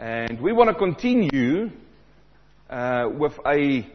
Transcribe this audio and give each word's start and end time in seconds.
And 0.00 0.40
we 0.40 0.54
want 0.54 0.70
to 0.70 0.74
continue 0.74 1.70
uh, 2.70 3.10
with 3.18 3.34
a, 3.44 3.86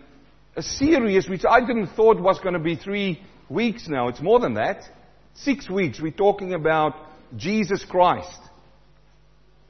a 0.55 0.61
series 0.61 1.27
which 1.27 1.43
I 1.49 1.61
didn't 1.61 1.95
thought 1.95 2.21
was 2.21 2.39
going 2.41 2.53
to 2.53 2.59
be 2.59 2.75
three 2.75 3.23
weeks 3.49 3.87
now. 3.87 4.09
It's 4.09 4.21
more 4.21 4.39
than 4.39 4.53
that. 4.53 4.83
Six 5.33 5.67
weeks. 5.67 5.99
We're 5.99 6.11
talking 6.11 6.53
about 6.53 6.93
Jesus 7.35 7.83
Christ. 7.83 8.37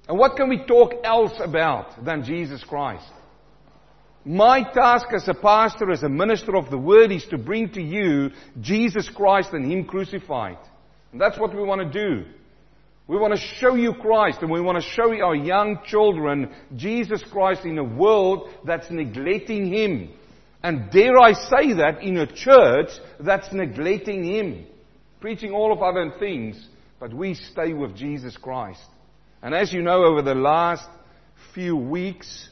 And 0.10 0.20
what 0.20 0.36
can 0.36 0.50
we 0.50 0.62
talk 0.66 0.96
else 1.06 1.40
about 1.40 2.04
than 2.04 2.26
Jesus 2.26 2.62
Christ? 2.66 3.10
My 4.26 4.62
task 4.62 5.06
as 5.16 5.30
a 5.30 5.34
pastor, 5.34 5.90
as 5.90 6.04
a 6.04 6.10
minister 6.10 6.58
of 6.58 6.70
the 6.70 6.78
word, 6.78 7.14
is 7.14 7.24
to 7.28 7.38
bring 7.38 7.70
to 7.70 7.82
you 7.82 8.32
Jesus 8.60 9.08
Christ 9.08 9.54
and 9.54 9.72
Him 9.72 9.86
crucified. 9.86 10.58
And 11.14 11.22
that's 11.22 11.40
what 11.40 11.56
we 11.56 11.64
want 11.64 11.94
to 11.94 12.08
do. 12.08 12.26
We 13.08 13.18
want 13.18 13.36
to 13.36 13.40
show 13.60 13.76
you 13.76 13.94
Christ 13.94 14.40
and 14.42 14.50
we 14.50 14.62
want 14.62 14.82
to 14.82 14.90
show 14.90 15.14
our 15.22 15.36
young 15.36 15.80
children 15.86 16.52
Jesus 16.76 17.24
Christ 17.32 17.64
in 17.64 17.78
a 17.78 17.84
world 17.84 18.50
that's 18.66 18.90
neglecting 18.90 19.72
Him. 19.72 20.10
And 20.64 20.90
dare 20.90 21.20
I 21.20 21.34
say 21.34 21.74
that 21.74 22.02
in 22.02 22.18
a 22.18 22.26
church 22.26 22.90
that's 23.20 23.54
neglecting 23.54 24.24
Him. 24.24 24.66
Preaching 25.22 25.52
all 25.52 25.72
of 25.72 25.84
other 25.84 26.12
things, 26.18 26.68
but 27.00 27.14
we 27.14 27.36
stay 27.36 27.74
with 27.74 27.96
Jesus 27.96 28.36
Christ. 28.38 28.82
And 29.44 29.54
as 29.54 29.72
you 29.72 29.84
know, 29.84 30.04
over 30.04 30.24
the 30.24 30.34
last 30.34 30.88
few 31.54 31.76
weeks, 31.76 32.50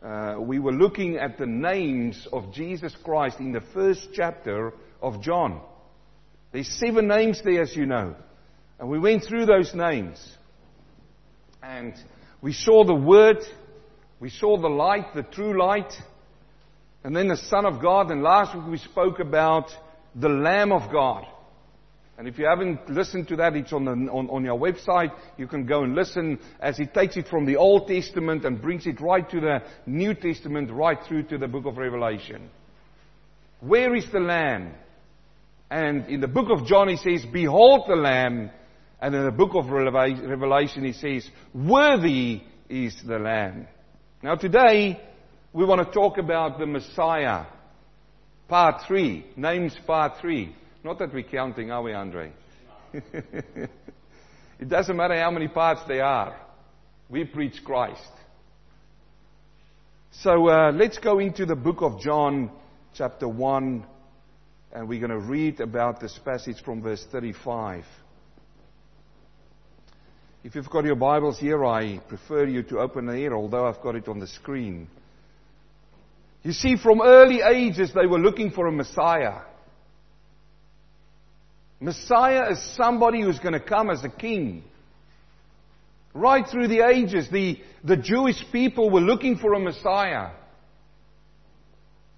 uh, 0.00 0.36
we 0.38 0.60
were 0.60 0.72
looking 0.72 1.16
at 1.16 1.38
the 1.38 1.46
names 1.46 2.28
of 2.32 2.52
Jesus 2.52 2.94
Christ 3.04 3.40
in 3.40 3.50
the 3.50 3.62
first 3.74 4.08
chapter 4.14 4.72
of 5.00 5.20
John. 5.20 5.60
There's 6.52 6.68
seven 6.68 7.08
names 7.08 7.40
there, 7.42 7.62
as 7.62 7.74
you 7.74 7.86
know. 7.86 8.14
And 8.82 8.90
we 8.90 8.98
went 8.98 9.22
through 9.22 9.46
those 9.46 9.72
names. 9.74 10.18
And 11.62 11.94
we 12.40 12.52
saw 12.52 12.84
the 12.84 12.92
Word, 12.92 13.36
we 14.18 14.28
saw 14.28 14.60
the 14.60 14.66
light, 14.66 15.14
the 15.14 15.22
true 15.22 15.56
light, 15.56 15.92
and 17.04 17.14
then 17.14 17.28
the 17.28 17.36
Son 17.36 17.64
of 17.64 17.80
God. 17.80 18.10
And 18.10 18.24
last 18.24 18.56
week 18.56 18.66
we 18.66 18.78
spoke 18.78 19.20
about 19.20 19.70
the 20.16 20.28
Lamb 20.28 20.72
of 20.72 20.90
God. 20.90 21.24
And 22.18 22.26
if 22.26 22.40
you 22.40 22.46
haven't 22.46 22.90
listened 22.90 23.28
to 23.28 23.36
that, 23.36 23.54
it's 23.54 23.72
on, 23.72 23.84
the, 23.84 23.92
on, 23.92 24.28
on 24.28 24.44
your 24.44 24.58
website. 24.58 25.12
You 25.36 25.46
can 25.46 25.64
go 25.64 25.84
and 25.84 25.94
listen 25.94 26.40
as 26.58 26.76
he 26.76 26.86
takes 26.86 27.16
it 27.16 27.28
from 27.28 27.46
the 27.46 27.58
Old 27.58 27.86
Testament 27.86 28.44
and 28.44 28.60
brings 28.60 28.88
it 28.88 29.00
right 29.00 29.30
to 29.30 29.40
the 29.40 29.62
New 29.86 30.12
Testament, 30.14 30.72
right 30.72 30.98
through 31.06 31.22
to 31.28 31.38
the 31.38 31.46
book 31.46 31.66
of 31.66 31.76
Revelation. 31.76 32.50
Where 33.60 33.94
is 33.94 34.06
the 34.10 34.18
Lamb? 34.18 34.74
And 35.70 36.08
in 36.08 36.20
the 36.20 36.26
book 36.26 36.48
of 36.50 36.66
John, 36.66 36.88
he 36.88 36.96
says, 36.96 37.24
Behold 37.32 37.84
the 37.86 37.94
Lamb. 37.94 38.50
And 39.02 39.16
in 39.16 39.24
the 39.24 39.32
book 39.32 39.56
of 39.56 39.68
Revelation, 39.68 40.84
he 40.84 40.92
says, 40.92 41.28
Worthy 41.52 42.40
is 42.68 42.94
the 43.04 43.18
Lamb. 43.18 43.66
Now, 44.22 44.36
today, 44.36 45.00
we 45.52 45.64
want 45.64 45.84
to 45.84 45.92
talk 45.92 46.18
about 46.18 46.60
the 46.60 46.66
Messiah. 46.66 47.46
Part 48.46 48.82
3. 48.86 49.26
Names 49.36 49.76
part 49.88 50.20
3. 50.20 50.54
Not 50.84 51.00
that 51.00 51.12
we're 51.12 51.24
counting, 51.24 51.72
are 51.72 51.82
we, 51.82 51.92
Andre? 51.92 52.32
it 52.92 54.68
doesn't 54.68 54.96
matter 54.96 55.20
how 55.20 55.32
many 55.32 55.48
parts 55.48 55.80
there 55.88 56.04
are. 56.04 56.36
We 57.08 57.24
preach 57.24 57.64
Christ. 57.64 58.00
So 60.12 60.48
uh, 60.48 60.70
let's 60.70 60.98
go 60.98 61.18
into 61.18 61.44
the 61.44 61.56
book 61.56 61.82
of 61.82 62.00
John, 62.00 62.52
chapter 62.94 63.26
1, 63.26 63.84
and 64.74 64.88
we're 64.88 65.00
going 65.00 65.10
to 65.10 65.26
read 65.26 65.60
about 65.60 65.98
this 65.98 66.16
passage 66.24 66.62
from 66.64 66.82
verse 66.82 67.04
35. 67.10 67.84
If 70.44 70.56
you've 70.56 70.68
got 70.68 70.84
your 70.84 70.96
Bibles 70.96 71.38
here, 71.38 71.64
I 71.64 71.98
prefer 72.08 72.46
you 72.46 72.64
to 72.64 72.80
open 72.80 73.08
it 73.08 73.16
here, 73.16 73.32
although 73.32 73.66
I've 73.66 73.80
got 73.80 73.94
it 73.94 74.08
on 74.08 74.18
the 74.18 74.26
screen. 74.26 74.88
You 76.42 76.50
see, 76.50 76.76
from 76.76 77.00
early 77.00 77.42
ages, 77.42 77.92
they 77.94 78.06
were 78.06 78.18
looking 78.18 78.50
for 78.50 78.66
a 78.66 78.72
Messiah. 78.72 79.42
Messiah 81.78 82.50
is 82.50 82.76
somebody 82.76 83.22
who's 83.22 83.38
going 83.38 83.52
to 83.52 83.60
come 83.60 83.88
as 83.88 84.02
a 84.02 84.08
king. 84.08 84.64
Right 86.12 86.44
through 86.46 86.66
the 86.66 86.88
ages, 86.88 87.28
the, 87.30 87.60
the 87.84 87.96
Jewish 87.96 88.44
people 88.50 88.90
were 88.90 89.00
looking 89.00 89.38
for 89.38 89.54
a 89.54 89.60
Messiah. 89.60 90.30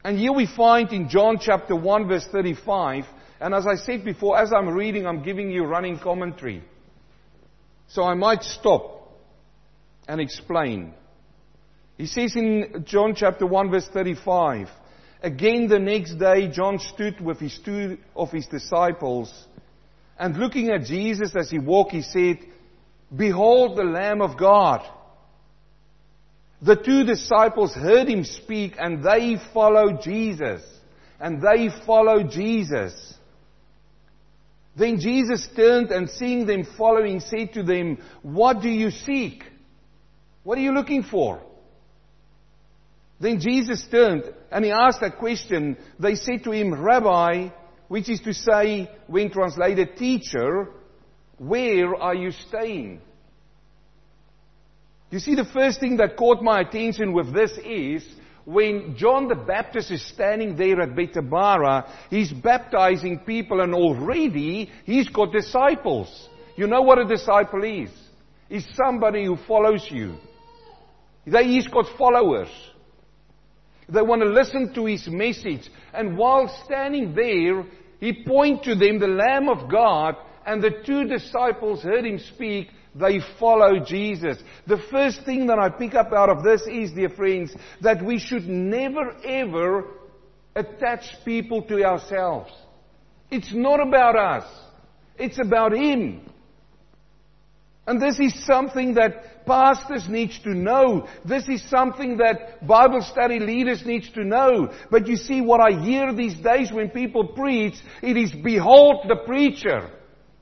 And 0.03 0.19
here 0.19 0.33
we 0.33 0.47
find 0.47 0.91
in 0.93 1.11
John 1.11 1.39
chapter 1.39 1.77
1 1.77 2.09
verse 2.09 2.27
35, 2.33 3.05
and 3.41 3.55
as 3.55 3.67
I 3.67 3.75
said 3.75 4.03
before, 4.03 4.39
as 4.39 4.51
I'm 4.51 4.69
reading, 4.71 5.07
I'm 5.07 5.23
giving 5.23 5.51
you 5.51 5.65
running 5.65 5.99
commentary. 5.99 6.63
So 7.89 8.03
I 8.03 8.15
might 8.15 8.43
stop 8.43 9.13
and 10.09 10.21
explain. 10.21 10.95
He 11.97 12.07
says 12.07 12.35
in 12.35 12.85
John 12.87 13.15
chapter 13.15 13.47
1 13.47 13.71
verse 13.71 13.89
35, 13.93 14.69
Again 15.23 15.69
the 15.69 15.79
next 15.79 16.15
day 16.15 16.49
John 16.49 16.79
stood 16.79 17.21
with 17.21 17.39
his 17.39 17.59
two 17.65 17.99
of 18.15 18.31
his 18.31 18.47
disciples 18.47 19.33
and 20.19 20.37
looking 20.37 20.71
at 20.71 20.85
Jesus 20.85 21.35
as 21.35 21.51
he 21.51 21.59
walked, 21.59 21.93
he 21.93 22.03
said, 22.03 22.39
Behold 23.15 23.77
the 23.77 23.85
Lamb 23.85 24.21
of 24.21 24.39
God. 24.39 24.83
The 26.63 26.77
two 26.77 27.05
disciples 27.05 27.75
heard 27.75 28.09
him 28.09 28.25
speak 28.25 28.77
and 28.79 29.03
they 29.05 29.37
followed 29.53 30.03
Jesus. 30.03 30.63
And 31.21 31.43
they 31.43 31.69
followed 31.85 32.31
Jesus. 32.31 33.14
Then 34.77 34.99
Jesus 34.99 35.49
turned 35.55 35.91
and 35.91 36.11
seeing 36.11 36.47
them 36.47 36.67
following 36.77 37.21
said 37.21 37.53
to 37.55 37.63
them, 37.63 37.99
What 38.23 38.61
do 38.61 38.69
you 38.69 38.91
seek? 38.91 39.45
What 40.43 40.59
are 40.59 40.63
you 40.63 40.73
looking 40.73 41.05
for? 41.05 41.41
Then 43.21 43.41
Jesus 43.41 43.87
turned 43.91 44.25
and 44.51 44.65
he 44.65 44.71
asked 44.71 45.03
a 45.03 45.11
question. 45.11 45.77
They 45.99 46.17
said 46.17 46.45
to 46.45 46.51
him, 46.51 46.75
Rabbi, 46.75 47.49
which 47.89 48.09
is 48.09 48.21
to 48.23 48.35
say, 48.35 48.91
when 49.07 49.31
translated 49.31 49.97
teacher, 49.97 50.69
where 51.39 51.95
are 51.95 52.15
you 52.15 52.33
staying? 52.33 53.01
You 55.11 55.21
see, 55.21 55.37
the 55.37 55.45
first 55.45 55.79
thing 55.79 55.99
that 55.99 56.17
caught 56.17 56.43
my 56.43 56.61
attention 56.61 57.13
with 57.13 57.33
this 57.33 57.53
is 57.65 58.05
when 58.45 58.97
John 58.97 59.29
the 59.29 59.35
Baptist 59.35 59.91
is 59.91 60.03
standing 60.07 60.57
there 60.57 60.81
at 60.83 60.91
Bethabara, 60.91 61.91
he's 62.11 62.33
baptizing 62.33 63.21
people 63.21 63.61
and 63.61 63.75
already 63.75 64.71
he's 64.85 65.09
got 65.09 65.33
disciples. 65.33 66.29
You 66.57 66.67
know 66.67 66.83
what 66.83 66.99
a 66.99 67.05
disciple 67.05 67.65
is? 67.65 67.91
Is 68.51 68.67
somebody 68.75 69.25
who 69.25 69.37
follows 69.49 69.87
you. 69.91 70.17
They, 71.27 71.45
He's 71.45 71.67
got 71.69 71.87
followers. 71.97 72.49
They 73.89 74.03
want 74.03 74.23
to 74.23 74.29
listen 74.29 74.73
to 74.75 74.87
his 74.87 75.07
message. 75.09 75.71
And 75.93 76.17
while 76.17 76.49
standing 76.65 77.15
there, 77.15 77.65
he 78.01 78.25
pointed 78.25 78.65
to 78.65 78.75
them 78.75 78.99
the 78.99 79.09
Lamb 79.09 79.49
of 79.49 79.71
God, 79.71 80.17
and 80.47 80.63
the 80.63 80.83
two 80.85 81.05
disciples 81.05 81.83
heard 81.83 82.05
him 82.05 82.19
speak. 82.19 82.69
They 82.95 83.21
follow 83.41 83.85
Jesus. 83.85 84.39
The 84.67 84.79
first 84.91 85.25
thing 85.25 85.47
that 85.49 85.59
I 85.59 85.69
pick 85.69 85.95
up 85.95 86.13
out 86.13 86.29
of 86.29 86.45
this 86.45 86.63
is, 86.63 86.93
dear 86.93 87.11
friends, 87.11 87.55
that 87.81 88.05
we 88.05 88.19
should 88.19 88.47
never 88.47 89.17
ever 89.25 89.85
attach 90.55 91.05
people 91.25 91.63
to 91.63 91.85
ourselves. 91.85 92.53
It's 93.31 93.53
not 93.53 93.81
about 93.81 94.17
us. 94.17 94.45
It's 95.19 95.41
about 95.41 95.73
Him. 95.73 96.31
And 97.87 98.01
this 98.01 98.19
is 98.19 98.47
something 98.47 98.95
that 98.95 99.45
pastors 99.45 100.09
need 100.09 100.31
to 100.45 100.51
know. 100.51 101.07
This 101.25 101.49
is 101.49 101.69
something 101.69 102.17
that 102.19 102.67
Bible 102.67 103.03
study 103.03 103.39
leaders 103.39 103.85
need 103.85 104.05
to 104.15 104.25
know. 104.25 104.73
But 104.91 105.07
you 105.07 105.17
see 105.17 105.41
what 105.41 105.61
I 105.61 105.83
hear 105.83 106.15
these 106.15 106.37
days 106.37 106.73
when 106.73 106.91
people 106.91 107.29
preach, 107.29 107.75
it 108.03 108.17
is 108.17 108.33
behold 108.33 109.05
the 109.09 109.17
preacher. 109.27 109.91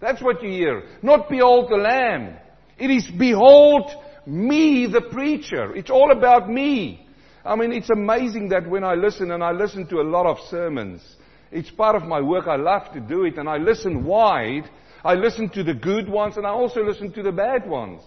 That's 0.03 0.21
what 0.21 0.43
you 0.43 0.51
hear. 0.51 0.83
Not 1.01 1.31
behold 1.31 1.71
the 1.71 1.77
lamb. 1.77 2.37
It 2.77 2.91
is 2.91 3.11
behold 3.11 3.91
me 4.27 4.87
the 4.87 5.01
preacher. 5.01 5.75
It's 5.75 5.91
all 5.91 6.13
about 6.13 6.51
me. 6.51 7.07
I 7.43 7.57
mean, 7.57 7.73
it's 7.73 7.89
amazing 7.89 8.51
that 8.51 8.69
when 8.69 8.85
I 8.85 8.95
listen, 8.95 9.31
and 9.31 9.43
I 9.43 9.53
listen 9.53 9.87
to 9.87 10.01
a 10.01 10.03
lot 10.03 10.27
of 10.27 10.37
sermons, 10.51 11.01
it's 11.51 11.71
part 11.71 11.97
of 11.97 12.03
my 12.03 12.21
work. 12.21 12.47
I 12.47 12.57
love 12.57 12.93
to 12.93 13.01
do 13.01 13.25
it, 13.25 13.39
and 13.39 13.49
I 13.49 13.57
listen 13.57 14.05
wide 14.05 14.69
I 15.05 15.15
listen 15.15 15.49
to 15.51 15.65
the 15.65 15.75
good 15.75 16.09
ones 16.09 16.37
and 16.37 16.47
I 16.47 16.51
also 16.51 16.83
listen 16.83 17.13
to 17.13 17.23
the 17.23 17.33
bad 17.33 17.69
ones. 17.69 18.03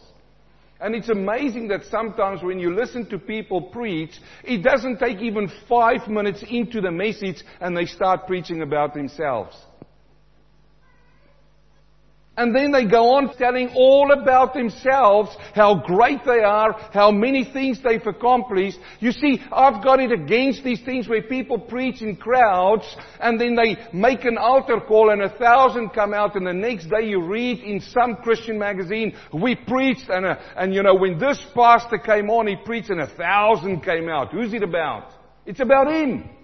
And 0.80 0.94
it's 0.94 1.09
amazing 1.09 1.69
that 1.69 1.86
sometimes 1.86 2.44
when 2.44 2.59
you 2.59 2.74
listen 2.74 3.09
to 3.09 3.18
people 3.18 3.62
preach, 3.62 4.12
it 4.44 4.62
doesn't 4.62 5.00
take 5.00 5.19
even 5.19 5.51
five 5.68 6.07
minutes 6.07 6.44
into 6.48 6.81
the 6.81 6.91
message 6.91 7.44
and 7.59 7.75
they 7.75 7.86
start 7.86 8.27
preaching 8.27 8.62
about 8.62 8.94
themselves. 8.94 9.56
And 12.38 12.54
then 12.54 12.72
they 12.72 12.86
go 12.86 13.16
on 13.16 13.34
telling 13.38 13.70
all 13.76 14.12
about 14.12 14.54
themselves, 14.54 15.36
how 15.54 15.76
great 15.86 16.26
they 16.26 16.40
are, 16.40 16.74
how 16.92 17.10
many 17.10 17.46
things 17.46 17.80
they've 17.82 18.06
accomplished. 18.06 18.78
You 19.00 19.14
see, 19.14 19.42
I've 19.52 19.82
got 19.82 20.02
it 20.02 20.12
against 20.12 20.64
these 20.64 20.82
things 20.82 21.08
where 21.08 21.22
people 21.22 21.58
preach 21.58 22.02
in 22.02 22.18
crowds 22.18 22.84
and 23.22 23.40
then 23.40 23.56
they 23.56 23.78
make 23.94 24.26
an 24.26 24.38
altar 24.38 24.82
call 24.86 25.12
and 25.12 25.22
a 25.22 25.30
thousand 25.30 25.90
come 25.90 26.14
out 26.14 26.36
and 26.36 26.46
the 26.46 26.54
next 26.54 26.90
day 26.90 27.08
you 27.08 27.26
read 27.26 27.60
in 27.60 27.80
some 27.80 28.18
Christian 28.18 28.60
magazine, 28.60 29.16
we 29.34 29.56
preached 29.56 30.10
and, 30.10 30.26
uh, 30.26 30.36
and 30.58 30.74
you 30.74 30.84
know, 30.84 30.96
when 30.96 31.18
this 31.18 31.42
pastor 31.56 31.98
came 31.98 32.30
on, 32.30 32.48
he 32.48 32.58
preached 32.66 32.90
and 32.90 33.02
a 33.02 33.08
thousand 33.08 33.82
came 33.82 34.10
out. 34.10 34.34
Who's 34.34 34.54
it 34.54 34.64
about? 34.64 35.12
It's 35.46 35.62
about 35.62 35.90
him. 35.90 36.35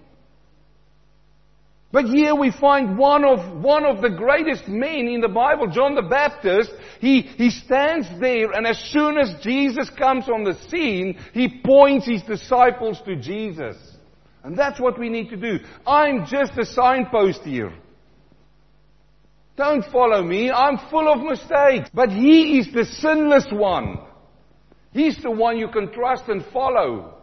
But 1.92 2.06
here 2.06 2.34
we 2.34 2.50
find 2.50 2.96
one 2.96 3.22
of, 3.22 3.62
one 3.62 3.84
of 3.84 4.00
the 4.00 4.08
greatest 4.08 4.66
men 4.66 5.08
in 5.08 5.20
the 5.20 5.28
Bible, 5.28 5.66
John 5.66 5.94
the 5.94 6.02
Baptist. 6.02 6.70
He, 7.00 7.20
he 7.20 7.50
stands 7.50 8.08
there 8.18 8.52
and 8.52 8.66
as 8.66 8.78
soon 8.78 9.18
as 9.18 9.34
Jesus 9.42 9.90
comes 9.90 10.26
on 10.30 10.42
the 10.42 10.54
scene, 10.70 11.18
he 11.34 11.60
points 11.62 12.06
his 12.06 12.22
disciples 12.22 12.98
to 13.04 13.16
Jesus. 13.16 13.76
And 14.42 14.58
that's 14.58 14.80
what 14.80 14.98
we 14.98 15.10
need 15.10 15.28
to 15.30 15.36
do. 15.36 15.58
I'm 15.86 16.24
just 16.26 16.58
a 16.58 16.64
signpost 16.64 17.42
here. 17.42 17.74
Don't 19.56 19.84
follow 19.92 20.22
me. 20.22 20.50
I'm 20.50 20.78
full 20.90 21.12
of 21.12 21.20
mistakes. 21.20 21.90
But 21.92 22.10
he 22.10 22.58
is 22.58 22.72
the 22.72 22.86
sinless 22.86 23.46
one. 23.52 23.98
He's 24.92 25.22
the 25.22 25.30
one 25.30 25.58
you 25.58 25.68
can 25.68 25.92
trust 25.92 26.24
and 26.28 26.42
follow. 26.52 27.21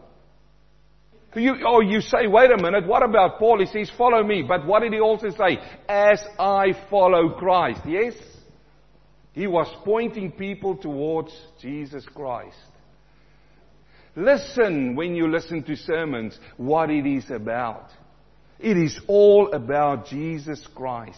You, 1.35 1.57
oh, 1.65 1.81
you 1.81 2.01
say, 2.01 2.25
wait 2.25 2.51
a 2.51 2.57
minute, 2.57 2.87
what 2.87 3.03
about 3.03 3.37
Paul? 3.37 3.59
He 3.59 3.67
says, 3.67 3.91
follow 3.97 4.23
me. 4.23 4.43
But 4.47 4.65
what 4.65 4.81
did 4.81 4.93
he 4.93 4.99
also 4.99 5.29
say? 5.29 5.59
As 5.87 6.21
I 6.39 6.73
follow 6.89 7.37
Christ. 7.37 7.81
Yes? 7.85 8.13
He 9.33 9.45
was 9.45 9.67
pointing 9.85 10.31
people 10.31 10.75
towards 10.75 11.31
Jesus 11.61 12.05
Christ. 12.15 12.57
Listen 14.15 14.95
when 14.95 15.15
you 15.15 15.29
listen 15.29 15.63
to 15.63 15.75
sermons 15.75 16.37
what 16.57 16.89
it 16.89 17.05
is 17.05 17.29
about. 17.29 17.91
It 18.59 18.75
is 18.75 18.99
all 19.07 19.53
about 19.53 20.07
Jesus 20.07 20.67
Christ. 20.75 21.17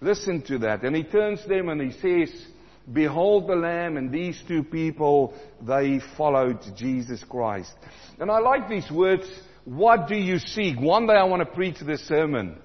Listen 0.00 0.42
to 0.42 0.58
that. 0.58 0.82
And 0.82 0.94
he 0.94 1.04
turns 1.04 1.44
them 1.46 1.68
and 1.68 1.80
he 1.80 1.98
says, 1.98 2.46
Behold 2.90 3.48
the 3.48 3.54
Lamb, 3.54 3.96
and 3.96 4.10
these 4.10 4.42
two 4.48 4.64
people, 4.64 5.34
they 5.60 6.00
followed 6.16 6.58
Jesus 6.76 7.22
Christ. 7.28 7.72
And 8.18 8.30
I 8.30 8.38
like 8.40 8.68
these 8.68 8.90
words, 8.90 9.24
what 9.64 10.08
do 10.08 10.16
you 10.16 10.38
seek? 10.38 10.80
One 10.80 11.06
day 11.06 11.14
I 11.14 11.24
want 11.24 11.40
to 11.40 11.54
preach 11.54 11.76
this 11.80 12.06
sermon. 12.08 12.56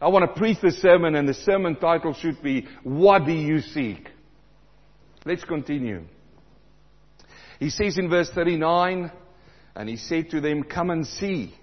I 0.00 0.08
want 0.08 0.24
to 0.24 0.38
preach 0.38 0.58
this 0.62 0.80
sermon, 0.80 1.16
and 1.16 1.28
the 1.28 1.34
sermon 1.34 1.76
title 1.76 2.12
should 2.14 2.40
be, 2.42 2.66
What 2.84 3.24
do 3.24 3.32
you 3.32 3.60
seek? 3.60 4.08
Let's 5.24 5.44
continue. 5.44 6.02
He 7.58 7.70
says 7.70 7.98
in 7.98 8.08
verse 8.08 8.30
39, 8.30 9.10
and 9.74 9.88
he 9.88 9.96
said 9.96 10.30
to 10.30 10.40
them, 10.40 10.62
Come 10.62 10.90
and 10.90 11.06
see. 11.06 11.54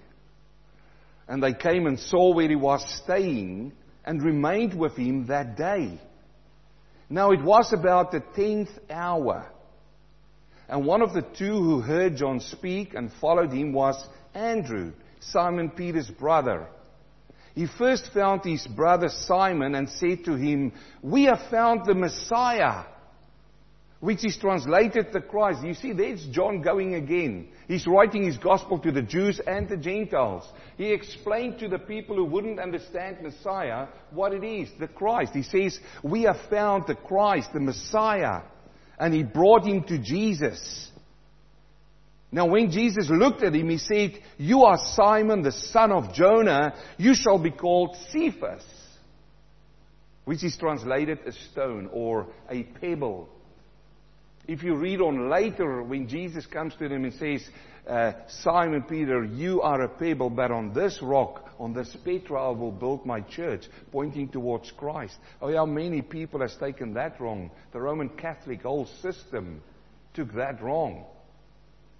And 1.26 1.42
they 1.42 1.54
came 1.54 1.86
and 1.86 1.98
saw 1.98 2.34
where 2.34 2.48
he 2.48 2.56
was 2.56 2.84
staying 3.02 3.72
and 4.04 4.22
remained 4.22 4.78
with 4.78 4.96
him 4.96 5.28
that 5.28 5.56
day. 5.56 5.98
Now 7.08 7.32
it 7.32 7.42
was 7.42 7.72
about 7.72 8.12
the 8.12 8.20
tenth 8.34 8.70
hour. 8.90 9.46
And 10.68 10.86
one 10.86 11.02
of 11.02 11.12
the 11.12 11.22
two 11.22 11.62
who 11.62 11.80
heard 11.80 12.16
John 12.16 12.40
speak 12.40 12.94
and 12.94 13.12
followed 13.20 13.52
him 13.52 13.72
was 13.72 14.02
Andrew, 14.34 14.92
Simon 15.20 15.70
Peter's 15.70 16.10
brother. 16.10 16.66
He 17.54 17.66
first 17.66 18.12
found 18.12 18.44
his 18.44 18.66
brother 18.66 19.08
Simon 19.08 19.74
and 19.74 19.88
said 19.88 20.24
to 20.24 20.34
him, 20.34 20.72
We 21.02 21.24
have 21.24 21.40
found 21.50 21.84
the 21.84 21.94
Messiah 21.94 22.84
which 24.04 24.22
is 24.22 24.36
translated 24.36 25.06
the 25.14 25.20
Christ. 25.22 25.64
You 25.64 25.72
see, 25.72 25.94
there's 25.94 26.26
John 26.26 26.60
going 26.60 26.94
again. 26.94 27.48
He's 27.66 27.86
writing 27.86 28.24
his 28.24 28.36
gospel 28.36 28.78
to 28.80 28.92
the 28.92 29.00
Jews 29.00 29.40
and 29.46 29.66
the 29.66 29.78
Gentiles. 29.78 30.46
He 30.76 30.92
explained 30.92 31.58
to 31.60 31.68
the 31.68 31.78
people 31.78 32.16
who 32.16 32.26
wouldn't 32.26 32.60
understand 32.60 33.22
Messiah 33.22 33.86
what 34.10 34.34
it 34.34 34.44
is, 34.44 34.68
the 34.78 34.88
Christ. 34.88 35.32
He 35.32 35.42
says, 35.42 35.80
we 36.02 36.24
have 36.24 36.36
found 36.50 36.86
the 36.86 36.96
Christ, 36.96 37.54
the 37.54 37.60
Messiah. 37.60 38.42
And 38.98 39.14
he 39.14 39.22
brought 39.22 39.64
him 39.64 39.84
to 39.84 39.96
Jesus. 39.96 40.90
Now 42.30 42.44
when 42.44 42.70
Jesus 42.70 43.08
looked 43.08 43.42
at 43.42 43.54
him, 43.54 43.70
he 43.70 43.78
said, 43.78 44.20
You 44.36 44.64
are 44.64 44.76
Simon, 44.96 45.40
the 45.40 45.50
son 45.50 45.90
of 45.90 46.12
Jonah. 46.12 46.74
You 46.98 47.14
shall 47.14 47.38
be 47.38 47.52
called 47.52 47.96
Cephas. 48.12 48.66
Which 50.26 50.44
is 50.44 50.58
translated 50.58 51.20
a 51.24 51.32
stone 51.32 51.88
or 51.90 52.26
a 52.50 52.64
pebble. 52.64 53.30
If 54.46 54.62
you 54.62 54.74
read 54.76 55.00
on 55.00 55.30
later 55.30 55.82
when 55.82 56.08
Jesus 56.08 56.46
comes 56.46 56.74
to 56.76 56.88
them 56.88 57.04
and 57.04 57.14
says, 57.14 57.42
uh, 57.88 58.12
Simon 58.28 58.82
Peter, 58.82 59.24
you 59.24 59.62
are 59.62 59.82
a 59.82 59.88
pebble, 59.88 60.30
but 60.30 60.50
on 60.50 60.72
this 60.72 61.00
rock, 61.02 61.50
on 61.58 61.72
this 61.72 61.94
Petra, 62.04 62.48
I 62.48 62.50
will 62.50 62.72
build 62.72 63.04
my 63.04 63.20
church, 63.20 63.64
pointing 63.92 64.28
towards 64.28 64.70
Christ. 64.72 65.16
Oh, 65.40 65.54
how 65.54 65.66
many 65.66 66.02
people 66.02 66.40
has 66.40 66.56
taken 66.56 66.94
that 66.94 67.20
wrong? 67.20 67.50
The 67.72 67.80
Roman 67.80 68.08
Catholic 68.08 68.62
whole 68.62 68.86
system 69.02 69.62
took 70.14 70.32
that 70.34 70.62
wrong. 70.62 71.04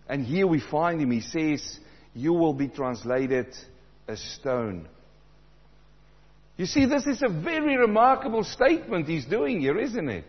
And 0.08 0.24
here 0.24 0.46
we 0.46 0.60
find 0.60 1.00
him. 1.00 1.10
He 1.10 1.20
says, 1.20 1.78
you 2.14 2.32
will 2.32 2.54
be 2.54 2.68
translated 2.68 3.54
a 4.06 4.16
stone. 4.16 4.88
You 6.56 6.66
see, 6.66 6.86
this 6.86 7.06
is 7.06 7.22
a 7.22 7.28
very 7.28 7.76
remarkable 7.76 8.44
statement 8.44 9.08
he's 9.08 9.24
doing 9.24 9.60
here, 9.60 9.78
isn't 9.78 10.08
it? 10.08 10.24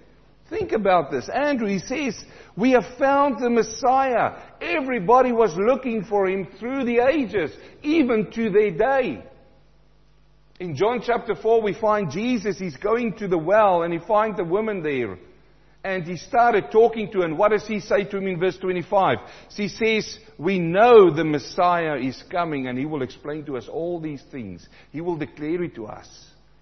Think 0.49 0.73
about 0.73 1.09
this. 1.09 1.27
Andrew, 1.27 1.67
he 1.67 1.79
says, 1.79 2.15
we 2.55 2.71
have 2.71 2.85
found 2.99 3.39
the 3.39 3.49
Messiah. 3.49 4.33
Everybody 4.61 5.31
was 5.31 5.55
looking 5.55 6.03
for 6.03 6.27
him 6.27 6.47
through 6.59 6.85
the 6.85 6.99
ages, 6.99 7.51
even 7.81 8.31
to 8.31 8.49
their 8.49 8.71
day. 8.71 9.23
In 10.59 10.75
John 10.75 11.01
chapter 11.05 11.35
4, 11.35 11.61
we 11.61 11.73
find 11.73 12.11
Jesus, 12.11 12.57
he's 12.57 12.77
going 12.77 13.13
to 13.17 13.27
the 13.27 13.37
well 13.37 13.83
and 13.83 13.91
he 13.91 13.99
finds 13.99 14.37
the 14.37 14.43
woman 14.43 14.83
there. 14.83 15.17
And 15.83 16.03
he 16.03 16.17
started 16.17 16.71
talking 16.71 17.11
to 17.11 17.19
her. 17.19 17.25
And 17.25 17.37
what 17.37 17.51
does 17.51 17.67
he 17.67 17.79
say 17.79 18.05
to 18.05 18.17
him 18.17 18.27
in 18.27 18.39
verse 18.39 18.57
25? 18.57 19.17
He 19.55 19.67
says, 19.67 20.17
we 20.37 20.57
know 20.57 21.13
the 21.13 21.25
Messiah 21.25 21.97
is 21.97 22.23
coming 22.31 22.67
and 22.67 22.77
he 22.77 22.85
will 22.85 23.01
explain 23.01 23.45
to 23.45 23.57
us 23.57 23.67
all 23.67 23.99
these 23.99 24.23
things. 24.31 24.67
He 24.91 25.01
will 25.01 25.17
declare 25.17 25.61
it 25.63 25.75
to 25.75 25.87
us. 25.87 26.07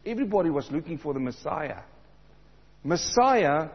Everybody 0.06 0.50
was 0.50 0.70
looking 0.72 0.98
for 0.98 1.14
the 1.14 1.20
Messiah. 1.20 1.84
Messiah 2.84 3.70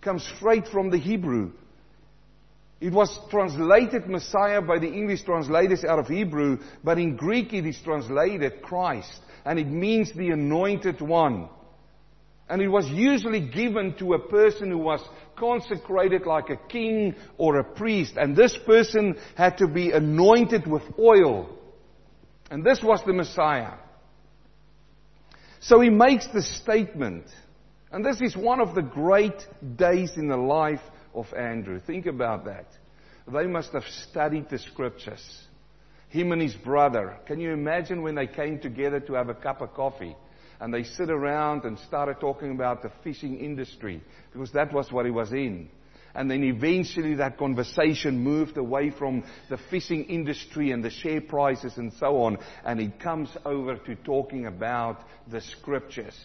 comes 0.00 0.26
straight 0.36 0.68
from 0.68 0.90
the 0.90 0.98
Hebrew. 0.98 1.52
It 2.80 2.92
was 2.92 3.18
translated 3.30 4.06
Messiah 4.06 4.62
by 4.62 4.78
the 4.78 4.86
English 4.86 5.22
translators 5.22 5.84
out 5.84 5.98
of 5.98 6.06
Hebrew, 6.06 6.58
but 6.84 6.98
in 6.98 7.16
Greek 7.16 7.52
it 7.52 7.66
is 7.66 7.78
translated 7.82 8.62
Christ, 8.62 9.20
and 9.44 9.58
it 9.58 9.66
means 9.66 10.12
the 10.12 10.30
anointed 10.30 11.00
one. 11.00 11.48
And 12.48 12.62
it 12.62 12.68
was 12.68 12.86
usually 12.88 13.40
given 13.40 13.94
to 13.98 14.14
a 14.14 14.18
person 14.18 14.70
who 14.70 14.78
was 14.78 15.06
consecrated 15.36 16.24
like 16.24 16.48
a 16.50 16.56
king 16.56 17.14
or 17.36 17.58
a 17.58 17.64
priest, 17.64 18.14
and 18.16 18.34
this 18.34 18.56
person 18.64 19.16
had 19.34 19.58
to 19.58 19.66
be 19.66 19.90
anointed 19.90 20.66
with 20.66 20.84
oil. 20.98 21.50
And 22.50 22.64
this 22.64 22.80
was 22.82 23.02
the 23.04 23.12
Messiah. 23.12 23.74
So 25.60 25.80
he 25.80 25.90
makes 25.90 26.26
the 26.28 26.42
statement, 26.42 27.26
and 27.90 28.04
this 28.04 28.20
is 28.20 28.36
one 28.36 28.60
of 28.60 28.74
the 28.74 28.82
great 28.82 29.46
days 29.76 30.16
in 30.16 30.28
the 30.28 30.36
life 30.36 30.82
of 31.14 31.32
Andrew. 31.34 31.80
Think 31.80 32.06
about 32.06 32.44
that. 32.44 32.66
They 33.32 33.46
must 33.46 33.72
have 33.72 33.84
studied 33.84 34.48
the 34.48 34.58
scriptures. 34.58 35.46
Him 36.08 36.32
and 36.32 36.40
his 36.40 36.54
brother. 36.54 37.18
Can 37.26 37.40
you 37.40 37.52
imagine 37.52 38.02
when 38.02 38.14
they 38.14 38.26
came 38.26 38.58
together 38.58 39.00
to 39.00 39.14
have 39.14 39.28
a 39.28 39.34
cup 39.34 39.60
of 39.60 39.74
coffee? 39.74 40.16
And 40.60 40.72
they 40.72 40.82
sit 40.82 41.10
around 41.10 41.64
and 41.64 41.78
started 41.78 42.18
talking 42.20 42.50
about 42.50 42.82
the 42.82 42.90
fishing 43.04 43.38
industry. 43.38 44.02
Because 44.32 44.52
that 44.52 44.72
was 44.72 44.90
what 44.90 45.04
he 45.04 45.10
was 45.10 45.32
in. 45.32 45.68
And 46.14 46.30
then 46.30 46.42
eventually 46.42 47.14
that 47.16 47.38
conversation 47.38 48.18
moved 48.18 48.56
away 48.56 48.90
from 48.90 49.24
the 49.50 49.58
fishing 49.70 50.04
industry 50.04 50.72
and 50.72 50.82
the 50.82 50.90
share 50.90 51.20
prices 51.20 51.76
and 51.76 51.92
so 51.92 52.22
on. 52.22 52.38
And 52.64 52.80
it 52.80 52.98
comes 52.98 53.28
over 53.44 53.76
to 53.76 53.94
talking 53.96 54.46
about 54.46 55.04
the 55.30 55.40
scriptures. 55.40 56.16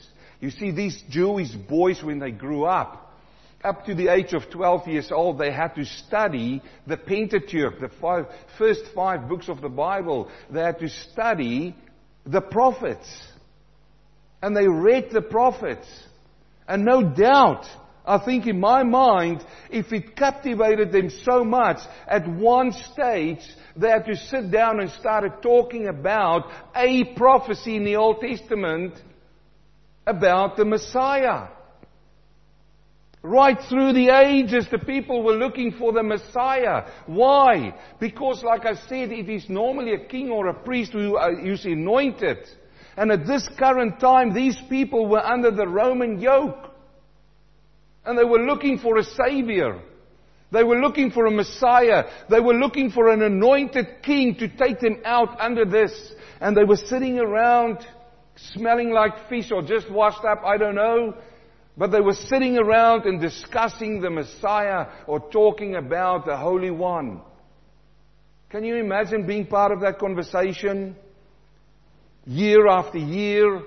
You 0.43 0.49
see, 0.49 0.71
these 0.71 1.01
Jewish 1.09 1.51
boys, 1.51 2.03
when 2.03 2.19
they 2.19 2.31
grew 2.31 2.65
up, 2.65 3.13
up 3.63 3.85
to 3.85 3.95
the 3.95 4.09
age 4.09 4.33
of 4.33 4.49
12 4.49 4.89
years 4.89 5.09
old, 5.09 5.37
they 5.37 5.53
had 5.53 5.69
to 5.75 5.85
study 5.85 6.61
the 6.85 6.97
Pentateuch, 6.97 7.79
the 7.79 7.89
five, 8.01 8.25
first 8.57 8.81
five 8.93 9.29
books 9.29 9.47
of 9.47 9.61
the 9.61 9.69
Bible. 9.69 10.29
They 10.51 10.59
had 10.59 10.79
to 10.79 10.89
study 10.89 11.73
the 12.25 12.41
prophets. 12.41 13.07
And 14.41 14.53
they 14.53 14.67
read 14.67 15.11
the 15.13 15.21
prophets. 15.21 15.87
And 16.67 16.83
no 16.83 17.03
doubt, 17.03 17.63
I 18.05 18.17
think 18.17 18.45
in 18.45 18.59
my 18.59 18.83
mind, 18.83 19.45
if 19.69 19.93
it 19.93 20.17
captivated 20.17 20.91
them 20.91 21.09
so 21.23 21.45
much, 21.45 21.77
at 22.05 22.27
one 22.27 22.73
stage, 22.91 23.39
they 23.77 23.87
had 23.87 24.07
to 24.07 24.17
sit 24.17 24.51
down 24.51 24.81
and 24.81 24.91
started 24.91 25.41
talking 25.41 25.87
about 25.87 26.51
a 26.75 27.13
prophecy 27.15 27.77
in 27.77 27.85
the 27.85 27.95
Old 27.95 28.19
Testament 28.19 28.95
about 30.05 30.57
the 30.57 30.65
Messiah. 30.65 31.47
Right 33.21 33.57
through 33.69 33.93
the 33.93 34.09
ages, 34.09 34.67
the 34.69 34.79
people 34.79 35.23
were 35.23 35.35
looking 35.35 35.71
for 35.71 35.93
the 35.93 36.03
Messiah. 36.03 36.83
Why? 37.05 37.73
Because, 37.97 38.43
like 38.43 38.65
I 38.65 38.73
said, 38.73 39.13
it 39.13 39.29
is 39.29 39.47
normally 39.47 39.93
a 39.93 40.05
king 40.05 40.29
or 40.29 40.47
a 40.47 40.53
priest 40.53 40.91
who 40.91 41.17
is 41.41 41.65
uh, 41.65 41.69
anointed. 41.69 42.39
And 42.97 43.11
at 43.11 43.25
this 43.25 43.47
current 43.57 44.01
time, 44.01 44.33
these 44.33 44.57
people 44.69 45.07
were 45.07 45.25
under 45.25 45.51
the 45.51 45.65
Roman 45.65 46.19
yoke. 46.19 46.69
And 48.05 48.17
they 48.17 48.25
were 48.25 48.45
looking 48.45 48.77
for 48.77 48.97
a 48.97 49.03
Savior. 49.03 49.79
They 50.51 50.65
were 50.65 50.81
looking 50.81 51.09
for 51.09 51.25
a 51.25 51.31
Messiah. 51.31 52.03
They 52.29 52.41
were 52.41 52.53
looking 52.53 52.91
for 52.91 53.09
an 53.09 53.21
anointed 53.21 54.03
king 54.03 54.35
to 54.35 54.49
take 54.49 54.81
them 54.81 54.97
out 55.05 55.39
under 55.39 55.63
this. 55.63 56.13
And 56.41 56.57
they 56.57 56.65
were 56.65 56.75
sitting 56.75 57.19
around 57.19 57.77
smelling 58.35 58.91
like 58.91 59.29
fish 59.29 59.51
or 59.51 59.61
just 59.61 59.89
washed 59.91 60.23
up, 60.25 60.43
I 60.43 60.57
don't 60.57 60.75
know. 60.75 61.15
But 61.75 61.91
they 61.91 62.01
were 62.01 62.13
sitting 62.13 62.57
around 62.57 63.05
and 63.05 63.19
discussing 63.19 63.99
the 63.99 64.09
Messiah 64.09 64.87
or 65.07 65.19
talking 65.31 65.75
about 65.75 66.25
the 66.25 66.37
Holy 66.37 66.69
One. 66.69 67.21
Can 68.49 68.63
you 68.63 68.75
imagine 68.75 69.25
being 69.25 69.47
part 69.47 69.71
of 69.71 69.81
that 69.81 69.97
conversation? 69.97 70.95
Year 72.27 72.67
after 72.67 72.99
year. 72.99 73.61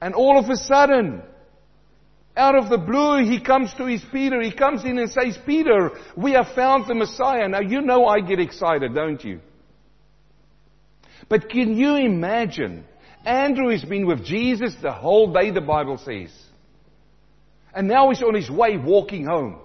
And 0.00 0.14
all 0.14 0.38
of 0.38 0.48
a 0.48 0.56
sudden, 0.56 1.22
out 2.36 2.54
of 2.54 2.68
the 2.68 2.78
blue, 2.78 3.24
he 3.24 3.40
comes 3.40 3.72
to 3.74 3.86
his 3.86 4.04
Peter. 4.12 4.40
He 4.40 4.52
comes 4.52 4.84
in 4.84 4.98
and 4.98 5.10
says, 5.10 5.36
Peter, 5.44 5.90
we 6.16 6.32
have 6.32 6.48
found 6.54 6.86
the 6.86 6.94
Messiah. 6.94 7.48
Now 7.48 7.60
you 7.60 7.80
know 7.80 8.06
I 8.06 8.20
get 8.20 8.38
excited, 8.38 8.94
don't 8.94 9.24
you? 9.24 9.40
But 11.28 11.48
can 11.48 11.76
you 11.76 11.96
imagine? 11.96 12.84
Andrew 13.26 13.70
has 13.70 13.84
been 13.84 14.06
with 14.06 14.24
Jesus 14.24 14.76
the 14.80 14.92
whole 14.92 15.32
day, 15.32 15.50
the 15.50 15.60
Bible 15.60 15.98
says. 15.98 16.30
And 17.74 17.88
now 17.88 18.08
he's 18.08 18.22
on 18.22 18.34
his 18.34 18.48
way 18.48 18.78
walking 18.78 19.26
home. 19.26 19.58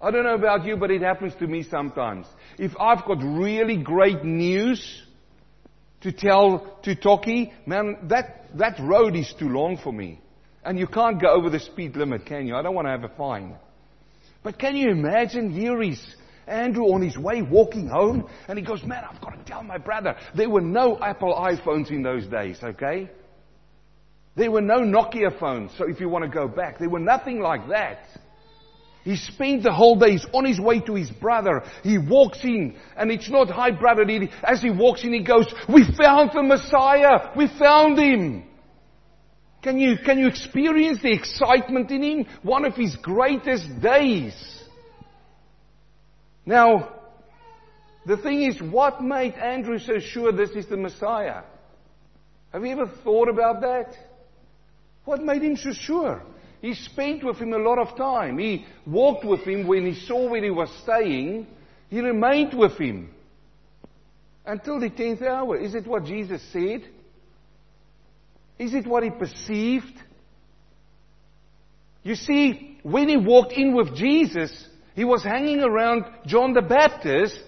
I 0.00 0.12
don't 0.12 0.22
know 0.22 0.34
about 0.34 0.64
you, 0.64 0.76
but 0.76 0.90
it 0.92 1.02
happens 1.02 1.34
to 1.40 1.46
me 1.46 1.64
sometimes. 1.64 2.26
If 2.58 2.72
I've 2.78 3.04
got 3.04 3.18
really 3.20 3.76
great 3.76 4.24
news 4.24 5.02
to 6.02 6.12
tell 6.12 6.78
to 6.84 6.94
Toki, 6.94 7.52
man, 7.66 7.96
that, 8.04 8.56
that 8.56 8.78
road 8.80 9.16
is 9.16 9.34
too 9.38 9.48
long 9.48 9.76
for 9.76 9.92
me. 9.92 10.20
And 10.64 10.78
you 10.78 10.86
can't 10.86 11.20
go 11.20 11.28
over 11.28 11.50
the 11.50 11.60
speed 11.60 11.96
limit, 11.96 12.26
can 12.26 12.46
you? 12.46 12.54
I 12.54 12.62
don't 12.62 12.74
want 12.76 12.86
to 12.86 12.92
have 12.92 13.04
a 13.04 13.14
fine. 13.16 13.56
But 14.44 14.58
can 14.58 14.76
you 14.76 14.90
imagine 14.90 15.50
here 15.50 15.82
is 15.82 16.00
Andrew 16.46 16.84
on 16.92 17.02
his 17.02 17.16
way 17.16 17.42
walking 17.42 17.88
home 17.88 18.28
and 18.48 18.58
he 18.58 18.64
goes, 18.64 18.82
man, 18.84 19.04
I've 19.08 19.20
got 19.20 19.30
to 19.30 19.44
tell 19.44 19.62
my 19.62 19.78
brother. 19.78 20.16
There 20.34 20.50
were 20.50 20.60
no 20.60 20.98
Apple 21.00 21.34
iPhones 21.34 21.90
in 21.90 22.02
those 22.02 22.26
days, 22.26 22.58
okay? 22.62 23.10
There 24.34 24.50
were 24.50 24.62
no 24.62 24.80
Nokia 24.80 25.38
phones, 25.38 25.72
so 25.76 25.88
if 25.88 26.00
you 26.00 26.08
want 26.08 26.24
to 26.24 26.30
go 26.30 26.48
back, 26.48 26.78
there 26.78 26.88
were 26.88 27.00
nothing 27.00 27.40
like 27.40 27.68
that. 27.68 28.06
He 29.04 29.16
spent 29.16 29.64
the 29.64 29.72
whole 29.72 29.98
day, 29.98 30.12
he's 30.12 30.26
on 30.32 30.44
his 30.44 30.60
way 30.60 30.80
to 30.80 30.94
his 30.94 31.10
brother. 31.10 31.64
He 31.82 31.98
walks 31.98 32.38
in, 32.44 32.76
and 32.96 33.10
it's 33.10 33.28
not, 33.28 33.50
hi 33.50 33.72
brother, 33.72 34.04
as 34.44 34.62
he 34.62 34.70
walks 34.70 35.02
in, 35.02 35.12
he 35.12 35.24
goes, 35.24 35.52
we 35.68 35.84
found 35.84 36.30
the 36.32 36.42
Messiah! 36.42 37.32
We 37.36 37.48
found 37.58 37.98
him! 37.98 38.44
Can 39.62 39.78
you, 39.78 39.96
can 40.04 40.18
you 40.18 40.28
experience 40.28 41.02
the 41.02 41.12
excitement 41.12 41.90
in 41.90 42.02
him? 42.02 42.26
One 42.42 42.64
of 42.64 42.74
his 42.74 42.96
greatest 42.96 43.80
days. 43.80 44.34
Now, 46.44 46.88
the 48.06 48.16
thing 48.16 48.42
is, 48.42 48.60
what 48.60 49.02
made 49.02 49.34
Andrew 49.34 49.78
so 49.78 49.98
sure 49.98 50.32
this 50.32 50.50
is 50.50 50.66
the 50.66 50.76
Messiah? 50.76 51.42
Have 52.52 52.64
you 52.64 52.72
ever 52.72 52.90
thought 53.04 53.28
about 53.28 53.60
that? 53.60 53.96
What 55.04 55.22
made 55.22 55.42
him 55.42 55.56
so 55.56 55.72
sure? 55.72 56.22
He 56.60 56.74
spent 56.74 57.24
with 57.24 57.38
him 57.38 57.52
a 57.52 57.58
lot 57.58 57.78
of 57.78 57.96
time. 57.96 58.38
He 58.38 58.66
walked 58.86 59.24
with 59.24 59.40
him 59.40 59.66
when 59.66 59.86
he 59.86 59.94
saw 60.06 60.28
where 60.30 60.42
he 60.42 60.50
was 60.50 60.70
staying. 60.82 61.46
He 61.88 62.00
remained 62.00 62.54
with 62.54 62.78
him 62.78 63.10
until 64.44 64.78
the 64.78 64.90
tenth 64.90 65.22
hour. 65.22 65.56
Is 65.56 65.74
it 65.74 65.86
what 65.86 66.04
Jesus 66.04 66.42
said? 66.52 66.82
Is 68.58 68.74
it 68.74 68.86
what 68.86 69.02
he 69.02 69.10
perceived? 69.10 69.94
You 72.04 72.14
see, 72.14 72.78
when 72.82 73.08
he 73.08 73.16
walked 73.16 73.52
in 73.52 73.74
with 73.74 73.94
Jesus, 73.96 74.68
he 74.94 75.04
was 75.04 75.22
hanging 75.22 75.60
around 75.60 76.04
John 76.26 76.52
the 76.52 76.62
Baptist 76.62 77.40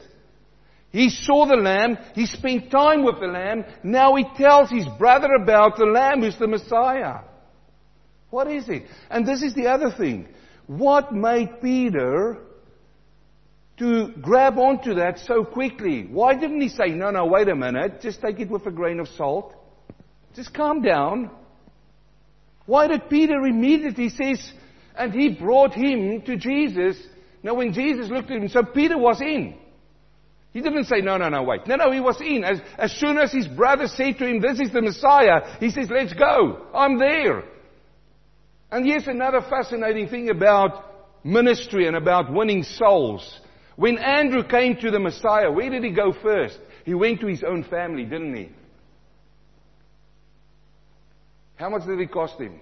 he 0.94 1.10
saw 1.10 1.44
the 1.44 1.56
lamb. 1.56 1.98
He 2.14 2.24
spent 2.24 2.70
time 2.70 3.02
with 3.02 3.18
the 3.18 3.26
lamb. 3.26 3.64
Now 3.82 4.14
he 4.14 4.24
tells 4.36 4.70
his 4.70 4.86
brother 4.96 5.26
about 5.42 5.76
the 5.76 5.86
lamb 5.86 6.22
who's 6.22 6.38
the 6.38 6.46
Messiah. 6.46 7.22
What 8.30 8.48
is 8.48 8.68
it? 8.68 8.84
And 9.10 9.26
this 9.26 9.42
is 9.42 9.54
the 9.54 9.66
other 9.66 9.90
thing. 9.90 10.28
What 10.68 11.12
made 11.12 11.60
Peter 11.60 12.38
to 13.78 14.12
grab 14.22 14.56
onto 14.56 14.94
that 14.94 15.18
so 15.18 15.44
quickly? 15.44 16.06
Why 16.08 16.36
didn't 16.36 16.60
he 16.60 16.68
say, 16.68 16.90
no, 16.90 17.10
no, 17.10 17.26
wait 17.26 17.48
a 17.48 17.56
minute, 17.56 18.00
just 18.00 18.22
take 18.22 18.38
it 18.38 18.48
with 18.48 18.64
a 18.66 18.70
grain 18.70 19.00
of 19.00 19.08
salt? 19.08 19.52
Just 20.36 20.54
calm 20.54 20.80
down. 20.80 21.28
Why 22.66 22.86
did 22.86 23.10
Peter 23.10 23.44
immediately 23.44 24.10
say, 24.10 24.36
and 24.96 25.12
he 25.12 25.30
brought 25.30 25.74
him 25.74 26.22
to 26.22 26.36
Jesus? 26.36 26.96
Now 27.44 27.54
when 27.54 27.74
Jesus 27.74 28.08
looked 28.08 28.30
at 28.30 28.38
him, 28.38 28.48
so 28.48 28.64
Peter 28.64 28.98
was 28.98 29.20
in. 29.20 29.54
He 30.52 30.60
didn't 30.62 30.84
say, 30.84 31.00
no, 31.00 31.18
no, 31.18 31.28
no, 31.28 31.42
wait. 31.42 31.66
No, 31.66 31.76
no, 31.76 31.92
he 31.92 32.00
was 32.00 32.20
in. 32.20 32.42
As, 32.42 32.58
as 32.78 32.92
soon 32.92 33.18
as 33.18 33.30
his 33.30 33.46
brother 33.46 33.86
said 33.86 34.18
to 34.18 34.26
him, 34.26 34.40
this 34.40 34.60
is 34.60 34.72
the 34.72 34.80
Messiah, 34.80 35.58
he 35.60 35.70
says, 35.70 35.88
let's 35.90 36.14
go. 36.14 36.68
I'm 36.72 36.98
there. 36.98 37.44
And 38.70 38.86
here's 38.86 39.06
another 39.06 39.42
fascinating 39.42 40.08
thing 40.08 40.30
about 40.30 41.24
ministry 41.24 41.86
and 41.86 41.96
about 41.96 42.32
winning 42.32 42.62
souls. 42.62 43.40
When 43.76 43.98
Andrew 43.98 44.42
came 44.42 44.76
to 44.76 44.90
the 44.90 45.00
Messiah, 45.00 45.50
where 45.50 45.68
did 45.68 45.84
he 45.84 45.90
go 45.90 46.14
first? 46.22 46.58
He 46.84 46.94
went 46.94 47.20
to 47.20 47.26
his 47.26 47.42
own 47.42 47.64
family, 47.64 48.04
didn't 48.04 48.34
he? 48.34 48.50
How 51.56 51.68
much 51.68 51.84
did 51.86 52.00
it 52.00 52.10
cost 52.10 52.40
him? 52.40 52.60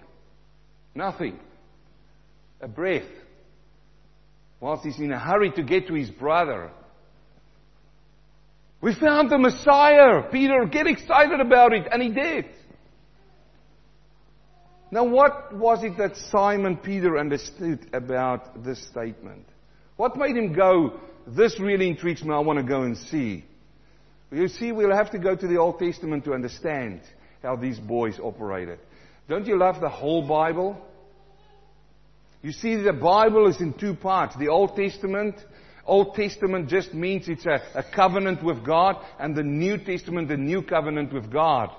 Nothing. 0.95 1.39
A 2.61 2.69
breath. 2.69 3.03
Whilst 4.63 4.85
he's 4.85 5.01
in 5.01 5.11
a 5.11 5.19
hurry 5.19 5.51
to 5.51 5.65
get 5.65 5.89
to 5.89 5.95
his 5.95 6.09
brother. 6.09 6.71
We 8.81 8.95
found 8.95 9.29
the 9.29 9.37
Messiah. 9.37 10.23
Peter, 10.31 10.65
get 10.71 10.87
excited 10.87 11.41
about 11.41 11.73
it. 11.73 11.89
And 11.91 12.01
he 12.01 12.11
did. 12.11 12.45
Now, 14.93 15.03
what 15.03 15.53
was 15.53 15.83
it 15.83 15.99
that 15.99 16.17
Simon 16.31 16.77
Peter 16.77 17.19
understood 17.19 17.89
about 17.93 18.63
this 18.63 18.81
statement? 18.87 19.47
What 19.97 20.17
made 20.17 20.37
him 20.37 20.53
go, 20.53 21.01
this 21.27 21.59
really 21.59 21.89
intrigues 21.89 22.23
me, 22.23 22.33
I 22.33 22.39
want 22.39 22.61
to 22.61 22.65
go 22.65 22.83
and 22.83 22.97
see? 22.97 23.45
You 24.31 24.47
see, 24.47 24.71
we'll 24.71 24.95
have 24.95 25.11
to 25.11 25.19
go 25.19 25.35
to 25.35 25.47
the 25.49 25.57
Old 25.57 25.81
Testament 25.81 26.25
to 26.27 26.35
understand 26.35 27.01
how 27.43 27.57
these 27.57 27.81
boys 27.81 28.21
operated. 28.21 28.79
Don't 29.29 29.47
you 29.47 29.59
love 29.59 29.81
the 29.81 29.89
whole 29.89 30.29
Bible? 30.29 30.81
You 32.43 32.53
see, 32.53 32.77
the 32.77 32.93
Bible 32.93 33.49
is 33.49 33.61
in 33.61 33.73
two 33.75 33.95
parts. 33.95 34.35
The 34.37 34.49
Old 34.49 34.77
Testament, 34.77 35.37
Old 35.87 36.15
Testament 36.15 36.69
just 36.69 36.93
means 36.93 37.29
it's 37.29 37.47
a, 37.47 37.61
a 37.75 37.85
covenant 37.95 38.43
with 38.43 38.65
God, 38.65 38.97
and 39.19 39.35
the 39.35 39.45
New 39.45 39.79
Testament, 39.79 40.29
the 40.29 40.37
new 40.37 40.63
covenant 40.63 41.13
with 41.13 41.31
God 41.31 41.71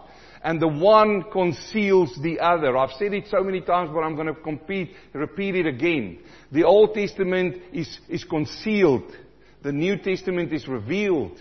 and 0.44 0.62
the 0.62 0.68
one 0.68 1.24
conceals 1.32 2.16
the 2.22 2.40
other. 2.40 2.78
I've 2.78 2.92
said 3.00 3.14
it 3.14 3.28
so 3.30 3.44
many 3.44 3.62
times, 3.62 3.92
but 3.94 4.02
I'm 4.02 4.16
going 4.16 4.28
to 4.28 4.34
compete, 4.34 4.92
repeat 5.14 5.56
it 5.56 5.66
again. 5.66 6.20
The 6.52 6.66
Old 6.66 6.94
Testament 6.94 7.62
is, 7.72 7.98
is 8.10 8.26
concealed. 8.26 9.10
The 9.64 9.72
New 9.72 9.98
Testament 9.98 10.52
is 10.52 10.68
revealed. 10.68 11.40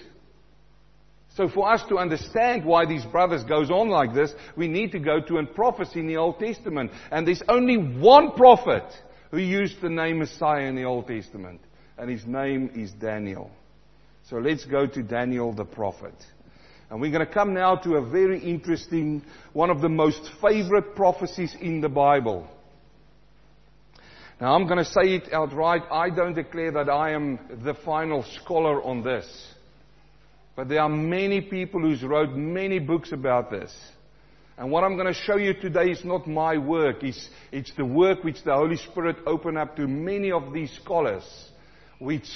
So 1.34 1.48
for 1.48 1.72
us 1.72 1.82
to 1.88 1.98
understand 1.98 2.64
why 2.64 2.86
these 2.86 3.04
brothers 3.04 3.42
goes 3.42 3.70
on 3.70 3.88
like 3.88 4.14
this, 4.14 4.32
we 4.56 4.68
need 4.68 4.92
to 4.92 5.00
go 5.00 5.20
to 5.20 5.38
a 5.38 5.46
prophecy 5.46 5.98
in 5.98 6.06
the 6.06 6.18
Old 6.18 6.38
Testament. 6.38 6.92
And 7.10 7.26
there's 7.26 7.42
only 7.48 7.76
one 7.76 8.32
prophet 8.32 8.84
who 9.32 9.38
used 9.38 9.80
the 9.80 9.88
name 9.88 10.18
Messiah 10.18 10.66
in 10.66 10.76
the 10.76 10.84
Old 10.84 11.08
Testament. 11.08 11.60
And 11.98 12.08
his 12.08 12.24
name 12.26 12.70
is 12.74 12.92
Daniel. 12.92 13.50
So 14.28 14.36
let's 14.36 14.64
go 14.64 14.86
to 14.86 15.02
Daniel 15.02 15.52
the 15.52 15.64
prophet. 15.64 16.14
And 16.90 17.00
we're 17.00 17.10
going 17.10 17.26
to 17.26 17.32
come 17.32 17.54
now 17.54 17.76
to 17.76 17.94
a 17.94 18.08
very 18.08 18.38
interesting, 18.38 19.24
one 19.54 19.70
of 19.70 19.80
the 19.80 19.88
most 19.88 20.20
favorite 20.40 20.94
prophecies 20.94 21.56
in 21.60 21.80
the 21.80 21.88
Bible. 21.88 22.46
Now 24.40 24.54
I'm 24.54 24.66
going 24.66 24.78
to 24.78 24.84
say 24.84 25.14
it 25.14 25.32
outright. 25.32 25.82
I 25.90 26.10
don't 26.10 26.34
declare 26.34 26.72
that 26.72 26.90
I 26.90 27.12
am 27.12 27.38
the 27.64 27.74
final 27.74 28.24
scholar 28.42 28.82
on 28.82 29.02
this. 29.02 29.26
But 30.54 30.68
there 30.68 30.80
are 30.80 30.88
many 30.88 31.40
people 31.40 31.80
who's 31.80 32.02
wrote 32.02 32.34
many 32.34 32.78
books 32.78 33.12
about 33.12 33.50
this. 33.50 33.74
And 34.58 34.70
what 34.70 34.84
I'm 34.84 34.96
going 34.96 35.12
to 35.12 35.14
show 35.14 35.36
you 35.36 35.54
today 35.54 35.90
is 35.90 36.04
not 36.04 36.26
my 36.26 36.58
work. 36.58 37.02
It's, 37.02 37.28
it's 37.50 37.72
the 37.76 37.84
work 37.84 38.22
which 38.22 38.42
the 38.44 38.52
Holy 38.52 38.76
Spirit 38.76 39.16
opened 39.26 39.58
up 39.58 39.76
to 39.76 39.86
many 39.86 40.30
of 40.30 40.52
these 40.52 40.70
scholars. 40.82 41.24
Which, 41.98 42.28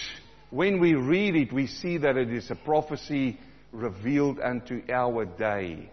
when 0.50 0.80
we 0.80 0.94
read 0.94 1.36
it, 1.36 1.52
we 1.52 1.66
see 1.66 1.98
that 1.98 2.16
it 2.16 2.32
is 2.32 2.50
a 2.50 2.54
prophecy 2.54 3.38
revealed 3.72 4.40
unto 4.40 4.82
our 4.90 5.26
day. 5.26 5.90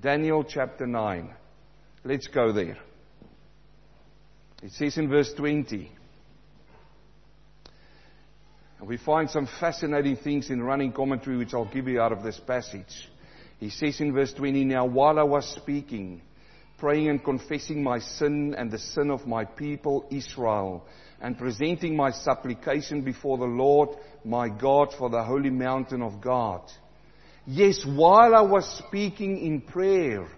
Daniel 0.00 0.44
chapter 0.44 0.86
9. 0.86 1.34
Let's 2.04 2.28
go 2.28 2.52
there. 2.52 2.78
It 4.62 4.72
says 4.72 4.96
in 4.96 5.08
verse 5.08 5.32
20. 5.36 5.92
And 8.78 8.88
we 8.88 8.96
find 8.96 9.28
some 9.28 9.48
fascinating 9.60 10.16
things 10.16 10.50
in 10.50 10.62
running 10.62 10.92
commentary 10.92 11.36
which 11.36 11.52
I'll 11.52 11.70
give 11.70 11.88
you 11.88 12.00
out 12.00 12.12
of 12.12 12.22
this 12.22 12.38
passage. 12.38 13.08
He 13.58 13.70
says 13.70 14.00
in 14.00 14.12
verse 14.12 14.32
20, 14.32 14.64
Now 14.64 14.86
while 14.86 15.18
I 15.18 15.24
was 15.24 15.46
speaking, 15.60 16.22
praying 16.78 17.08
and 17.08 17.22
confessing 17.22 17.82
my 17.82 17.98
sin 17.98 18.54
and 18.56 18.70
the 18.70 18.78
sin 18.78 19.10
of 19.10 19.26
my 19.26 19.44
people 19.44 20.06
Israel, 20.10 20.86
and 21.20 21.36
presenting 21.36 21.96
my 21.96 22.12
supplication 22.12 23.02
before 23.02 23.38
the 23.38 23.44
Lord 23.44 23.90
my 24.24 24.48
God 24.48 24.94
for 24.96 25.10
the 25.10 25.22
holy 25.22 25.50
mountain 25.50 26.02
of 26.02 26.20
God. 26.20 26.62
Yes, 27.46 27.84
while 27.84 28.34
I 28.34 28.42
was 28.42 28.64
speaking 28.86 29.38
in 29.38 29.62
prayer, 29.62 30.28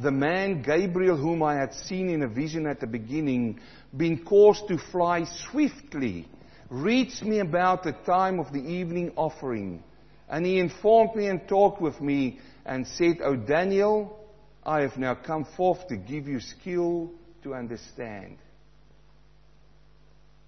the 0.00 0.10
man 0.10 0.62
Gabriel, 0.62 1.16
whom 1.16 1.42
I 1.42 1.56
had 1.56 1.74
seen 1.74 2.08
in 2.08 2.22
a 2.22 2.28
vision 2.28 2.66
at 2.66 2.80
the 2.80 2.86
beginning, 2.86 3.60
being 3.94 4.24
caused 4.24 4.68
to 4.68 4.78
fly 4.78 5.24
swiftly, 5.50 6.28
reached 6.70 7.22
me 7.22 7.40
about 7.40 7.82
the 7.82 7.92
time 7.92 8.38
of 8.38 8.52
the 8.52 8.60
evening 8.60 9.12
offering. 9.16 9.82
And 10.28 10.44
he 10.44 10.58
informed 10.58 11.14
me 11.14 11.26
and 11.26 11.46
talked 11.48 11.80
with 11.80 12.00
me 12.00 12.38
and 12.66 12.86
said, 12.86 13.18
O 13.22 13.34
Daniel, 13.34 14.18
I 14.64 14.82
have 14.82 14.96
now 14.98 15.14
come 15.14 15.46
forth 15.56 15.88
to 15.88 15.96
give 15.96 16.28
you 16.28 16.40
skill 16.40 17.10
to 17.42 17.54
understand. 17.54 18.36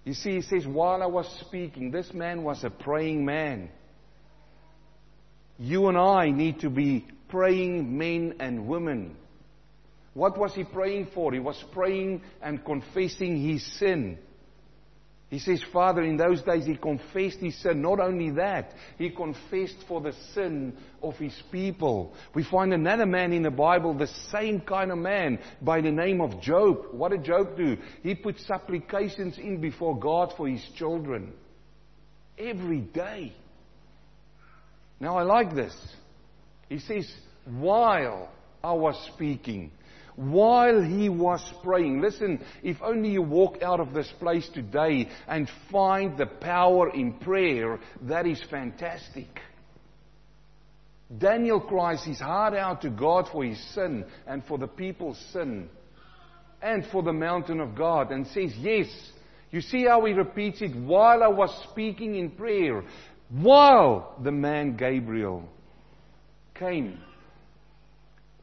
You 0.03 0.13
see, 0.13 0.35
he 0.35 0.41
says, 0.41 0.65
while 0.65 1.01
I 1.01 1.07
was 1.07 1.27
speaking, 1.47 1.91
this 1.91 2.13
man 2.13 2.43
was 2.43 2.63
a 2.63 2.69
praying 2.69 3.25
man. 3.25 3.69
You 5.57 5.87
and 5.87 5.97
I 5.97 6.31
need 6.31 6.61
to 6.61 6.69
be 6.69 7.05
praying 7.29 7.97
men 7.97 8.35
and 8.39 8.67
women. 8.67 9.15
What 10.13 10.37
was 10.37 10.53
he 10.53 10.63
praying 10.63 11.09
for? 11.13 11.31
He 11.31 11.39
was 11.39 11.63
praying 11.71 12.21
and 12.41 12.65
confessing 12.65 13.47
his 13.47 13.65
sin. 13.79 14.17
He 15.31 15.39
says, 15.39 15.63
Father, 15.71 16.01
in 16.03 16.17
those 16.17 16.41
days 16.41 16.65
he 16.65 16.75
confessed 16.75 17.39
his 17.39 17.55
sin. 17.61 17.81
Not 17.81 18.01
only 18.01 18.31
that, 18.31 18.73
he 18.97 19.09
confessed 19.09 19.77
for 19.87 20.01
the 20.01 20.11
sin 20.33 20.73
of 21.01 21.15
his 21.15 21.33
people. 21.49 22.13
We 22.35 22.43
find 22.43 22.73
another 22.73 23.05
man 23.05 23.31
in 23.31 23.43
the 23.43 23.49
Bible, 23.49 23.93
the 23.93 24.07
same 24.07 24.59
kind 24.59 24.91
of 24.91 24.97
man, 24.97 25.39
by 25.61 25.79
the 25.79 25.91
name 25.91 26.19
of 26.19 26.41
Job. 26.41 26.87
What 26.91 27.11
did 27.11 27.23
Job 27.23 27.55
do? 27.55 27.77
He 28.03 28.13
put 28.13 28.39
supplications 28.39 29.37
in 29.37 29.61
before 29.61 29.97
God 29.97 30.33
for 30.35 30.49
his 30.49 30.67
children. 30.75 31.31
Every 32.37 32.81
day. 32.81 33.31
Now 34.99 35.17
I 35.17 35.23
like 35.23 35.55
this. 35.55 35.73
He 36.67 36.79
says, 36.79 37.09
while 37.45 38.29
I 38.61 38.73
was 38.73 39.01
speaking, 39.13 39.71
while 40.15 40.81
he 40.81 41.09
was 41.09 41.41
praying. 41.63 42.01
Listen, 42.01 42.43
if 42.63 42.77
only 42.81 43.11
you 43.11 43.21
walk 43.21 43.61
out 43.61 43.79
of 43.79 43.93
this 43.93 44.11
place 44.19 44.47
today 44.53 45.09
and 45.27 45.49
find 45.71 46.17
the 46.17 46.25
power 46.25 46.89
in 46.89 47.13
prayer, 47.13 47.79
that 48.03 48.25
is 48.25 48.41
fantastic. 48.49 49.27
Daniel 51.17 51.59
cries 51.59 52.03
his 52.03 52.19
heart 52.19 52.53
out 52.53 52.81
to 52.81 52.89
God 52.89 53.27
for 53.31 53.43
his 53.43 53.61
sin 53.73 54.05
and 54.25 54.43
for 54.45 54.57
the 54.57 54.67
people's 54.67 55.19
sin 55.33 55.69
and 56.61 56.85
for 56.91 57.03
the 57.03 57.13
mountain 57.13 57.59
of 57.59 57.75
God 57.75 58.11
and 58.11 58.25
says, 58.27 58.53
Yes. 58.57 58.87
You 59.51 59.59
see 59.59 59.83
how 59.83 60.05
he 60.05 60.13
repeats 60.13 60.61
it? 60.61 60.73
While 60.73 61.23
I 61.23 61.27
was 61.27 61.53
speaking 61.69 62.15
in 62.15 62.31
prayer, 62.31 62.85
while 63.29 64.15
the 64.23 64.31
man 64.31 64.77
Gabriel 64.77 65.43
came 66.55 66.99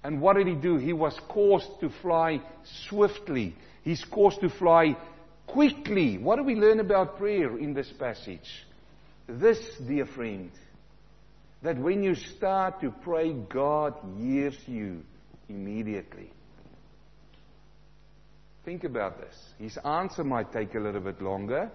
and 0.08 0.22
what 0.22 0.38
did 0.38 0.46
he 0.46 0.54
do? 0.54 0.78
He 0.78 0.94
was 0.94 1.14
caused 1.28 1.80
to 1.80 1.90
fly 1.90 2.40
swiftly. 2.88 3.54
He's 3.84 4.02
caused 4.06 4.40
to 4.40 4.48
fly 4.48 4.96
quickly. 5.46 6.16
What 6.16 6.36
do 6.36 6.44
we 6.44 6.54
learn 6.54 6.80
about 6.80 7.18
prayer 7.18 7.58
in 7.58 7.74
this 7.74 7.92
passage? 7.92 8.64
This, 9.28 9.58
dear 9.86 10.06
friend, 10.06 10.50
that 11.60 11.76
when 11.76 12.02
you 12.02 12.14
start 12.14 12.80
to 12.80 12.90
pray, 12.90 13.34
God 13.34 13.96
hears 14.16 14.56
you 14.66 15.02
immediately. 15.46 16.32
Think 18.64 18.84
about 18.84 19.20
this. 19.20 19.36
His 19.58 19.76
answer 19.76 20.24
might 20.24 20.54
take 20.54 20.74
a 20.74 20.80
little 20.80 21.02
bit 21.02 21.20
longer, 21.20 21.70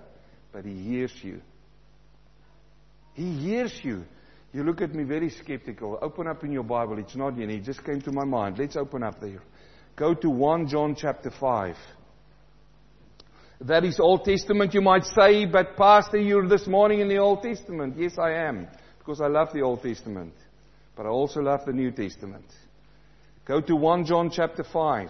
but 0.52 0.66
he 0.66 0.74
hears 0.74 1.14
you. 1.22 1.40
He 3.14 3.32
hears 3.32 3.80
you. 3.84 4.06
You 4.54 4.64
look 4.64 4.82
at 4.82 4.94
me 4.94 5.04
very 5.04 5.32
skeptical. 5.32 5.98
Open 6.02 6.28
up 6.28 6.44
in 6.44 6.52
your 6.52 6.64
Bible. 6.64 7.00
It's 7.00 7.16
not 7.16 7.40
in. 7.40 7.50
It 7.50 7.64
just 7.64 7.84
came 7.84 8.00
to 8.02 8.12
my 8.12 8.24
mind. 8.24 8.60
Let's 8.60 8.76
open 8.76 9.02
up 9.02 9.20
there. 9.20 9.42
Go 9.96 10.14
to 10.14 10.30
1 10.30 10.68
John 10.68 10.96
chapter 10.96 11.32
5. 11.32 11.76
That 13.62 13.84
is 13.84 14.00
Old 14.00 14.26
Testament, 14.26 14.74
you 14.74 14.82
might 14.82 15.06
say, 15.06 15.46
but 15.46 15.76
Pastor, 15.76 16.18
you're 16.18 16.48
this 16.48 16.68
morning 16.68 17.00
in 17.00 17.08
the 17.08 17.18
Old 17.18 17.42
Testament. 17.42 17.96
Yes, 17.98 18.18
I 18.20 18.32
am. 18.32 18.68
Because 19.00 19.22
I 19.22 19.28
love 19.28 19.54
the 19.54 19.62
Old 19.62 19.82
Testament. 19.82 20.34
But 20.96 21.06
I 21.06 21.10
also 21.10 21.42
love 21.42 21.62
the 21.66 21.74
New 21.74 21.92
Testament. 21.92 22.46
Go 23.46 23.60
to 23.62 23.76
1 23.76 24.06
John 24.06 24.30
chapter 24.30 24.64
5. 24.64 25.10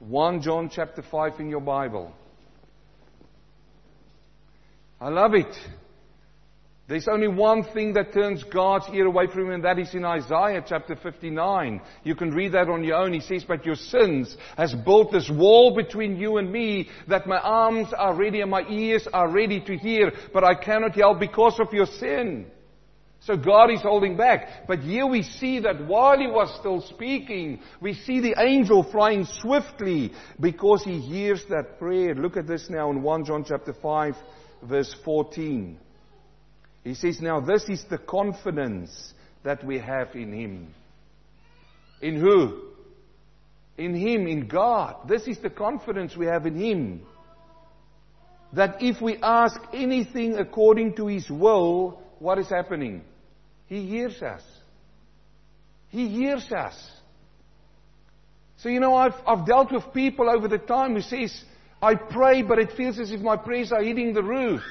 1 0.00 0.42
John 0.42 0.70
chapter 0.72 1.02
5 1.02 1.40
in 1.40 1.50
your 1.50 1.60
Bible. 1.60 2.12
I 5.00 5.08
love 5.08 5.34
it. 5.34 5.54
There's 6.88 7.08
only 7.08 7.26
one 7.26 7.64
thing 7.64 7.94
that 7.94 8.12
turns 8.12 8.44
God's 8.44 8.86
ear 8.92 9.06
away 9.06 9.26
from 9.26 9.46
him, 9.46 9.50
and 9.50 9.64
that 9.64 9.78
is 9.78 9.92
in 9.92 10.04
Isaiah 10.04 10.64
chapter 10.64 10.94
59. 10.94 11.80
You 12.04 12.14
can 12.14 12.30
read 12.30 12.52
that 12.52 12.68
on 12.68 12.84
your 12.84 12.96
own. 12.96 13.12
He 13.12 13.20
says, 13.20 13.42
But 13.42 13.66
your 13.66 13.74
sins 13.74 14.36
has 14.56 14.72
built 14.72 15.10
this 15.10 15.28
wall 15.28 15.74
between 15.74 16.16
you 16.16 16.36
and 16.36 16.50
me, 16.50 16.88
that 17.08 17.26
my 17.26 17.38
arms 17.38 17.88
are 17.92 18.14
ready 18.14 18.40
and 18.40 18.50
my 18.52 18.62
ears 18.68 19.08
are 19.12 19.28
ready 19.28 19.60
to 19.62 19.76
hear, 19.76 20.12
but 20.32 20.44
I 20.44 20.54
cannot 20.54 20.94
help 20.94 21.18
because 21.18 21.58
of 21.58 21.72
your 21.72 21.86
sin. 21.86 22.46
So 23.18 23.36
God 23.36 23.72
is 23.72 23.80
holding 23.82 24.16
back. 24.16 24.68
But 24.68 24.78
here 24.78 25.06
we 25.06 25.24
see 25.24 25.58
that 25.60 25.88
while 25.88 26.16
he 26.16 26.28
was 26.28 26.56
still 26.60 26.80
speaking, 26.82 27.60
we 27.80 27.94
see 27.94 28.20
the 28.20 28.36
angel 28.38 28.84
flying 28.84 29.24
swiftly 29.40 30.12
because 30.38 30.84
he 30.84 31.00
hears 31.00 31.42
that 31.50 31.80
prayer. 31.80 32.14
Look 32.14 32.36
at 32.36 32.46
this 32.46 32.70
now 32.70 32.92
in 32.92 33.02
1 33.02 33.24
John 33.24 33.44
chapter 33.44 33.72
5 33.72 34.14
verse 34.62 34.94
14. 35.04 35.80
He 36.86 36.94
says, 36.94 37.20
Now 37.20 37.40
this 37.40 37.64
is 37.68 37.82
the 37.90 37.98
confidence 37.98 39.12
that 39.42 39.64
we 39.64 39.80
have 39.80 40.14
in 40.14 40.32
Him. 40.32 40.74
In 42.00 42.20
who? 42.20 42.62
In 43.76 43.92
Him, 43.92 44.28
in 44.28 44.46
God. 44.46 45.08
This 45.08 45.26
is 45.26 45.40
the 45.40 45.50
confidence 45.50 46.16
we 46.16 46.26
have 46.26 46.46
in 46.46 46.54
Him. 46.54 47.02
That 48.52 48.76
if 48.80 49.02
we 49.02 49.18
ask 49.20 49.60
anything 49.74 50.36
according 50.36 50.94
to 50.94 51.08
His 51.08 51.28
will, 51.28 52.00
what 52.20 52.38
is 52.38 52.48
happening? 52.48 53.02
He 53.66 53.84
hears 53.88 54.22
us. 54.22 54.42
He 55.88 56.06
hears 56.06 56.48
us. 56.52 56.80
So 58.58 58.68
you 58.68 58.78
know, 58.78 58.94
I've, 58.94 59.14
I've 59.26 59.44
dealt 59.44 59.72
with 59.72 59.92
people 59.92 60.30
over 60.30 60.46
the 60.46 60.58
time 60.58 60.94
who 60.94 61.00
says, 61.00 61.36
I 61.82 61.96
pray, 61.96 62.42
but 62.42 62.60
it 62.60 62.74
feels 62.76 63.00
as 63.00 63.10
if 63.10 63.20
my 63.20 63.36
prayers 63.36 63.72
are 63.72 63.82
hitting 63.82 64.14
the 64.14 64.22
roof. 64.22 64.62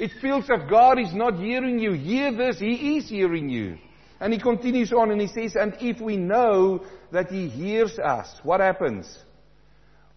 It 0.00 0.10
feels 0.20 0.48
that 0.48 0.68
God 0.68 0.98
is 0.98 1.14
not 1.14 1.38
hearing 1.38 1.78
you. 1.78 1.92
Hear 1.92 2.32
this, 2.32 2.58
He 2.58 2.96
is 2.96 3.08
hearing 3.08 3.48
you. 3.48 3.78
And 4.20 4.34
he 4.34 4.38
continues 4.38 4.92
on 4.92 5.10
and 5.10 5.20
he 5.20 5.28
says, 5.28 5.56
and 5.56 5.74
if 5.80 5.98
we 6.00 6.18
know 6.18 6.84
that 7.10 7.30
he 7.30 7.48
hears 7.48 7.98
us, 7.98 8.30
what 8.42 8.60
happens? 8.60 9.18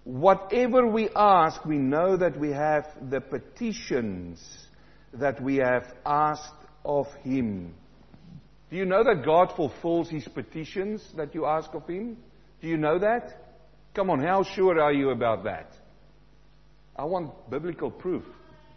Whatever 0.04 0.86
we 0.86 1.08
ask, 1.16 1.64
we 1.64 1.78
know 1.78 2.18
that 2.18 2.38
we 2.38 2.50
have 2.50 2.86
the 3.10 3.22
petitions 3.22 4.46
that 5.14 5.42
we 5.42 5.58
have 5.58 5.86
asked 6.06 6.52
of 6.84 7.08
him. 7.24 7.74
Do 8.70 8.76
you 8.76 8.84
know 8.84 9.06
that 9.06 9.24
God 9.24 9.54
fulfills 9.56 10.10
his 10.10 10.28
petitions 10.28 11.02
that 11.16 11.34
you 11.34 11.46
ask 11.46 11.74
of 11.74 11.88
him? 11.88 12.18
Do 12.62 12.68
you 12.68 12.76
know 12.76 13.00
that? 13.00 13.40
Come 13.94 14.10
on, 14.10 14.20
how 14.20 14.44
sure 14.44 14.82
are 14.82 14.92
you 14.92 15.12
about 15.12 15.46
that? 15.46 15.72
I 16.98 17.06
want 17.06 17.50
biblical 17.50 17.90
proof. 17.90 18.26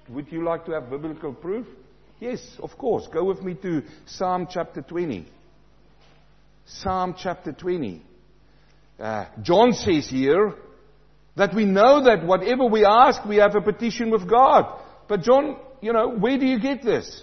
Would 0.09 0.31
you 0.31 0.45
like 0.45 0.65
to 0.67 0.73
have 0.73 0.91
biblical 0.91 1.33
proof? 1.33 1.67
Yes, 2.21 2.41
of 2.63 2.77
course. 2.79 3.09
Go 3.13 3.25
with 3.25 3.43
me 3.43 3.55
to 3.55 3.83
Psalm 4.07 4.47
chapter 4.51 4.83
20. 4.83 5.27
Psalm 6.65 7.15
chapter 7.19 7.53
20. 7.53 8.03
Uh, 8.99 9.27
John 9.43 9.73
says 9.73 10.09
here 10.09 10.55
that 11.37 11.55
we 11.55 11.65
know 11.65 12.05
that 12.05 12.25
whatever 12.25 12.67
we 12.67 12.85
ask, 12.85 13.25
we 13.25 13.37
have 13.37 13.55
a 13.55 13.61
petition 13.61 14.11
with 14.11 14.29
God. 14.29 14.81
But 15.09 15.23
John, 15.23 15.57
you 15.81 15.93
know, 15.93 16.09
where 16.09 16.39
do 16.39 16.47
you 16.47 16.59
get 16.59 16.83
this? 16.83 17.23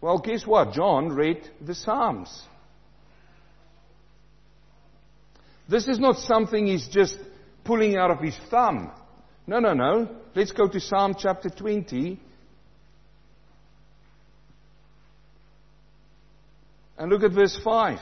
Well, 0.00 0.18
guess 0.18 0.46
what? 0.46 0.72
John 0.72 1.10
read 1.10 1.48
the 1.60 1.74
Psalms. 1.74 2.42
This 5.68 5.88
is 5.88 5.98
not 5.98 6.18
something 6.18 6.66
he's 6.66 6.86
just 6.88 7.18
pulling 7.64 7.96
out 7.96 8.10
of 8.10 8.20
his 8.20 8.36
thumb. 8.50 8.90
No, 9.46 9.60
no, 9.60 9.74
no. 9.74 10.08
Let's 10.34 10.50
go 10.50 10.68
to 10.68 10.80
Psalm 10.80 11.14
chapter 11.18 11.48
20. 11.48 12.20
And 16.98 17.10
look 17.10 17.22
at 17.22 17.32
verse 17.32 17.58
5. 17.62 17.98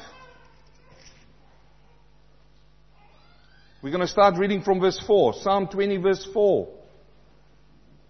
We're 3.83 3.91
going 3.91 4.01
to 4.01 4.07
start 4.07 4.39
reading 4.39 4.63
from 4.63 4.81
verse 4.81 5.03
4. 5.07 5.35
Psalm 5.43 5.69
20 5.71 5.99
verse 5.99 6.27
4. 6.33 6.69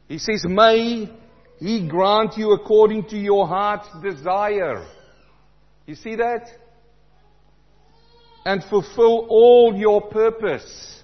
He 0.06 0.18
says, 0.18 0.44
May 0.46 1.10
He 1.58 1.88
grant 1.88 2.36
you 2.36 2.52
according 2.52 3.08
to 3.08 3.16
your 3.16 3.48
heart's 3.48 3.88
desire. 4.00 4.86
You 5.86 5.96
see 5.96 6.14
that? 6.16 6.46
And 8.44 8.62
fulfill 8.64 9.26
all 9.28 9.74
your 9.74 10.02
purpose. 10.02 11.02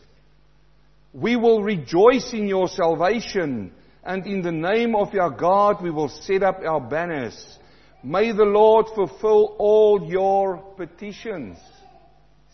We 1.13 1.37
will 1.37 1.63
rejoice 1.63 2.33
in 2.33 2.47
your 2.47 2.69
salvation, 2.69 3.73
and 4.05 4.27
in 4.27 4.43
the 4.43 4.53
name 4.53 4.95
of 4.95 5.13
your 5.13 5.31
God 5.31 5.83
we 5.83 5.91
will 5.91 6.09
set 6.09 6.43
up 6.43 6.61
our 6.65 6.81
banners. 6.81 7.59
May 8.03 8.33
the 8.33 8.45
Lord 8.45 8.87
fulfill 8.95 9.57
all 9.59 10.07
your 10.09 10.59
petitions. 10.77 11.59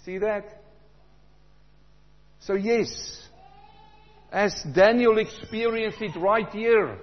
See 0.04 0.18
that? 0.18 0.44
So 2.40 2.54
yes, 2.54 2.88
as 4.32 4.54
Daniel 4.74 5.18
experienced 5.18 6.00
it 6.00 6.16
right 6.16 6.48
here, 6.50 6.98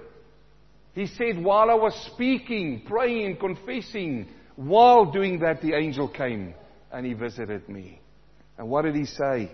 he 0.93 1.07
said, 1.07 1.43
while 1.43 1.69
I 1.69 1.75
was 1.75 1.95
speaking, 2.13 2.83
praying, 2.85 3.37
confessing, 3.37 4.27
while 4.55 5.05
doing 5.05 5.39
that, 5.39 5.61
the 5.61 5.73
angel 5.73 6.07
came 6.07 6.53
and 6.91 7.05
he 7.05 7.13
visited 7.13 7.67
me. 7.67 7.99
And 8.57 8.69
what 8.69 8.83
did 8.83 8.95
he 8.95 9.05
say? 9.05 9.51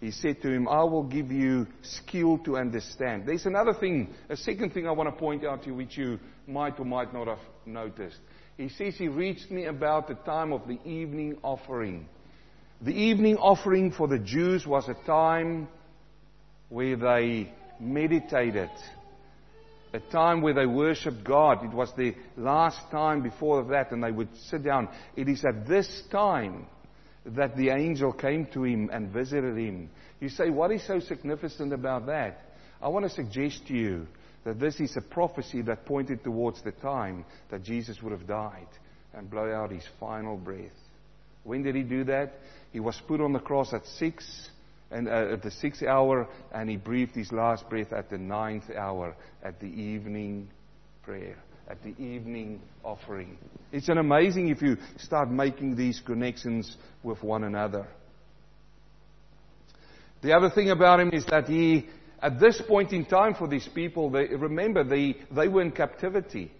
He 0.00 0.10
said 0.10 0.40
to 0.42 0.50
him, 0.50 0.66
I 0.66 0.82
will 0.84 1.02
give 1.02 1.30
you 1.30 1.66
skill 1.82 2.38
to 2.44 2.56
understand. 2.56 3.24
There's 3.26 3.44
another 3.44 3.74
thing, 3.74 4.14
a 4.30 4.36
second 4.36 4.72
thing 4.72 4.88
I 4.88 4.92
want 4.92 5.10
to 5.10 5.16
point 5.16 5.44
out 5.44 5.62
to 5.62 5.68
you, 5.68 5.74
which 5.74 5.98
you 5.98 6.18
might 6.46 6.80
or 6.80 6.86
might 6.86 7.12
not 7.12 7.28
have 7.28 7.38
noticed. 7.66 8.16
He 8.56 8.70
says 8.70 8.94
he 8.96 9.08
reached 9.08 9.50
me 9.50 9.66
about 9.66 10.08
the 10.08 10.14
time 10.14 10.54
of 10.54 10.66
the 10.66 10.78
evening 10.88 11.36
offering. 11.42 12.06
The 12.80 12.92
evening 12.92 13.36
offering 13.36 13.92
for 13.92 14.08
the 14.08 14.18
Jews 14.18 14.66
was 14.66 14.88
a 14.88 15.06
time 15.06 15.68
where 16.70 16.96
they 16.96 17.52
meditated, 17.78 18.70
a 19.92 20.00
time 20.00 20.40
where 20.40 20.54
they 20.54 20.66
worshiped 20.66 21.24
God. 21.24 21.62
It 21.62 21.74
was 21.74 21.92
the 21.94 22.14
last 22.38 22.78
time 22.90 23.22
before 23.22 23.62
that, 23.64 23.92
and 23.92 24.02
they 24.02 24.12
would 24.12 24.34
sit 24.48 24.64
down. 24.64 24.88
It 25.14 25.28
is 25.28 25.44
at 25.44 25.66
this 25.68 26.04
time 26.10 26.66
that 27.24 27.56
the 27.56 27.70
angel 27.70 28.12
came 28.12 28.46
to 28.46 28.64
him 28.64 28.90
and 28.92 29.10
visited 29.10 29.56
him. 29.56 29.90
You 30.20 30.28
say, 30.28 30.50
what 30.50 30.70
is 30.72 30.86
so 30.86 31.00
significant 31.00 31.72
about 31.72 32.06
that? 32.06 32.40
I 32.80 32.88
want 32.88 33.04
to 33.04 33.10
suggest 33.10 33.66
to 33.68 33.74
you 33.74 34.06
that 34.44 34.58
this 34.58 34.80
is 34.80 34.96
a 34.96 35.02
prophecy 35.02 35.62
that 35.62 35.84
pointed 35.84 36.24
towards 36.24 36.62
the 36.62 36.72
time 36.72 37.24
that 37.50 37.62
Jesus 37.62 38.00
would 38.02 38.12
have 38.12 38.26
died 38.26 38.68
and 39.12 39.30
blow 39.30 39.52
out 39.52 39.70
his 39.70 39.84
final 39.98 40.36
breath. 40.36 40.70
When 41.44 41.62
did 41.62 41.74
he 41.74 41.82
do 41.82 42.04
that? 42.04 42.32
He 42.72 42.80
was 42.80 43.00
put 43.06 43.20
on 43.20 43.32
the 43.32 43.38
cross 43.38 43.72
at 43.72 43.84
six 43.86 44.48
and 44.90 45.08
uh, 45.08 45.32
at 45.32 45.42
the 45.42 45.50
sixth 45.50 45.82
hour, 45.82 46.26
and 46.52 46.68
he 46.68 46.76
breathed 46.76 47.14
his 47.14 47.30
last 47.32 47.68
breath 47.68 47.92
at 47.92 48.10
the 48.10 48.18
ninth 48.18 48.70
hour 48.76 49.14
at 49.42 49.60
the 49.60 49.66
evening 49.66 50.48
prayer, 51.02 51.36
at 51.70 51.80
the 51.84 51.90
evening 52.02 52.60
offering. 52.82 53.38
It's 53.70 53.88
an 53.88 53.98
amazing 53.98 54.48
if 54.48 54.60
you 54.60 54.76
start 54.98 55.30
making 55.30 55.76
these 55.76 56.02
connections 56.04 56.76
with 57.04 57.22
one 57.22 57.44
another. 57.44 57.86
The 60.22 60.32
other 60.32 60.50
thing 60.50 60.70
about 60.70 60.98
him 60.98 61.10
is 61.12 61.24
that 61.26 61.46
he 61.46 61.86
at 62.20 62.40
this 62.40 62.60
point 62.60 62.92
in 62.92 63.06
time 63.06 63.34
for 63.34 63.48
these 63.48 63.68
people, 63.74 64.10
they, 64.10 64.26
remember, 64.26 64.84
they, 64.84 65.16
they 65.34 65.48
were 65.48 65.62
in 65.62 65.70
captivity. 65.70 66.50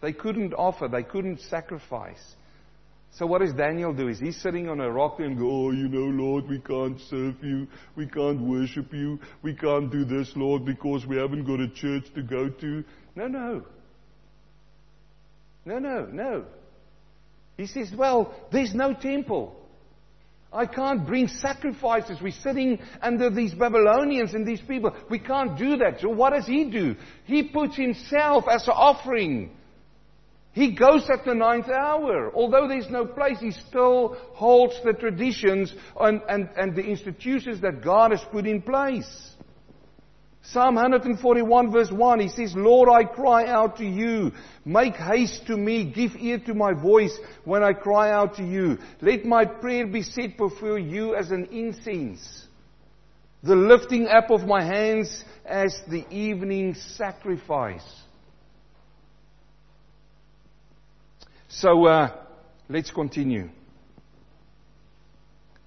They 0.00 0.12
couldn't 0.12 0.54
offer, 0.54 0.88
they 0.88 1.04
couldn't 1.04 1.40
sacrifice. 1.42 2.34
So 3.12 3.26
what 3.26 3.40
does 3.40 3.52
Daniel 3.52 3.94
do? 3.94 4.08
Is 4.08 4.18
he 4.18 4.32
sitting 4.32 4.68
on 4.68 4.80
a 4.80 4.90
rock 4.90 5.20
and 5.20 5.38
go, 5.38 5.48
oh, 5.48 5.70
you 5.70 5.88
know, 5.88 6.22
Lord, 6.22 6.48
we 6.48 6.58
can't 6.58 7.00
serve 7.08 7.36
you, 7.42 7.66
we 7.94 8.06
can't 8.06 8.40
worship 8.40 8.92
you, 8.92 9.18
we 9.42 9.54
can't 9.54 9.90
do 9.92 10.04
this, 10.04 10.32
Lord, 10.34 10.64
because 10.64 11.06
we 11.06 11.16
haven't 11.16 11.44
got 11.44 11.60
a 11.60 11.68
church 11.68 12.12
to 12.14 12.22
go 12.22 12.48
to. 12.48 12.84
No, 13.14 13.28
no. 13.28 13.64
No, 15.66 15.78
no, 15.78 16.06
no. 16.10 16.44
He 17.58 17.66
says, 17.66 17.90
well, 17.94 18.34
there's 18.52 18.74
no 18.74 18.94
temple. 18.94 19.54
I 20.52 20.64
can't 20.66 21.06
bring 21.06 21.26
sacrifices. 21.26 22.18
We're 22.22 22.30
sitting 22.30 22.78
under 23.02 23.30
these 23.30 23.52
Babylonians 23.52 24.32
and 24.32 24.46
these 24.46 24.60
people. 24.60 24.94
We 25.10 25.18
can't 25.18 25.58
do 25.58 25.76
that. 25.78 26.00
So 26.00 26.08
what 26.08 26.32
does 26.32 26.46
he 26.46 26.70
do? 26.70 26.94
He 27.24 27.42
puts 27.42 27.76
himself 27.76 28.44
as 28.50 28.66
an 28.68 28.74
offering. 28.74 29.50
He 30.52 30.74
goes 30.74 31.10
at 31.10 31.24
the 31.26 31.34
ninth 31.34 31.68
hour. 31.68 32.32
Although 32.34 32.68
there's 32.68 32.88
no 32.88 33.04
place, 33.04 33.38
he 33.40 33.50
still 33.50 34.16
holds 34.34 34.80
the 34.84 34.92
traditions 34.92 35.74
and, 36.00 36.22
and, 36.28 36.48
and 36.56 36.76
the 36.76 36.84
institutions 36.84 37.60
that 37.62 37.82
God 37.82 38.12
has 38.12 38.24
put 38.30 38.46
in 38.46 38.62
place. 38.62 39.32
Psalm 40.52 40.76
141 40.76 41.72
verse 41.72 41.90
1, 41.90 42.20
he 42.20 42.28
says, 42.28 42.54
Lord, 42.54 42.88
I 42.88 43.02
cry 43.02 43.46
out 43.46 43.78
to 43.78 43.84
you. 43.84 44.30
Make 44.64 44.94
haste 44.94 45.46
to 45.48 45.56
me. 45.56 45.90
Give 45.90 46.14
ear 46.16 46.38
to 46.46 46.54
my 46.54 46.72
voice 46.72 47.16
when 47.44 47.64
I 47.64 47.72
cry 47.72 48.12
out 48.12 48.36
to 48.36 48.44
you. 48.44 48.78
Let 49.00 49.24
my 49.24 49.44
prayer 49.44 49.88
be 49.88 50.02
set 50.02 50.36
before 50.36 50.78
you 50.78 51.16
as 51.16 51.32
an 51.32 51.46
incense. 51.46 52.46
The 53.42 53.56
lifting 53.56 54.06
up 54.06 54.30
of 54.30 54.42
my 54.42 54.62
hands 54.62 55.24
as 55.44 55.76
the 55.88 56.06
evening 56.10 56.74
sacrifice. 56.74 57.84
So, 61.48 61.86
uh, 61.86 62.16
let's 62.68 62.90
continue. 62.92 63.50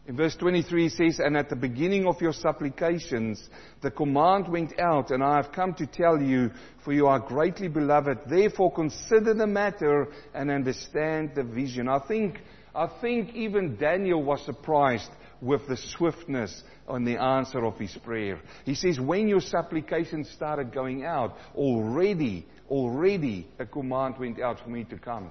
In 0.09 0.15
verse 0.15 0.35
23 0.37 0.87
it 0.87 0.91
says, 0.93 1.19
And 1.19 1.37
at 1.37 1.49
the 1.49 1.55
beginning 1.55 2.07
of 2.07 2.19
your 2.19 2.33
supplications, 2.33 3.47
the 3.81 3.91
command 3.91 4.47
went 4.47 4.79
out, 4.79 5.11
and 5.11 5.23
I 5.23 5.35
have 5.35 5.51
come 5.51 5.75
to 5.75 5.85
tell 5.85 6.19
you, 6.19 6.49
for 6.83 6.91
you 6.93 7.05
are 7.05 7.19
greatly 7.19 7.67
beloved. 7.67 8.21
Therefore 8.27 8.73
consider 8.73 9.35
the 9.35 9.45
matter 9.45 10.07
and 10.33 10.49
understand 10.49 11.33
the 11.35 11.43
vision. 11.43 11.87
I 11.87 11.99
think, 11.99 12.39
I 12.73 12.87
think 12.99 13.35
even 13.35 13.77
Daniel 13.77 14.23
was 14.23 14.43
surprised 14.45 15.11
with 15.41 15.67
the 15.67 15.77
swiftness 15.77 16.63
on 16.87 17.05
the 17.05 17.21
answer 17.21 17.63
of 17.63 17.77
his 17.77 17.95
prayer. 18.03 18.39
He 18.65 18.73
says, 18.73 18.99
when 18.99 19.27
your 19.27 19.41
supplications 19.41 20.27
started 20.31 20.73
going 20.73 21.05
out, 21.05 21.37
already, 21.53 22.47
already 22.67 23.47
a 23.59 23.65
command 23.67 24.15
went 24.17 24.41
out 24.41 24.59
for 24.59 24.71
me 24.71 24.85
to 24.85 24.97
come 24.97 25.29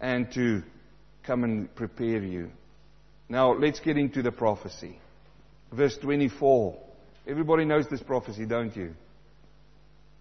and 0.00 0.32
to 0.32 0.62
come 1.24 1.44
and 1.44 1.74
prepare 1.74 2.22
you. 2.22 2.50
Now, 3.28 3.52
let's 3.52 3.80
get 3.80 3.96
into 3.96 4.22
the 4.22 4.32
prophecy. 4.32 4.98
Verse 5.72 5.96
24. 5.98 6.78
Everybody 7.26 7.64
knows 7.64 7.86
this 7.88 8.02
prophecy, 8.02 8.46
don't 8.46 8.74
you? 8.76 8.94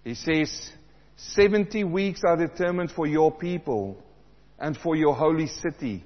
He 0.04 0.16
says, 0.16 0.72
70 1.18 1.84
weeks 1.84 2.22
are 2.26 2.36
determined 2.36 2.92
for 2.92 3.06
your 3.08 3.32
people 3.32 3.98
and 4.60 4.76
for 4.78 4.96
your 4.96 5.16
holy 5.16 5.48
city 5.48 6.04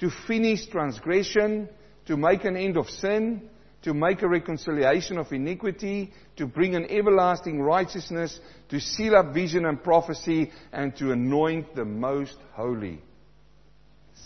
to 0.00 0.10
finish 0.26 0.66
transgression, 0.66 1.68
to 2.06 2.16
make 2.16 2.44
an 2.44 2.56
end 2.56 2.76
of 2.76 2.88
sin, 2.88 3.48
to 3.82 3.94
make 3.94 4.22
a 4.22 4.28
reconciliation 4.28 5.18
of 5.18 5.30
iniquity, 5.32 6.12
to 6.36 6.46
bring 6.46 6.74
an 6.74 6.86
everlasting 6.90 7.60
righteousness, 7.60 8.38
to 8.70 8.80
seal 8.80 9.14
up 9.14 9.32
vision 9.32 9.66
and 9.66 9.82
prophecy, 9.82 10.50
and 10.72 10.96
to 10.96 11.12
anoint 11.12 11.74
the 11.74 11.84
most 11.84 12.36
holy. 12.52 13.00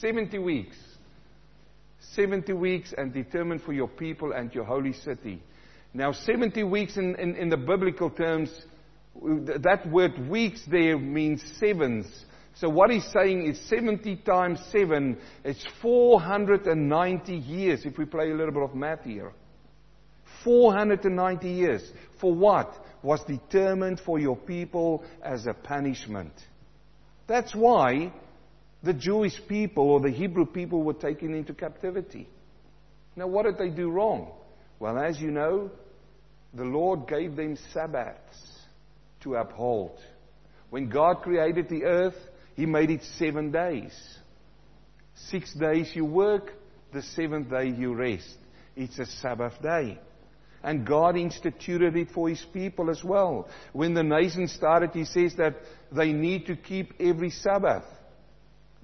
70 0.00 0.38
weeks. 0.38 0.76
70 2.12 2.52
weeks 2.52 2.94
and 2.96 3.12
determined 3.12 3.62
for 3.62 3.72
your 3.72 3.88
people 3.88 4.32
and 4.32 4.54
your 4.54 4.64
holy 4.64 4.92
city. 4.92 5.42
Now, 5.92 6.12
70 6.12 6.62
weeks 6.64 6.96
in, 6.96 7.14
in, 7.16 7.36
in 7.36 7.48
the 7.48 7.56
biblical 7.56 8.10
terms, 8.10 8.50
that 9.14 9.88
word 9.90 10.28
weeks 10.28 10.62
there 10.68 10.98
means 10.98 11.42
sevens. 11.60 12.06
So 12.56 12.68
what 12.68 12.90
he's 12.90 13.06
saying 13.12 13.46
is 13.46 13.60
70 13.68 14.16
times 14.16 14.60
7, 14.70 15.18
it's 15.44 15.64
490 15.82 17.34
years, 17.34 17.84
if 17.84 17.98
we 17.98 18.04
play 18.04 18.30
a 18.30 18.34
little 18.34 18.52
bit 18.52 18.62
of 18.62 18.74
math 18.74 19.04
here. 19.04 19.32
490 20.44 21.48
years. 21.48 21.82
For 22.20 22.34
what? 22.34 22.72
Was 23.02 23.22
determined 23.24 24.00
for 24.00 24.18
your 24.18 24.36
people 24.36 25.04
as 25.22 25.46
a 25.46 25.52
punishment. 25.52 26.32
That's 27.26 27.54
why 27.54 28.12
the 28.84 28.92
Jewish 28.92 29.40
people 29.48 29.90
or 29.90 30.00
the 30.00 30.10
Hebrew 30.10 30.46
people 30.46 30.82
were 30.82 30.94
taken 30.94 31.34
into 31.34 31.54
captivity. 31.54 32.28
Now, 33.16 33.26
what 33.26 33.44
did 33.44 33.58
they 33.58 33.74
do 33.74 33.90
wrong? 33.90 34.32
Well, 34.78 34.98
as 34.98 35.20
you 35.20 35.30
know, 35.30 35.70
the 36.52 36.64
Lord 36.64 37.08
gave 37.08 37.36
them 37.36 37.56
Sabbaths 37.72 38.36
to 39.22 39.36
uphold. 39.36 39.98
When 40.70 40.88
God 40.88 41.22
created 41.22 41.68
the 41.68 41.84
earth, 41.84 42.16
He 42.56 42.66
made 42.66 42.90
it 42.90 43.02
seven 43.16 43.50
days. 43.50 43.92
Six 45.14 45.54
days 45.54 45.90
you 45.94 46.04
work, 46.04 46.52
the 46.92 47.02
seventh 47.02 47.50
day 47.50 47.68
you 47.68 47.94
rest. 47.94 48.36
It's 48.76 48.98
a 48.98 49.06
Sabbath 49.06 49.60
day. 49.62 49.98
And 50.62 50.86
God 50.86 51.16
instituted 51.16 51.96
it 51.96 52.10
for 52.10 52.28
His 52.28 52.44
people 52.52 52.90
as 52.90 53.04
well. 53.04 53.48
When 53.72 53.94
the 53.94 54.02
nation 54.02 54.48
started, 54.48 54.90
He 54.92 55.04
says 55.04 55.34
that 55.36 55.54
they 55.92 56.12
need 56.12 56.46
to 56.46 56.56
keep 56.56 56.94
every 56.98 57.30
Sabbath. 57.30 57.84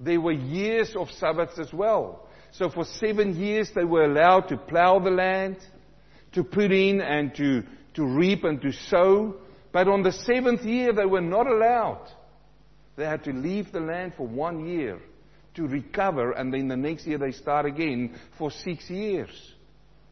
There 0.03 0.19
were 0.19 0.31
years 0.31 0.95
of 0.95 1.09
Sabbaths 1.11 1.59
as 1.59 1.71
well. 1.71 2.27
So 2.51 2.69
for 2.69 2.83
seven 2.83 3.35
years 3.35 3.71
they 3.73 3.83
were 3.85 4.05
allowed 4.05 4.49
to 4.49 4.57
plow 4.57 4.99
the 4.99 5.11
land, 5.11 5.57
to 6.33 6.43
put 6.43 6.71
in 6.71 7.01
and 7.01 7.33
to, 7.35 7.63
to 7.93 8.05
reap 8.05 8.43
and 8.43 8.61
to 8.61 8.71
sow. 8.71 9.35
But 9.71 9.87
on 9.87 10.01
the 10.01 10.11
seventh 10.11 10.63
year 10.63 10.91
they 10.91 11.05
were 11.05 11.21
not 11.21 11.47
allowed. 11.47 12.07
They 12.97 13.05
had 13.05 13.23
to 13.25 13.31
leave 13.31 13.71
the 13.71 13.79
land 13.79 14.13
for 14.17 14.27
one 14.27 14.67
year 14.67 14.99
to 15.53 15.67
recover 15.67 16.31
and 16.31 16.53
then 16.53 16.67
the 16.67 16.77
next 16.77 17.05
year 17.05 17.17
they 17.17 17.31
start 17.31 17.65
again 17.65 18.17
for 18.37 18.51
six 18.51 18.89
years. 18.89 19.29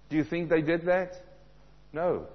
Do 0.10 0.18
you 0.18 0.24
think 0.24 0.50
they 0.50 0.62
did 0.62 0.86
that? 0.86 1.14
No. 1.94 2.28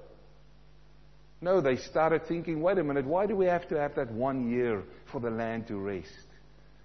No, 1.40 1.60
they 1.60 1.76
started 1.76 2.26
thinking, 2.26 2.62
wait 2.62 2.78
a 2.78 2.84
minute, 2.84 3.04
why 3.04 3.26
do 3.26 3.36
we 3.36 3.46
have 3.46 3.68
to 3.68 3.78
have 3.78 3.94
that 3.96 4.10
one 4.10 4.50
year 4.50 4.82
for 5.12 5.20
the 5.20 5.30
land 5.30 5.66
to 5.68 5.76
rest? 5.76 6.23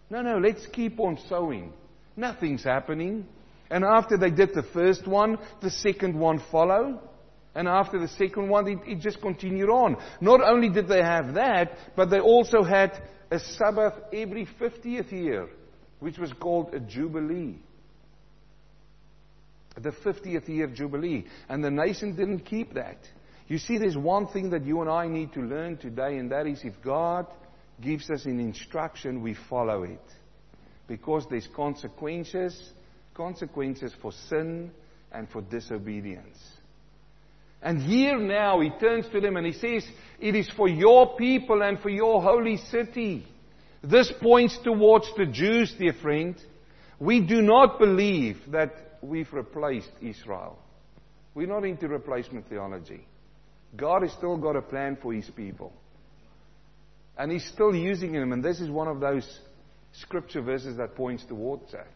No, 0.09 0.21
no, 0.21 0.37
let's 0.37 0.65
keep 0.67 0.99
on 0.99 1.19
sowing. 1.29 1.73
Nothing's 2.15 2.63
happening. 2.63 3.25
And 3.69 3.83
after 3.83 4.17
they 4.17 4.31
did 4.31 4.53
the 4.53 4.63
first 4.63 5.07
one, 5.07 5.37
the 5.61 5.69
second 5.69 6.17
one 6.17 6.41
followed. 6.51 6.99
And 7.55 7.67
after 7.67 7.99
the 7.99 8.07
second 8.07 8.49
one, 8.49 8.67
it, 8.67 8.79
it, 8.85 8.99
just 8.99 9.21
continued 9.21 9.69
on. 9.69 9.97
Not 10.21 10.41
only 10.41 10.69
did 10.69 10.87
they 10.87 11.01
have 11.01 11.35
that, 11.35 11.77
but 11.95 12.09
they 12.09 12.19
also 12.19 12.63
had 12.63 12.91
a 13.31 13.39
Sabbath 13.39 13.93
every 14.13 14.47
50th 14.59 15.11
year, 15.11 15.49
which 15.99 16.17
was 16.17 16.31
called 16.33 16.73
a 16.73 16.79
Jubilee. 16.79 17.57
The 19.75 19.91
50th 19.91 20.47
year 20.47 20.67
Jubilee. 20.67 21.25
And 21.47 21.63
the 21.63 21.71
nation 21.71 22.15
didn't 22.15 22.39
keep 22.39 22.73
that. 22.73 22.97
You 23.47 23.57
see, 23.57 23.77
there's 23.77 23.97
one 23.97 24.27
thing 24.27 24.51
that 24.51 24.65
you 24.65 24.81
and 24.81 24.89
I 24.89 25.07
need 25.07 25.33
to 25.33 25.41
learn 25.41 25.77
today, 25.77 26.17
and 26.17 26.31
that 26.31 26.45
is 26.45 26.61
if 26.63 26.73
God 26.83 27.25
gives 27.81 28.09
us 28.09 28.25
an 28.25 28.39
instruction, 28.39 29.21
we 29.21 29.35
follow 29.49 29.83
it. 29.83 30.01
Because 30.87 31.25
there's 31.29 31.47
consequences, 31.55 32.73
consequences 33.13 33.93
for 34.01 34.11
sin 34.11 34.71
and 35.11 35.29
for 35.29 35.41
disobedience. 35.41 36.37
And 37.61 37.81
here 37.81 38.17
now 38.17 38.61
he 38.61 38.69
turns 38.79 39.07
to 39.11 39.19
them 39.19 39.35
and 39.35 39.45
he 39.45 39.53
says, 39.53 39.85
It 40.19 40.35
is 40.35 40.49
for 40.55 40.67
your 40.67 41.15
people 41.17 41.61
and 41.61 41.79
for 41.79 41.89
your 41.89 42.21
holy 42.21 42.57
city. 42.57 43.25
This 43.83 44.11
points 44.21 44.57
towards 44.63 45.09
the 45.17 45.25
Jews, 45.25 45.73
dear 45.77 45.93
friend. 45.93 46.35
We 46.99 47.21
do 47.21 47.41
not 47.41 47.79
believe 47.79 48.37
that 48.49 48.97
we've 49.01 49.31
replaced 49.31 49.91
Israel. 50.01 50.57
We're 51.33 51.47
not 51.47 51.63
into 51.63 51.87
replacement 51.87 52.49
theology. 52.49 53.05
God 53.75 54.01
has 54.01 54.11
still 54.13 54.37
got 54.37 54.55
a 54.55 54.61
plan 54.61 54.97
for 55.01 55.13
his 55.13 55.29
people. 55.29 55.71
And 57.19 57.31
he's 57.31 57.45
still 57.45 57.75
using 57.75 58.13
them, 58.13 58.31
and 58.31 58.41
this 58.41 58.61
is 58.61 58.69
one 58.69 58.87
of 58.87 59.01
those 59.01 59.27
scripture 59.91 60.41
verses 60.41 60.77
that 60.77 60.95
points 60.95 61.25
towards 61.25 61.69
that. 61.73 61.91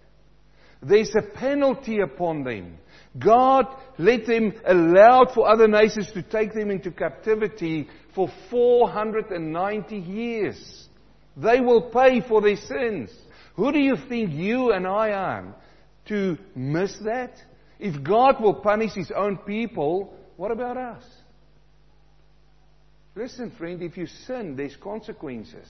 There's 0.82 1.16
a 1.16 1.22
penalty 1.22 2.02
upon 2.02 2.44
them. 2.44 2.78
God 3.18 3.68
let 3.98 4.26
them 4.26 4.52
allowed 4.66 5.32
for 5.34 5.48
other 5.48 5.70
nations 5.70 6.12
to 6.12 6.22
take 6.22 6.54
them 6.54 6.70
into 6.70 6.92
captivity 6.92 7.88
for 8.14 8.30
490 8.52 9.96
years. 9.96 10.90
They 11.38 11.62
will 11.62 11.84
pay 11.84 12.20
for 12.20 12.42
their 12.42 12.58
sins. 12.58 13.10
Who 13.56 13.72
do 13.72 13.80
you 13.80 13.96
think 14.10 14.34
you 14.34 14.74
and 14.74 14.86
I 14.86 15.12
are 15.12 15.56
to 16.10 16.38
miss 16.54 16.98
that? 17.06 17.38
If 17.80 18.04
God 18.04 18.42
will 18.42 18.56
punish 18.56 18.92
His 18.92 19.12
own 19.16 19.38
people, 19.38 20.14
what 20.36 20.52
about 20.52 20.76
us? 20.76 21.04
Listen, 23.16 23.52
friend, 23.52 23.82
if 23.82 23.98
you 23.98 24.08
sin, 24.08 24.56
there's 24.56 24.76
consequences. 24.76 25.68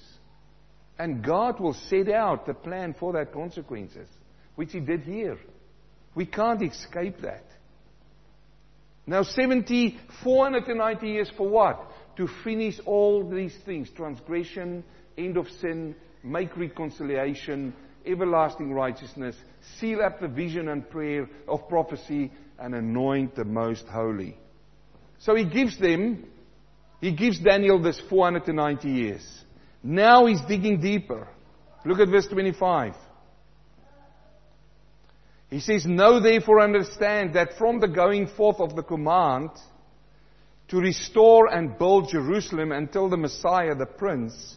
And 0.97 1.23
God 1.23 1.59
will 1.59 1.73
set 1.73 2.09
out 2.09 2.45
the 2.45 2.53
plan 2.53 2.95
for 2.97 3.13
that 3.13 3.33
consequences, 3.33 4.07
which 4.55 4.71
He 4.71 4.79
did 4.79 5.01
here. 5.01 5.37
We 6.15 6.25
can't 6.25 6.61
escape 6.61 7.21
that. 7.21 7.45
Now, 9.05 9.23
70, 9.23 9.99
490 10.23 11.07
years 11.07 11.31
for 11.35 11.49
what? 11.49 11.91
To 12.17 12.29
finish 12.43 12.79
all 12.85 13.29
these 13.29 13.55
things 13.65 13.89
transgression, 13.89 14.83
end 15.17 15.35
of 15.35 15.47
sin, 15.59 15.95
make 16.23 16.55
reconciliation, 16.55 17.73
everlasting 18.05 18.71
righteousness, 18.71 19.35
seal 19.79 20.01
up 20.01 20.21
the 20.21 20.27
vision 20.27 20.69
and 20.69 20.89
prayer 20.89 21.27
of 21.47 21.67
prophecy, 21.67 22.31
and 22.59 22.75
anoint 22.75 23.35
the 23.35 23.43
most 23.43 23.85
holy. 23.87 24.37
So 25.19 25.35
he 25.35 25.45
gives 25.45 25.77
them 25.79 26.25
he 27.03 27.11
gives 27.11 27.37
Daniel 27.37 27.81
this 27.81 28.01
490 28.09 28.87
years. 28.87 29.43
Now 29.83 30.25
he's 30.25 30.39
digging 30.39 30.79
deeper. 30.79 31.27
Look 31.83 31.99
at 31.99 32.07
verse 32.07 32.27
25. 32.27 32.93
He 35.49 35.59
says, 35.59 35.85
Know 35.85 36.21
therefore 36.21 36.61
understand 36.61 37.33
that 37.33 37.57
from 37.57 37.81
the 37.81 37.89
going 37.89 38.27
forth 38.27 38.61
of 38.61 38.77
the 38.77 38.83
command 38.83 39.49
to 40.69 40.77
restore 40.77 41.53
and 41.53 41.77
build 41.77 42.07
Jerusalem 42.09 42.71
until 42.71 43.09
the 43.09 43.17
Messiah, 43.17 43.75
the 43.75 43.85
Prince, 43.85 44.55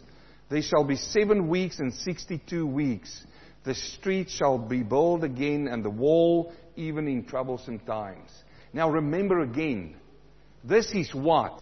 there 0.49 0.61
shall 0.61 0.85
be 0.85 0.95
seven 0.95 1.49
weeks 1.49 1.79
and 1.79 1.93
sixty-two 1.93 2.65
weeks. 2.65 3.25
The 3.65 3.75
street 3.75 4.29
shall 4.29 4.57
be 4.57 4.83
built 4.83 5.25
again 5.25 5.67
and 5.69 5.83
the 5.83 5.89
wall 5.89 6.53
even 6.77 7.09
in 7.09 7.25
troublesome 7.25 7.79
times. 7.79 8.29
Now 8.71 8.89
remember 8.89 9.41
again, 9.41 9.97
this 10.63 10.93
is 10.93 11.13
what 11.13 11.61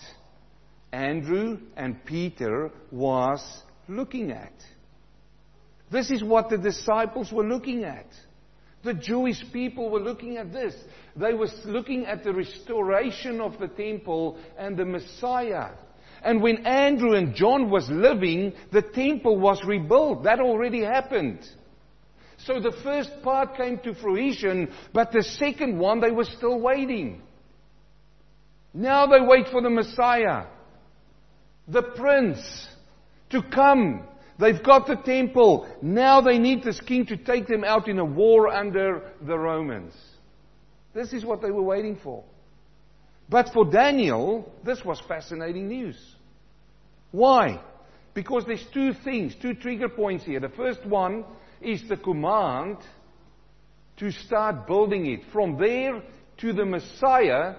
Andrew 0.95 1.60
and 1.75 2.03
Peter 2.05 2.71
was 2.89 3.43
looking 3.89 4.31
at. 4.31 4.53
This 5.91 6.10
is 6.10 6.23
what 6.23 6.49
the 6.49 6.58
disciples 6.58 7.31
were 7.34 7.43
looking 7.43 7.84
at. 7.84 8.08
The 8.84 8.93
Jewish 8.93 9.43
people 9.51 9.89
were 9.89 9.99
looking 9.99 10.38
at 10.38 10.53
this. 10.53 10.73
They 11.17 11.34
were 11.34 11.49
looking 11.65 12.05
at 12.05 12.23
the 12.23 12.34
restoration 12.34 13.41
of 13.41 13.60
the 13.60 13.67
temple 13.67 14.39
and 14.58 14.77
the 14.77 14.86
Messiah. 14.86 15.71
And 16.23 16.41
when 16.41 16.65
Andrew 16.65 17.13
and 17.13 17.36
John 17.36 17.69
was 17.69 17.89
living, 17.89 18.53
the 18.71 18.81
temple 18.81 19.38
was 19.38 19.62
rebuilt. 19.65 20.23
That 20.23 20.39
already 20.39 20.81
happened. 20.81 21.39
So 22.38 22.62
the 22.62 22.75
first 22.84 23.12
part 23.21 23.58
came 23.58 23.79
to 23.79 23.95
fruition, 23.95 24.71
but 24.93 25.12
the 25.12 25.23
second 25.23 25.77
one 25.77 25.99
they 25.99 26.12
were 26.12 26.25
still 26.25 26.60
waiting. 26.60 27.21
Now 28.73 29.08
they 29.08 29.19
wait 29.19 29.47
for 29.49 29.62
the 29.62 29.69
Messiah 29.69 30.45
the 31.67 31.82
prince 31.82 32.67
to 33.30 33.41
come. 33.41 34.08
They've 34.38 34.62
got 34.62 34.88
the 34.88 34.95
temple. 34.95 35.67
Now 35.82 36.21
they 36.21 36.38
need 36.38 36.63
this 36.63 36.80
king 36.82 37.06
to 37.08 37.17
take 37.17 37.47
them 37.47 37.63
out 37.63 37.88
in 37.88 37.99
a 37.99 38.06
war 38.06 38.49
under 38.49 39.12
the 39.21 39.38
Romans. 39.38 39.93
This 40.93 41.13
is 41.13 41.25
what 41.25 41.41
they 41.41 41.51
were 41.51 41.63
waiting 41.63 41.97
for. 42.01 42.23
But 43.30 43.49
for 43.54 43.65
Daniel, 43.65 44.51
this 44.63 44.84
was 44.86 45.01
fascinating 45.08 45.67
news. 45.67 45.97
Why? 47.12 47.62
Because 48.13 48.45
there's 48.45 48.65
two 48.73 48.93
things, 48.93 49.36
two 49.41 49.54
trigger 49.54 49.89
points 49.89 50.25
here. 50.25 50.39
The 50.39 50.49
first 50.49 50.86
one 50.86 51.25
is 51.62 51.88
the 51.89 51.97
command 51.97 52.78
to 53.97 54.12
start 54.12 54.67
building 54.67 55.06
it. 55.08 55.21
From 55.32 55.58
there 55.58 56.01
to 56.38 56.54
the 56.54 56.65
Messiah, 56.65 57.56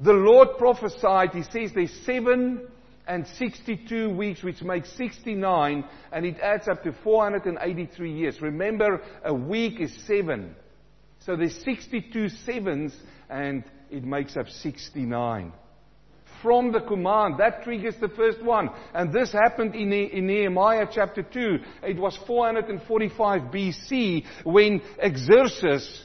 the 0.00 0.12
Lord 0.12 0.58
prophesied, 0.58 1.30
He 1.30 1.42
says 1.42 1.72
there's 1.74 1.92
seven 2.04 2.68
and 3.06 3.26
62 3.38 4.10
weeks, 4.10 4.42
which 4.42 4.62
makes 4.62 4.90
69, 4.96 5.84
and 6.12 6.26
it 6.26 6.38
adds 6.40 6.68
up 6.68 6.82
to 6.84 6.92
483 6.92 8.12
years. 8.12 8.40
Remember, 8.40 9.02
a 9.24 9.34
week 9.34 9.80
is 9.80 9.94
seven. 10.06 10.54
So 11.20 11.36
there's 11.36 11.56
62 11.64 12.28
sevens, 12.28 12.94
and 13.28 13.64
it 13.90 14.04
makes 14.04 14.36
up 14.36 14.48
69. 14.48 15.52
From 16.42 16.72
the 16.72 16.80
command, 16.80 17.36
that 17.38 17.62
triggers 17.62 17.94
the 18.00 18.08
first 18.08 18.42
one. 18.42 18.68
And 18.92 19.12
this 19.12 19.32
happened 19.32 19.74
in, 19.74 19.92
in 19.92 20.26
Nehemiah 20.26 20.86
chapter 20.92 21.22
2. 21.22 21.58
It 21.82 21.96
was 21.96 22.18
445 22.26 23.40
BC 23.42 24.24
when 24.44 24.82
Xerxes, 25.00 26.02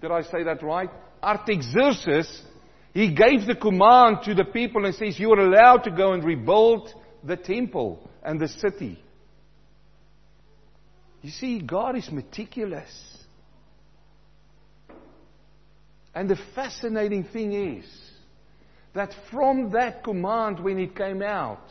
did 0.00 0.10
I 0.10 0.22
say 0.22 0.42
that 0.42 0.62
right? 0.62 0.90
Artaxerxes 1.22 2.42
he 2.92 3.14
gave 3.14 3.46
the 3.46 3.54
command 3.54 4.18
to 4.24 4.34
the 4.34 4.44
people 4.44 4.84
and 4.84 4.94
says, 4.94 5.18
You 5.18 5.32
are 5.32 5.40
allowed 5.40 5.84
to 5.84 5.90
go 5.90 6.12
and 6.12 6.24
rebuild 6.24 6.92
the 7.22 7.36
temple 7.36 8.10
and 8.22 8.40
the 8.40 8.48
city. 8.48 9.02
You 11.22 11.30
see, 11.30 11.60
God 11.60 11.96
is 11.96 12.10
meticulous. 12.10 12.90
And 16.14 16.28
the 16.28 16.38
fascinating 16.54 17.24
thing 17.24 17.52
is 17.52 17.84
that 18.94 19.14
from 19.30 19.70
that 19.70 20.02
command, 20.02 20.58
when 20.58 20.78
it 20.78 20.96
came 20.96 21.22
out, 21.22 21.62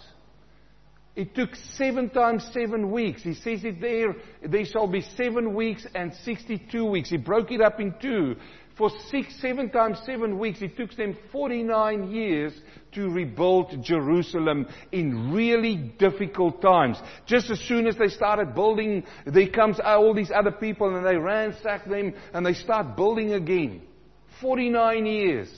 it 1.15 1.35
took 1.35 1.53
seven 1.75 2.09
times 2.09 2.49
seven 2.53 2.91
weeks. 2.91 3.23
He 3.23 3.33
says 3.33 3.65
it 3.65 3.81
there, 3.81 4.15
there 4.41 4.63
shall 4.63 4.87
be 4.87 5.01
seven 5.17 5.53
weeks 5.53 5.85
and 5.93 6.13
62 6.23 6.85
weeks. 6.85 7.09
He 7.09 7.17
broke 7.17 7.51
it 7.51 7.59
up 7.59 7.81
in 7.81 7.93
two 8.01 8.37
For 8.79 8.89
six, 9.11 9.35
seven 9.41 9.71
times 9.71 9.99
seven 10.05 10.39
weeks, 10.39 10.61
it 10.61 10.77
took 10.77 10.95
them 10.95 11.17
49 11.33 12.11
years 12.11 12.53
to 12.93 13.09
rebuild 13.09 13.83
Jerusalem 13.83 14.67
in 14.93 15.33
really 15.33 15.75
difficult 15.75 16.61
times. 16.61 16.97
Just 17.25 17.49
as 17.49 17.59
soon 17.59 17.87
as 17.87 17.97
they 17.97 18.07
started 18.07 18.55
building, 18.55 19.03
there 19.25 19.49
comes 19.49 19.81
uh, 19.81 19.97
all 19.97 20.13
these 20.13 20.31
other 20.31 20.51
people 20.51 20.95
and 20.95 21.05
they 21.05 21.17
ransack 21.17 21.89
them 21.89 22.13
and 22.33 22.45
they 22.45 22.53
start 22.53 22.95
building 22.95 23.33
again. 23.33 23.81
49 24.39 25.05
years. 25.05 25.53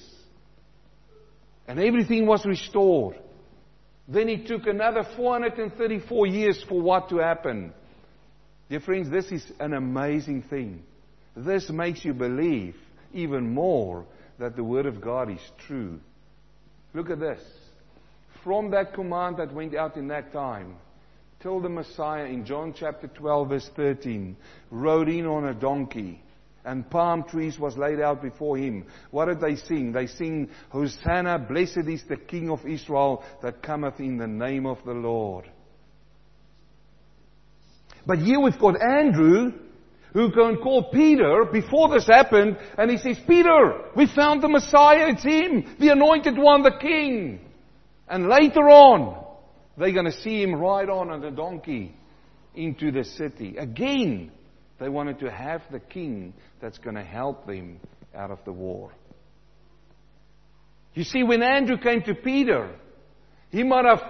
And 1.67 1.79
everything 1.79 2.25
was 2.25 2.43
restored. 2.43 3.19
Then 4.07 4.29
it 4.29 4.47
took 4.47 4.65
another 4.65 5.03
434 5.15 6.25
years 6.25 6.65
for 6.67 6.81
what 6.81 7.09
to 7.09 7.17
happen. 7.17 7.71
Dear 8.67 8.79
friends, 8.79 9.11
this 9.11 9.31
is 9.31 9.45
an 9.59 9.75
amazing 9.75 10.41
thing. 10.41 10.81
This 11.37 11.69
makes 11.69 12.03
you 12.03 12.15
believe 12.15 12.75
even 13.13 13.53
more 13.53 14.05
that 14.39 14.55
the 14.55 14.63
Word 14.63 14.85
of 14.85 15.01
God 15.01 15.31
is 15.31 15.41
true. 15.67 15.99
Look 16.93 17.09
at 17.09 17.19
this. 17.19 17.41
From 18.43 18.71
that 18.71 18.93
command 18.93 19.37
that 19.37 19.53
went 19.53 19.75
out 19.75 19.97
in 19.97 20.07
that 20.07 20.33
time, 20.33 20.75
till 21.41 21.59
the 21.59 21.69
Messiah 21.69 22.25
in 22.25 22.45
John 22.45 22.73
chapter 22.77 23.07
12 23.07 23.49
verse 23.49 23.69
13 23.75 24.35
rode 24.69 25.09
in 25.09 25.25
on 25.25 25.45
a 25.45 25.53
donkey 25.53 26.21
and 26.63 26.89
palm 26.89 27.23
trees 27.23 27.57
was 27.57 27.77
laid 27.77 27.99
out 27.99 28.21
before 28.21 28.57
him. 28.57 28.85
What 29.09 29.25
did 29.25 29.41
they 29.41 29.55
sing? 29.55 29.91
They 29.91 30.07
sing, 30.07 30.49
Hosanna, 30.69 31.39
blessed 31.39 31.87
is 31.87 32.03
the 32.07 32.17
King 32.17 32.51
of 32.51 32.65
Israel 32.65 33.23
that 33.41 33.63
cometh 33.63 33.99
in 33.99 34.17
the 34.17 34.27
name 34.27 34.65
of 34.65 34.77
the 34.85 34.93
Lord. 34.93 35.49
But 38.05 38.19
here 38.19 38.39
we've 38.39 38.59
got 38.59 38.81
Andrew 38.81 39.53
who 40.13 40.31
and 40.43 40.61
call 40.61 40.91
Peter 40.91 41.45
before 41.51 41.89
this 41.89 42.07
happened, 42.07 42.57
and 42.77 42.91
he 42.91 42.97
says, 42.97 43.17
Peter, 43.27 43.81
we 43.95 44.07
found 44.07 44.41
the 44.41 44.49
Messiah, 44.49 45.07
it's 45.09 45.23
him, 45.23 45.75
the 45.79 45.89
anointed 45.89 46.37
one, 46.37 46.63
the 46.63 46.77
king. 46.81 47.39
And 48.09 48.27
later 48.27 48.69
on, 48.69 49.23
they're 49.77 49.93
going 49.93 50.05
to 50.05 50.21
see 50.21 50.41
him 50.41 50.55
ride 50.55 50.89
on 50.89 51.09
on 51.09 51.23
a 51.23 51.31
donkey 51.31 51.95
into 52.53 52.91
the 52.91 53.05
city. 53.05 53.55
Again, 53.57 54.31
they 54.79 54.89
wanted 54.89 55.19
to 55.19 55.31
have 55.31 55.61
the 55.71 55.79
king 55.79 56.33
that's 56.61 56.77
going 56.77 56.95
to 56.95 57.03
help 57.03 57.47
them 57.47 57.79
out 58.13 58.31
of 58.31 58.39
the 58.43 58.51
war. 58.51 58.91
You 60.93 61.05
see, 61.05 61.23
when 61.23 61.41
Andrew 61.41 61.77
came 61.77 62.01
to 62.03 62.15
Peter, 62.15 62.75
he 63.49 63.63
might 63.63 63.85
have 63.85 64.01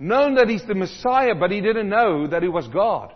known 0.00 0.34
that 0.34 0.48
he's 0.48 0.64
the 0.64 0.74
Messiah, 0.74 1.36
but 1.36 1.52
he 1.52 1.60
didn't 1.60 1.88
know 1.88 2.26
that 2.26 2.42
he 2.42 2.48
was 2.48 2.66
God. 2.66 3.12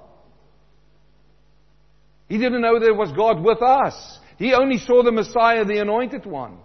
He 2.28 2.38
didn't 2.38 2.60
know 2.60 2.78
there 2.78 2.94
was 2.94 3.10
God 3.12 3.42
with 3.42 3.62
us. 3.62 4.18
He 4.36 4.52
only 4.52 4.78
saw 4.78 5.02
the 5.02 5.12
Messiah, 5.12 5.64
the 5.64 5.78
anointed 5.78 6.26
one. 6.26 6.58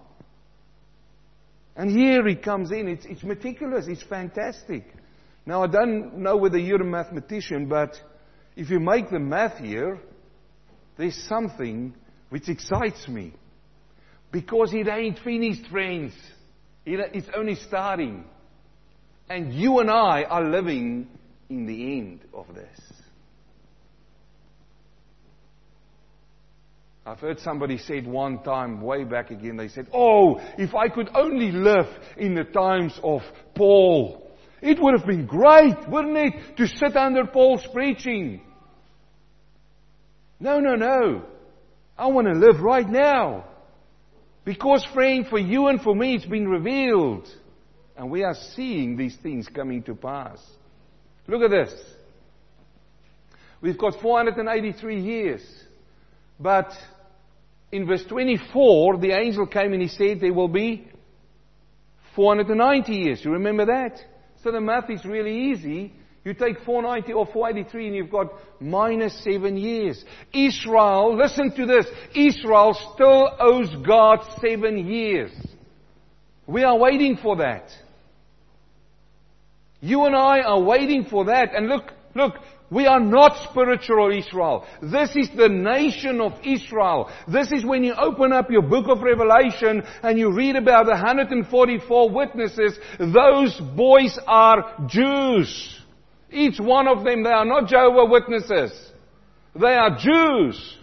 And 1.76 1.90
here 1.90 2.28
he 2.28 2.36
comes 2.36 2.72
in. 2.72 2.88
It's, 2.88 3.06
it's 3.06 3.24
meticulous. 3.24 3.86
It's 3.88 4.04
fantastic. 4.04 4.86
Now, 5.46 5.64
I 5.64 5.68
don't 5.68 6.18
know 6.20 6.38
whether 6.38 6.58
you're 6.58 6.82
a 6.82 6.86
mathematician, 6.86 7.68
but 7.68 8.00
if 8.56 8.70
you 8.70 8.80
make 8.80 9.10
the 9.10 9.20
math 9.20 9.58
here, 9.58 10.00
there's 10.98 11.18
something 11.28 11.96
which 12.30 12.48
excites 12.50 13.08
me. 13.08 13.34
Because 14.32 14.74
it 14.74 14.88
ain't 14.88 15.20
finished, 15.20 15.68
friends. 15.68 16.14
it's 16.86 17.30
only 17.36 17.56
starting. 17.56 18.26
And 19.30 19.54
you 19.54 19.80
and 19.80 19.90
I 19.90 20.24
are 20.24 20.44
living 20.44 21.08
in 21.50 21.66
the 21.66 21.98
end 21.98 22.22
of 22.34 22.54
this. 22.54 22.93
I've 27.06 27.20
heard 27.20 27.40
somebody 27.40 27.78
said 27.78 28.08
one 28.08 28.44
time, 28.44 28.80
way 28.82 29.04
back 29.04 29.30
again, 29.30 29.58
they 29.58 29.68
said, 29.68 29.88
Oh, 29.94 30.40
if 30.58 30.74
I 30.74 30.88
could 30.88 31.10
only 31.14 31.52
live 31.52 31.88
in 32.18 32.34
the 32.34 32.46
times 32.46 32.98
of 33.04 33.22
Paul, 33.56 34.32
it 34.62 34.82
would 34.82 34.98
have 34.98 35.06
been 35.06 35.26
great, 35.26 35.90
wouldn't 35.90 36.18
it, 36.18 36.58
to 36.58 36.68
sit 36.68 36.96
under 36.96 37.26
Paul's 37.26 37.68
preaching. 37.74 38.42
No, 40.40 40.62
no, 40.62 40.76
no. 40.76 41.26
I 41.98 42.08
want 42.08 42.28
to 42.28 42.34
live 42.34 42.62
right 42.62 42.88
now. 42.88 43.46
Because, 44.46 44.86
friend, 44.94 45.28
for 45.28 45.40
you 45.40 45.68
and 45.68 45.82
for 45.82 45.94
me, 45.94 46.16
it's 46.16 46.26
been 46.26 46.48
revealed. 46.48 47.28
And 47.98 48.10
we 48.10 48.24
are 48.24 48.36
seeing 48.56 48.96
these 48.96 49.16
things 49.18 49.48
coming 49.48 49.84
to 49.84 49.96
pass. 49.96 50.42
Look 51.28 51.42
at 51.42 51.52
this. 51.52 51.74
We've 53.62 53.78
got 53.78 54.02
483 54.02 55.02
years. 55.02 55.42
But 56.40 56.74
in 57.74 57.88
verse 57.88 58.04
24, 58.08 58.98
the 58.98 59.12
angel 59.14 59.48
came 59.48 59.74
and 59.74 59.82
he 59.82 59.88
said 59.88 60.22
there 60.22 60.32
will 60.32 60.48
be 60.48 60.88
490 62.16 62.94
years. 62.94 63.26
You 63.26 63.32
remember 63.32 63.66
that? 63.66 64.00
So 64.44 64.52
the 64.52 64.62
math 64.62 64.92
is 64.92 65.04
really 65.04 65.52
easy. 65.52 65.92
You 66.24 66.36
take 66.36 66.60
490 66.60 67.14
or 67.14 67.26
483 67.26 67.88
and 67.88 67.96
you've 67.96 68.12
got 68.12 68.28
minus 68.60 69.24
seven 69.24 69.58
years. 69.58 70.06
Israel, 70.32 71.18
listen 71.18 71.52
to 71.56 71.66
this. 71.66 71.88
Israel 72.16 72.78
still 72.94 73.30
owes 73.40 73.76
God 73.84 74.20
seven 74.40 74.88
years. 74.88 75.32
We 76.46 76.64
are 76.64 76.78
waiting 76.78 77.18
for 77.18 77.38
that. 77.38 77.72
You 79.82 80.06
and 80.06 80.16
I 80.16 80.42
are 80.42 80.62
waiting 80.62 81.06
for 81.06 81.26
that. 81.26 81.56
And 81.56 81.68
look, 81.68 81.92
look, 82.14 82.36
we 82.74 82.88
are 82.88 83.00
not 83.00 83.50
spiritual 83.50 84.12
Israel. 84.12 84.66
This 84.82 85.16
is 85.16 85.30
the 85.36 85.50
nation 85.50 86.20
of 86.20 86.34
Israel. 86.44 87.12
This 87.28 87.52
is 87.52 87.64
when 87.64 87.84
you 87.84 87.94
open 87.94 88.34
up 88.34 88.50
your 88.50 88.64
book 88.64 88.88
of 88.88 89.02
Revelation 89.02 89.84
and 90.02 90.18
you 90.18 90.34
read 90.34 90.56
about 90.56 90.86
the 90.86 90.94
144 90.94 92.10
witnesses. 92.10 92.78
Those 93.00 93.60
boys 93.76 94.18
are 94.26 94.88
Jews. 94.88 95.80
Each 96.32 96.60
one 96.60 96.88
of 96.88 97.04
them, 97.04 97.24
they 97.24 97.30
are 97.30 97.46
not 97.46 97.68
Jehovah 97.68 98.06
Witnesses. 98.06 98.92
They 99.56 99.76
are 99.76 99.96
Jews. 99.98 100.78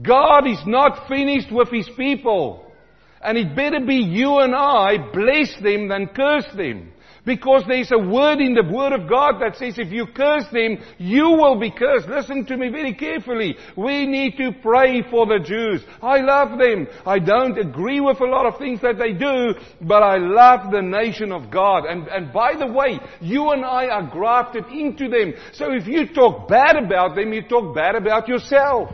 God 0.00 0.46
is 0.46 0.62
not 0.66 1.08
finished 1.08 1.50
with 1.50 1.68
His 1.70 1.88
people. 1.96 2.72
And 3.20 3.36
it 3.36 3.56
better 3.56 3.80
be 3.84 3.96
you 3.96 4.38
and 4.38 4.54
I 4.54 4.96
bless 5.12 5.52
them 5.60 5.88
than 5.88 6.06
curse 6.14 6.46
them. 6.56 6.92
Because 7.30 7.62
there's 7.68 7.92
a 7.92 7.96
word 7.96 8.40
in 8.40 8.54
the 8.54 8.64
Word 8.64 8.92
of 8.92 9.08
God 9.08 9.40
that 9.40 9.56
says 9.56 9.78
if 9.78 9.92
you 9.92 10.04
curse 10.04 10.46
them, 10.50 10.78
you 10.98 11.30
will 11.30 11.60
be 11.60 11.70
cursed. 11.70 12.08
Listen 12.08 12.44
to 12.46 12.56
me 12.56 12.70
very 12.70 12.92
carefully. 12.92 13.56
We 13.76 14.04
need 14.04 14.36
to 14.38 14.50
pray 14.60 15.02
for 15.08 15.26
the 15.26 15.38
Jews. 15.38 15.80
I 16.02 16.22
love 16.22 16.58
them. 16.58 16.88
I 17.06 17.20
don't 17.20 17.56
agree 17.56 18.00
with 18.00 18.20
a 18.20 18.24
lot 18.24 18.46
of 18.46 18.58
things 18.58 18.80
that 18.80 18.98
they 18.98 19.12
do, 19.12 19.54
but 19.80 20.02
I 20.02 20.16
love 20.16 20.72
the 20.72 20.82
nation 20.82 21.30
of 21.30 21.52
God. 21.52 21.84
And, 21.84 22.08
and 22.08 22.32
by 22.32 22.56
the 22.56 22.66
way, 22.66 22.98
you 23.20 23.50
and 23.50 23.64
I 23.64 23.86
are 23.86 24.10
grafted 24.10 24.66
into 24.66 25.08
them. 25.08 25.34
So 25.52 25.72
if 25.72 25.86
you 25.86 26.12
talk 26.12 26.48
bad 26.48 26.74
about 26.74 27.14
them, 27.14 27.32
you 27.32 27.42
talk 27.42 27.76
bad 27.76 27.94
about 27.94 28.26
yourself. 28.26 28.90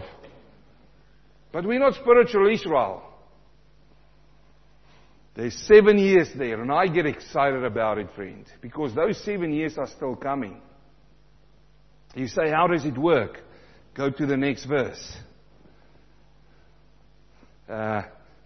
But 1.52 1.64
we're 1.64 1.78
not 1.78 1.94
spiritual 1.94 2.52
Israel. 2.52 3.05
There's 5.36 5.54
seven 5.66 5.98
years 5.98 6.30
there, 6.34 6.62
and 6.62 6.72
I 6.72 6.86
get 6.86 7.04
excited 7.04 7.62
about 7.62 7.98
it, 7.98 8.08
friend, 8.16 8.46
because 8.62 8.94
those 8.94 9.22
seven 9.22 9.52
years 9.52 9.76
are 9.76 9.86
still 9.86 10.16
coming. 10.16 10.62
You 12.14 12.26
say, 12.26 12.48
how 12.50 12.66
does 12.66 12.86
it 12.86 12.96
work? 12.96 13.42
Go 13.94 14.08
to 14.08 14.26
the 14.26 14.36
next 14.36 14.64
verse. 14.64 15.16
Uh, 17.68 18.02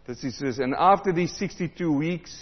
this 0.06 0.24
is 0.24 0.38
this, 0.40 0.58
and 0.58 0.74
after 0.76 1.12
these 1.12 1.32
62 1.36 1.92
weeks, 1.92 2.36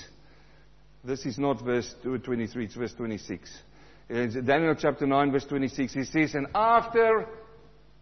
this 1.04 1.26
is 1.26 1.38
not 1.38 1.62
verse 1.62 1.94
23, 2.02 2.64
it's 2.64 2.74
verse 2.74 2.94
26. 2.94 3.50
It's 4.08 4.34
Daniel 4.34 4.74
chapter 4.78 5.06
9, 5.06 5.30
verse 5.30 5.44
26. 5.44 5.92
He 5.92 6.04
says, 6.04 6.34
and 6.34 6.46
after 6.54 7.26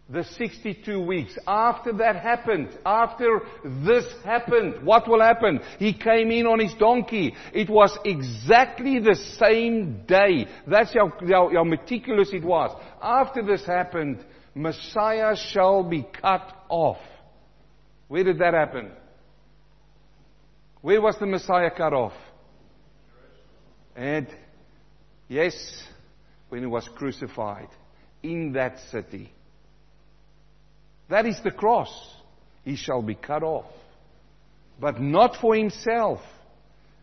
the 0.09 0.23
62 0.23 1.01
weeks. 1.01 1.37
After 1.47 1.93
that 1.95 2.17
happened, 2.17 2.69
after 2.85 3.41
this 3.65 4.05
happened, 4.25 4.85
what 4.85 5.09
will 5.09 5.21
happen? 5.21 5.61
He 5.79 5.93
came 5.93 6.31
in 6.31 6.47
on 6.47 6.61
his 6.61 6.75
donkey. 6.75 7.35
It 7.53 7.69
was 7.69 7.97
exactly 8.05 9.01
the 9.01 9.17
same 9.39 10.05
day. 10.07 10.47
That's 10.67 10.95
how, 10.95 11.13
how, 11.29 11.51
how 11.53 11.65
meticulous 11.65 12.31
it 12.33 12.45
was. 12.45 12.77
After 13.03 13.43
this 13.43 13.67
happened, 13.67 14.25
Messiah 14.55 15.35
shall 15.37 15.83
be 15.83 16.07
cut 16.21 16.53
off. 16.69 16.99
Where 18.09 18.23
did 18.23 18.39
that 18.39 18.55
happen? 18.55 18.93
Where 20.83 21.03
was 21.03 21.17
the 21.19 21.27
Messiah 21.27 21.71
cut 21.77 21.93
off? 21.93 22.13
And 23.97 24.29
yes, 25.27 25.55
when 26.49 26.61
he 26.61 26.67
was 26.67 26.89
crucified 26.95 27.69
in 28.23 28.53
that 28.53 28.79
city. 28.93 29.33
That 31.09 31.27
is 31.27 31.41
the 31.43 31.51
cross. 31.51 31.91
He 32.65 32.77
shall 32.77 33.03
be 33.03 33.15
cut 33.15 33.43
off. 33.43 33.67
But 34.81 35.01
not 35.01 35.37
for 35.37 35.55
himself. 35.55 36.21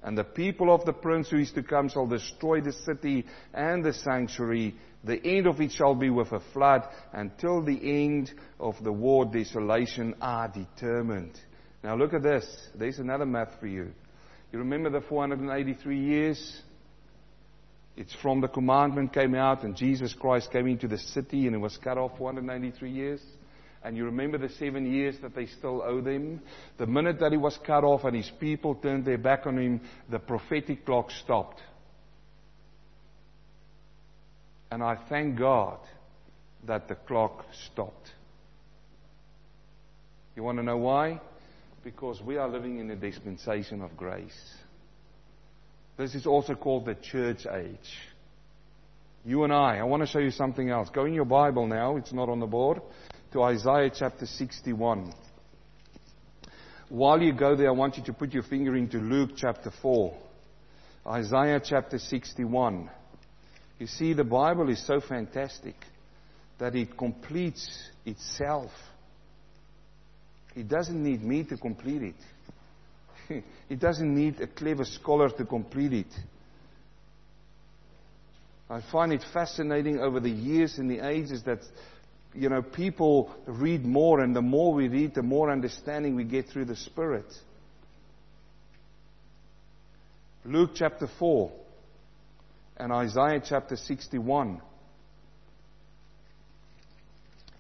And 0.04 0.18
the 0.18 0.26
people 0.26 0.74
of 0.74 0.86
the 0.86 0.94
prince 0.94 1.30
who 1.30 1.38
is 1.38 1.52
to 1.54 1.64
come 1.64 1.88
shall 1.88 2.06
destroy 2.06 2.60
the 2.60 2.74
city 2.74 3.26
and 3.54 3.84
the 3.84 3.94
sanctuary. 3.94 4.76
The 5.06 5.26
end 5.26 5.48
of 5.48 5.62
it 5.62 5.72
shall 5.72 5.96
be 5.96 6.10
with 6.10 6.32
a 6.34 6.42
flood 6.52 6.84
until 7.14 7.62
the 7.62 8.08
end 8.08 8.32
of 8.60 8.76
the 8.84 8.92
war 8.92 9.26
desolation 9.26 10.16
are 10.22 10.50
determined. 10.50 11.40
Now 11.84 11.96
look 11.96 12.14
at 12.14 12.24
this. 12.24 12.46
There's 12.76 13.00
another 13.00 13.26
math 13.26 13.60
for 13.60 13.68
you. 13.68 13.92
You 14.52 14.60
remember 14.60 14.90
the 14.90 15.02
483 15.02 16.00
years? 16.00 16.62
It's 17.96 18.14
from 18.22 18.42
the 18.42 18.48
commandment 18.48 19.14
came 19.14 19.36
out 19.36 19.64
and 19.64 19.76
Jesus 19.76 20.14
Christ 20.14 20.52
came 20.52 20.68
into 20.68 20.88
the 20.88 20.98
city 20.98 21.48
and 21.48 21.56
it 21.56 21.60
was 21.60 21.78
cut 21.78 21.98
off 21.98 22.18
483 22.18 22.92
years. 22.92 23.22
And 23.84 23.98
you 23.98 24.06
remember 24.06 24.38
the 24.38 24.50
seven 24.50 24.92
years 24.92 25.16
that 25.22 25.36
they 25.36 25.46
still 25.46 25.82
owe 25.82 26.00
them? 26.00 26.42
The 26.78 26.88
minute 26.88 27.20
that 27.20 27.32
he 27.32 27.38
was 27.38 27.58
cut 27.66 27.84
off 27.84 28.06
and 28.06 28.16
his 28.16 28.32
people 28.40 28.76
turned 28.76 29.04
their 29.04 29.18
back 29.18 29.46
on 29.46 29.58
him, 29.58 29.82
the 30.10 30.20
prophetic 30.20 30.86
clock 30.86 31.12
stopped. 31.12 31.62
And 34.72 34.82
I 34.82 34.98
thank 35.10 35.38
God 35.38 35.80
that 36.66 36.88
the 36.88 36.96
clock 36.96 37.46
stopped. 37.72 38.10
You 40.36 40.44
want 40.44 40.58
to 40.58 40.64
know 40.64 40.78
why? 40.78 41.20
Because 41.84 42.22
we 42.22 42.38
are 42.38 42.48
living 42.48 42.80
in 42.80 42.90
a 42.90 42.96
dispensation 42.96 43.82
of 43.82 43.96
grace. 43.98 44.32
This 45.98 46.16
is 46.16 46.26
also 46.26 46.56
called 46.56 46.86
the 46.86 46.96
church 46.96 47.46
age. 47.46 47.98
You 49.26 49.44
and 49.44 49.54
I, 49.54 49.78
I 49.78 49.84
want 49.84 50.02
to 50.02 50.08
show 50.08 50.20
you 50.20 50.32
something 50.32 50.70
else. 50.70 50.90
Go 50.90 51.06
in 51.06 51.14
your 51.14 51.26
Bible 51.26 51.68
now, 51.68 51.98
it's 51.98 52.12
not 52.12 52.30
on 52.30 52.40
the 52.40 52.48
board, 52.48 52.82
to 53.34 53.42
Isaiah 53.42 53.90
chapter 53.94 54.28
61. 54.28 55.12
While 56.90 57.20
you 57.20 57.34
go 57.34 57.56
there, 57.56 57.70
I 57.70 57.72
want 57.72 57.98
you 57.98 58.04
to 58.04 58.14
put 58.14 58.32
your 58.32 58.44
finger 58.44 58.76
into 58.76 59.00
Luke 59.00 59.32
chapter 59.36 59.72
4. 59.82 60.16
Isaiah 61.08 61.60
chapter 61.64 61.98
61. 61.98 62.92
You 63.80 63.88
see, 63.88 64.14
the 64.14 64.24
Bible 64.24 64.70
is 64.70 64.86
so 64.86 65.02
fantastic 65.02 65.74
that 66.60 66.76
it 66.76 66.96
completes 66.96 67.90
itself. 68.06 68.70
It 70.56 70.68
doesn't 70.68 71.04
need 71.04 71.24
me 71.24 71.44
to 71.46 71.58
complete 71.58 72.14
it. 72.14 73.44
it 73.70 73.80
doesn't 73.80 74.14
need 74.14 74.40
a 74.42 74.48
clever 74.48 74.86
scholar 74.86 75.32
to 75.32 75.44
complete 75.44 75.94
it. 75.94 76.14
I 78.70 78.82
find 78.92 79.12
it 79.12 79.24
fascinating 79.34 80.00
over 80.00 80.20
the 80.20 80.30
years 80.30 80.78
and 80.78 80.90
the 80.90 81.08
ages 81.08 81.42
that, 81.46 81.60
you 82.34 82.50
know, 82.50 82.62
people 82.62 83.32
read 83.46 83.86
more, 83.86 84.22
and 84.22 84.36
the 84.36 84.42
more 84.42 84.74
we 84.74 84.88
read, 84.88 85.14
the 85.16 85.24
more 85.24 85.52
understanding 85.52 86.16
we 86.16 86.24
get 86.24 86.48
through 86.50 86.66
the 86.66 86.76
Spirit. 86.76 87.26
Luke 90.46 90.72
chapter 90.76 91.08
4 91.20 91.52
and 92.78 92.92
Isaiah 92.92 93.42
chapter 93.44 93.78
61 93.78 94.62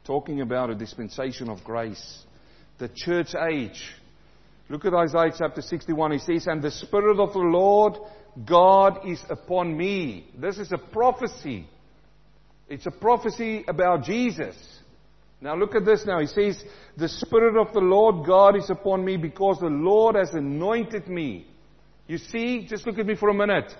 talking 0.05 0.41
about 0.41 0.69
a 0.69 0.75
dispensation 0.75 1.49
of 1.49 1.63
grace, 1.63 2.23
the 2.77 2.89
church 2.93 3.35
age. 3.49 3.95
Look 4.69 4.85
at 4.85 4.93
Isaiah 4.93 5.33
chapter 5.37 5.61
61. 5.61 6.11
He 6.11 6.19
says, 6.19 6.47
And 6.47 6.61
the 6.61 6.71
Spirit 6.71 7.19
of 7.19 7.33
the 7.33 7.39
Lord 7.39 7.93
God 8.45 9.07
is 9.07 9.23
upon 9.29 9.77
me. 9.77 10.27
This 10.37 10.57
is 10.57 10.71
a 10.71 10.77
prophecy. 10.77 11.67
It's 12.67 12.85
a 12.85 12.91
prophecy 12.91 13.65
about 13.67 14.03
Jesus. 14.03 14.55
Now 15.41 15.55
look 15.55 15.75
at 15.75 15.85
this 15.85 16.05
now. 16.05 16.19
He 16.19 16.27
says, 16.27 16.63
The 16.97 17.09
Spirit 17.09 17.59
of 17.59 17.73
the 17.73 17.81
Lord 17.81 18.25
God 18.25 18.55
is 18.55 18.69
upon 18.69 19.03
me 19.03 19.17
because 19.17 19.59
the 19.59 19.67
Lord 19.67 20.15
has 20.15 20.33
anointed 20.33 21.07
me. 21.07 21.47
You 22.07 22.17
see, 22.17 22.65
just 22.67 22.87
look 22.87 22.97
at 22.97 23.05
me 23.05 23.15
for 23.15 23.29
a 23.29 23.33
minute. 23.33 23.73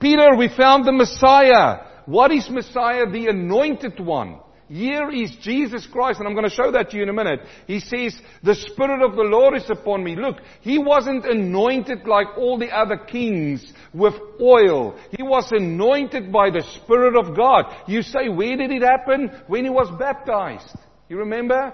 Peter, 0.00 0.36
we 0.36 0.48
found 0.48 0.84
the 0.84 0.92
Messiah. 0.92 1.86
What 2.06 2.32
is 2.32 2.50
Messiah? 2.50 3.06
The 3.10 3.28
anointed 3.28 4.00
one. 4.00 4.40
Here 4.68 5.10
is 5.10 5.30
Jesus 5.42 5.86
Christ, 5.86 6.20
and 6.20 6.26
I'm 6.26 6.34
going 6.34 6.48
to 6.48 6.54
show 6.54 6.72
that 6.72 6.90
to 6.90 6.96
you 6.96 7.02
in 7.02 7.10
a 7.10 7.12
minute. 7.12 7.40
He 7.66 7.80
says, 7.80 8.18
the 8.42 8.54
Spirit 8.54 9.02
of 9.02 9.14
the 9.14 9.22
Lord 9.22 9.56
is 9.56 9.68
upon 9.68 10.02
me. 10.02 10.16
Look, 10.16 10.36
he 10.62 10.78
wasn't 10.78 11.26
anointed 11.26 12.06
like 12.06 12.28
all 12.38 12.58
the 12.58 12.70
other 12.70 12.96
kings 12.96 13.72
with 13.92 14.14
oil. 14.40 14.98
He 15.10 15.22
was 15.22 15.52
anointed 15.52 16.32
by 16.32 16.50
the 16.50 16.62
Spirit 16.82 17.14
of 17.14 17.36
God. 17.36 17.66
You 17.86 18.00
say, 18.02 18.28
where 18.28 18.56
did 18.56 18.70
it 18.70 18.82
happen? 18.82 19.30
When 19.48 19.64
he 19.64 19.70
was 19.70 19.90
baptized. 19.98 20.76
You 21.10 21.18
remember? 21.18 21.72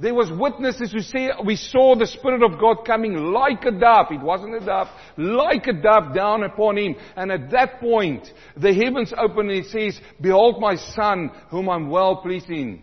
There 0.00 0.14
was 0.14 0.30
witnesses 0.30 0.92
who 0.92 1.00
say 1.00 1.30
we 1.44 1.56
saw 1.56 1.96
the 1.96 2.06
Spirit 2.06 2.44
of 2.44 2.60
God 2.60 2.86
coming 2.86 3.14
like 3.14 3.64
a 3.64 3.72
dove. 3.72 4.06
It 4.10 4.20
wasn't 4.20 4.54
a 4.54 4.64
dove, 4.64 4.86
like 5.16 5.66
a 5.66 5.72
dove 5.72 6.14
down 6.14 6.44
upon 6.44 6.78
him. 6.78 6.94
And 7.16 7.32
at 7.32 7.50
that 7.50 7.80
point, 7.80 8.28
the 8.56 8.72
heavens 8.72 9.12
open 9.18 9.50
and 9.50 9.58
it 9.58 9.66
says, 9.66 10.00
Behold 10.20 10.60
my 10.60 10.76
son, 10.76 11.32
whom 11.50 11.68
I'm 11.68 11.90
well 11.90 12.18
pleased 12.18 12.48
in. 12.48 12.82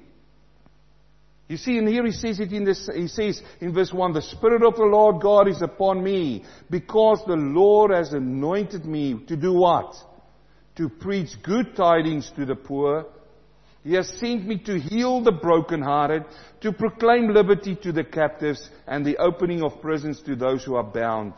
You 1.47 1.55
see, 1.55 1.77
and 1.77 1.87
here 1.87 2.05
he 2.05 2.11
says 2.11 2.39
it 2.39 2.51
in 2.51 2.65
this, 2.65 2.89
he 2.93 3.07
says 3.07 3.41
in 3.61 3.73
verse 3.73 3.93
1, 3.93 4.13
the 4.13 4.21
Spirit 4.21 4.63
of 4.63 4.75
the 4.75 4.83
Lord 4.83 5.21
God 5.21 5.47
is 5.47 5.61
upon 5.61 6.03
me, 6.03 6.43
because 6.69 7.23
the 7.25 7.35
Lord 7.35 7.91
has 7.91 8.11
anointed 8.13 8.83
me 8.85 9.21
to 9.27 9.37
do 9.37 9.53
what? 9.53 9.95
To 10.77 10.89
preach 10.89 11.29
good 11.43 11.75
tidings 11.77 12.29
to 12.35 12.45
the 12.45 12.55
poor. 12.55 13.05
He 13.85 13.93
has 13.93 14.09
sent 14.17 14.47
me 14.47 14.57
to 14.63 14.79
heal 14.79 15.21
the 15.21 15.31
brokenhearted, 15.31 16.25
to 16.61 16.71
proclaim 16.71 17.27
liberty 17.27 17.75
to 17.83 17.91
the 17.91 18.03
captives, 18.03 18.67
and 18.87 19.05
the 19.05 19.17
opening 19.17 19.63
of 19.63 19.79
prisons 19.79 20.19
to 20.21 20.35
those 20.35 20.63
who 20.63 20.73
are 20.73 20.83
bound. 20.83 21.33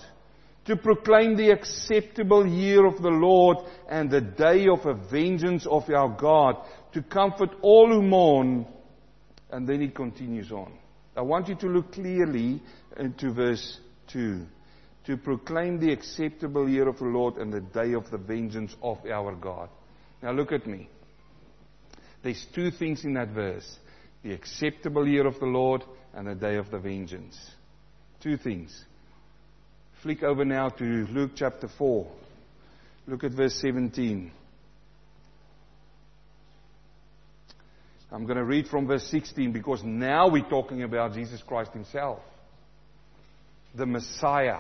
To 0.66 0.78
proclaim 0.78 1.36
the 1.36 1.50
acceptable 1.50 2.48
year 2.48 2.86
of 2.86 3.02
the 3.02 3.10
Lord 3.10 3.58
and 3.90 4.10
the 4.10 4.22
day 4.22 4.68
of 4.70 4.86
a 4.86 4.94
vengeance 4.94 5.66
of 5.66 5.90
our 5.90 6.08
God. 6.08 6.56
To 6.94 7.02
comfort 7.02 7.50
all 7.62 7.92
who 7.92 8.02
mourn. 8.02 8.66
And 9.52 9.68
then 9.68 9.82
he 9.82 9.90
continues 9.90 10.50
on. 10.50 10.72
I 11.18 11.22
want 11.24 11.50
you 11.50 11.56
to 11.56 11.68
look 11.68 11.92
clearly 11.92 12.64
into 12.96 13.34
verse 13.34 13.78
2. 14.14 14.46
To 15.08 15.18
proclaim 15.18 15.80
the 15.82 15.92
acceptable 15.92 16.70
year 16.70 16.88
of 16.88 16.98
the 16.98 17.06
Lord 17.06 17.36
and 17.38 17.52
the 17.52 17.60
day 17.60 17.94
of 17.94 18.10
the 18.10 18.18
vengeance 18.18 18.74
of 18.82 19.00
our 19.06 19.36
God. 19.36 19.68
Now 20.22 20.32
look 20.32 20.54
at 20.54 20.66
me. 20.66 20.90
There's 22.24 22.46
two 22.54 22.72
things 22.72 23.04
in 23.04 23.14
that 23.14 23.30
verse 23.30 23.78
the 24.24 24.34
acceptable 24.34 25.08
year 25.08 25.26
of 25.26 25.40
the 25.40 25.46
Lord 25.46 25.84
and 26.14 26.28
the 26.28 26.36
day 26.36 26.56
of 26.56 26.72
the 26.72 26.80
vengeance. 26.80 27.38
Two 28.22 28.36
things. 28.36 28.86
Flick 30.02 30.24
over 30.24 30.44
now 30.44 30.70
to 30.70 30.84
Luke 30.84 31.32
chapter 31.36 31.70
4. 31.78 32.12
Look 33.08 33.24
at 33.24 33.32
verse 33.32 33.54
17. 33.62 34.32
I'm 38.12 38.26
going 38.26 38.38
to 38.38 38.44
read 38.44 38.68
from 38.68 38.88
verse 38.88 39.06
16 39.10 39.52
because 39.52 39.84
now 39.84 40.30
we're 40.30 40.48
talking 40.48 40.84
about 40.84 41.14
Jesus 41.14 41.42
Christ 41.46 41.72
Himself, 41.74 42.20
the 43.76 43.86
Messiah, 43.86 44.60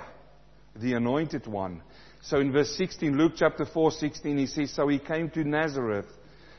the 0.76 0.93
anointed 0.93 1.47
one. 1.47 1.82
So 2.24 2.39
in 2.39 2.51
verse 2.51 2.76
16, 2.76 3.18
Luke 3.18 3.34
chapter 3.38 3.66
4, 3.66 3.91
16, 3.91 4.38
he 4.38 4.47
says, 4.47 4.74
So 4.74 4.88
he 4.88 4.99
came 4.99 5.30
to 5.32 5.43
Nazareth 5.43 6.08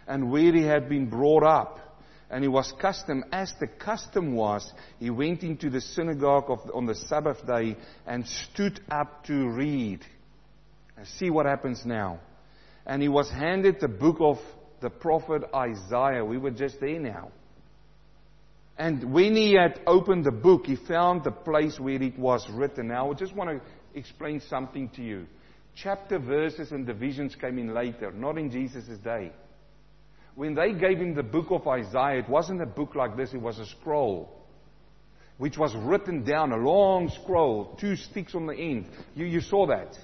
and 0.08 0.30
where 0.30 0.52
he 0.52 0.62
had 0.62 0.88
been 0.88 1.06
brought 1.06 1.44
up. 1.44 1.78
And 2.30 2.42
he 2.42 2.48
was 2.48 2.72
custom, 2.80 3.24
as 3.30 3.52
the 3.60 3.66
custom 3.66 4.34
was, 4.34 4.70
he 4.98 5.10
went 5.10 5.42
into 5.42 5.70
the 5.70 5.80
synagogue 5.80 6.50
of, 6.50 6.58
on 6.74 6.86
the 6.86 6.94
Sabbath 6.94 7.46
day 7.46 7.76
and 8.06 8.26
stood 8.26 8.80
up 8.90 9.24
to 9.26 9.48
read. 9.48 10.00
And 10.96 11.06
see 11.06 11.30
what 11.30 11.46
happens 11.46 11.82
now. 11.86 12.20
And 12.86 13.00
he 13.00 13.08
was 13.08 13.30
handed 13.30 13.80
the 13.80 13.88
book 13.88 14.16
of 14.20 14.38
the 14.80 14.90
prophet 14.90 15.44
Isaiah. 15.54 16.24
We 16.24 16.38
were 16.38 16.50
just 16.50 16.80
there 16.80 16.98
now. 16.98 17.30
And 18.76 19.12
when 19.12 19.34
he 19.34 19.54
had 19.54 19.80
opened 19.86 20.24
the 20.24 20.30
book, 20.30 20.66
he 20.66 20.76
found 20.76 21.24
the 21.24 21.30
place 21.30 21.80
where 21.80 22.00
it 22.02 22.18
was 22.18 22.48
written. 22.50 22.88
Now, 22.88 23.10
I 23.10 23.14
just 23.14 23.34
want 23.34 23.50
to 23.50 23.98
explain 23.98 24.40
something 24.48 24.90
to 24.90 25.02
you. 25.02 25.26
Chapter, 25.74 26.18
verses, 26.18 26.72
and 26.72 26.86
divisions 26.86 27.34
came 27.34 27.58
in 27.58 27.74
later, 27.74 28.12
not 28.12 28.38
in 28.38 28.50
Jesus' 28.50 28.98
day 28.98 29.32
when 30.38 30.54
they 30.54 30.72
gave 30.72 30.98
him 30.98 31.16
the 31.16 31.22
book 31.24 31.46
of 31.50 31.66
Isaiah, 31.66 32.20
it 32.20 32.28
wasn't 32.28 32.62
a 32.62 32.66
book 32.66 32.94
like 32.94 33.16
this, 33.16 33.34
it 33.34 33.42
was 33.42 33.58
a 33.58 33.66
scroll. 33.66 34.32
Which 35.36 35.58
was 35.58 35.74
written 35.74 36.22
down, 36.22 36.52
a 36.52 36.56
long 36.56 37.10
scroll, 37.10 37.76
two 37.80 37.96
sticks 37.96 38.36
on 38.36 38.46
the 38.46 38.54
end. 38.54 38.86
You, 39.16 39.26
you 39.26 39.40
saw 39.40 39.66
that. 39.66 39.98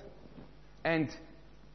And 0.85 1.09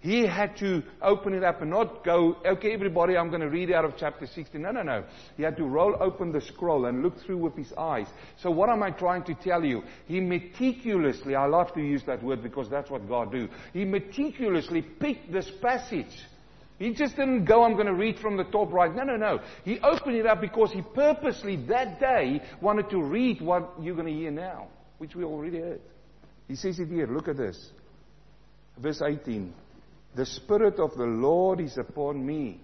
he 0.01 0.27
had 0.27 0.57
to 0.57 0.83
open 1.01 1.35
it 1.35 1.43
up 1.45 1.61
and 1.61 1.71
not 1.71 2.03
go, 2.03 2.35
okay, 2.45 2.73
everybody, 2.73 3.15
I'm 3.15 3.29
going 3.29 3.39
to 3.39 3.49
read 3.49 3.71
out 3.71 3.85
of 3.85 3.93
chapter 3.97 4.27
16. 4.27 4.61
No, 4.61 4.71
no, 4.71 4.81
no. 4.81 5.05
He 5.37 5.43
had 5.43 5.55
to 5.55 5.63
roll 5.63 5.95
open 5.97 6.33
the 6.33 6.41
scroll 6.41 6.87
and 6.87 7.01
look 7.01 7.17
through 7.21 7.37
with 7.37 7.55
his 7.55 7.71
eyes. 7.77 8.07
So 8.41 8.51
what 8.51 8.69
am 8.69 8.83
I 8.83 8.91
trying 8.91 9.23
to 9.23 9.35
tell 9.35 9.63
you? 9.63 9.83
He 10.05 10.19
meticulously, 10.19 11.33
I 11.33 11.45
love 11.45 11.73
to 11.75 11.81
use 11.81 12.03
that 12.07 12.21
word 12.21 12.43
because 12.43 12.69
that's 12.69 12.91
what 12.91 13.07
God 13.07 13.31
do. 13.31 13.47
He 13.71 13.85
meticulously 13.85 14.81
picked 14.81 15.31
this 15.31 15.49
passage 15.61 16.13
he 16.79 16.93
just 16.93 17.17
didn't 17.17 17.43
go, 17.43 17.65
I'm 17.65 17.73
going 17.73 17.87
to 17.87 17.93
read 17.93 18.19
from 18.19 18.37
the 18.37 18.45
top 18.45 18.71
right. 18.71 18.95
No, 18.95 19.03
no, 19.03 19.17
no. 19.17 19.41
He 19.65 19.79
opened 19.81 20.15
it 20.15 20.25
up 20.25 20.39
because 20.39 20.71
he 20.71 20.81
purposely 20.81 21.57
that 21.67 21.99
day 21.99 22.41
wanted 22.61 22.89
to 22.91 23.03
read 23.03 23.41
what 23.41 23.73
you're 23.81 23.95
going 23.95 24.07
to 24.07 24.13
hear 24.13 24.31
now, 24.31 24.69
which 24.97 25.13
we 25.13 25.25
already 25.25 25.59
heard. 25.59 25.81
He 26.47 26.55
says 26.55 26.79
it 26.79 26.87
here. 26.87 27.05
Look 27.05 27.27
at 27.27 27.35
this. 27.35 27.71
Verse 28.77 29.01
18. 29.01 29.53
The 30.15 30.25
Spirit 30.25 30.79
of 30.79 30.95
the 30.95 31.03
Lord 31.03 31.59
is 31.59 31.77
upon 31.77 32.25
me. 32.25 32.61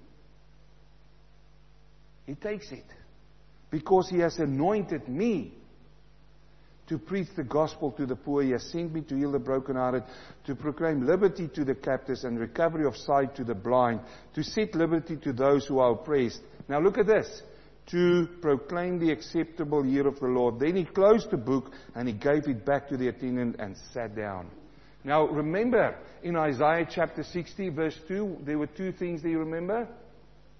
He 2.25 2.35
takes 2.35 2.71
it 2.71 2.85
because 3.69 4.09
he 4.09 4.19
has 4.19 4.39
anointed 4.39 5.09
me. 5.09 5.53
To 6.87 6.97
preach 6.97 7.27
the 7.35 7.43
gospel 7.43 7.91
to 7.91 8.05
the 8.05 8.15
poor. 8.15 8.43
He 8.43 8.51
has 8.51 8.63
sent 8.63 8.93
me 8.93 9.01
to 9.01 9.15
heal 9.15 9.31
the 9.31 9.39
brokenhearted, 9.39 10.03
to 10.45 10.55
proclaim 10.55 11.05
liberty 11.05 11.47
to 11.49 11.65
the 11.65 11.75
captives 11.75 12.23
and 12.23 12.39
recovery 12.39 12.85
of 12.85 12.95
sight 12.95 13.35
to 13.35 13.43
the 13.43 13.55
blind, 13.55 14.01
to 14.35 14.43
set 14.43 14.75
liberty 14.75 15.17
to 15.17 15.33
those 15.33 15.65
who 15.65 15.79
are 15.79 15.91
oppressed. 15.91 16.41
Now 16.67 16.79
look 16.79 16.97
at 16.97 17.07
this. 17.07 17.41
To 17.91 18.27
proclaim 18.41 18.97
the 18.97 19.11
acceptable 19.11 19.85
year 19.85 20.07
of 20.07 20.19
the 20.19 20.25
Lord. 20.25 20.59
Then 20.59 20.75
he 20.75 20.85
closed 20.85 21.29
the 21.29 21.37
book 21.37 21.71
and 21.93 22.07
he 22.07 22.15
gave 22.15 22.47
it 22.47 22.65
back 22.65 22.89
to 22.89 22.97
the 22.97 23.09
attendant 23.09 23.57
and 23.59 23.75
sat 23.93 24.15
down. 24.15 24.49
Now 25.03 25.27
remember, 25.27 25.95
in 26.23 26.35
Isaiah 26.35 26.87
chapter 26.89 27.23
60 27.23 27.69
verse 27.69 27.99
2, 28.07 28.39
there 28.43 28.57
were 28.57 28.65
two 28.65 28.91
things 28.91 29.21
that 29.21 29.29
you 29.29 29.37
remember. 29.37 29.87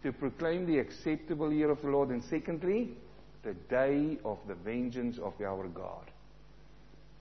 To 0.04 0.14
proclaim 0.14 0.68
the 0.68 0.78
acceptable 0.78 1.52
year 1.52 1.72
of 1.72 1.82
the 1.82 1.88
Lord 1.88 2.10
and 2.10 2.24
secondly, 2.26 2.96
the 3.44 3.56
day 3.70 4.20
of 4.24 4.38
the 4.48 4.54
vengeance 4.54 5.18
of 5.18 5.34
our 5.42 5.68
God. 5.68 6.12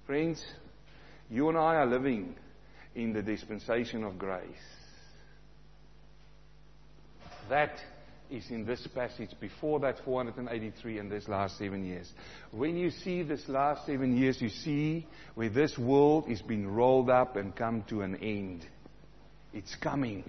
Friends, 0.07 0.45
you 1.31 1.49
and 1.49 1.57
I 1.57 1.77
are 1.77 1.87
living 1.87 2.35
in 2.95 3.13
the 3.13 3.23
dispensation 3.23 4.05
of 4.05 4.19
grace. 4.19 4.43
That 7.49 7.73
is 8.31 8.51
in 8.51 8.65
this 8.67 8.87
passage 8.95 9.31
before 9.41 9.81
that 9.81 9.99
483 10.05 10.99
and 10.99 11.11
this 11.11 11.29
last 11.29 11.59
seven 11.59 11.85
years. 11.85 12.11
When 12.51 12.77
you 12.77 12.91
see 12.91 13.23
this 13.23 13.49
last 13.49 13.87
seven 13.87 14.17
years, 14.17 14.41
you 14.41 14.49
see 14.49 15.07
where 15.35 15.49
this 15.51 15.79
world 15.79 16.27
is 16.29 16.43
being 16.43 16.67
rolled 16.67 17.11
up 17.11 17.37
and 17.37 17.55
come 17.55 17.85
to 17.89 18.03
an 18.03 18.17
end. 18.17 18.67
It's 19.53 19.75
coming. 19.77 20.29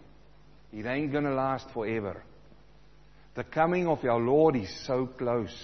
It 0.71 0.86
ain't 0.86 1.11
gonna 1.11 1.34
last 1.34 1.69
forever. 1.73 2.23
The 3.36 3.43
coming 3.43 3.88
of 3.88 4.03
our 4.05 4.19
Lord 4.19 4.55
is 4.55 4.73
so 4.86 5.07
close. 5.07 5.55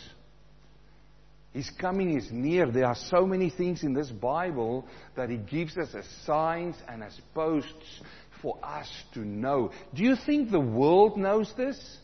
His 1.54 1.70
coming 1.70 2.18
is 2.18 2.30
near. 2.32 2.72
There 2.72 2.86
are 2.86 2.95
so 2.95 3.26
many 3.26 3.49
things 3.49 3.84
in 3.84 3.93
this 3.93 4.10
Bible 4.10 4.86
that 5.16 5.30
He 5.30 5.38
gives 5.38 5.78
us 5.78 5.89
as 5.93 6.06
signs 6.26 6.76
and 6.88 7.04
as 7.04 7.20
posts 7.34 8.02
for 8.41 8.58
us 8.64 8.89
to 9.14 9.20
know. 9.20 9.72
Do 9.93 10.04
you 10.04 10.16
think 10.16 10.49
the 10.49 10.60
world 10.60 11.18
knows 11.18 11.54
this? 11.58 11.97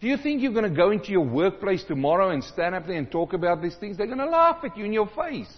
Do 0.00 0.06
you 0.06 0.18
think 0.18 0.42
you're 0.42 0.52
going 0.52 0.70
to 0.70 0.76
go 0.76 0.90
into 0.90 1.10
your 1.10 1.24
workplace 1.24 1.82
tomorrow 1.84 2.28
and 2.28 2.44
stand 2.44 2.74
up 2.74 2.86
there 2.86 2.96
and 2.98 3.10
talk 3.10 3.32
about 3.32 3.62
these 3.62 3.76
things? 3.76 3.96
They're 3.96 4.06
going 4.06 4.18
to 4.18 4.26
laugh 4.26 4.58
at 4.62 4.76
you 4.76 4.84
in 4.84 4.92
your 4.92 5.08
face. 5.08 5.52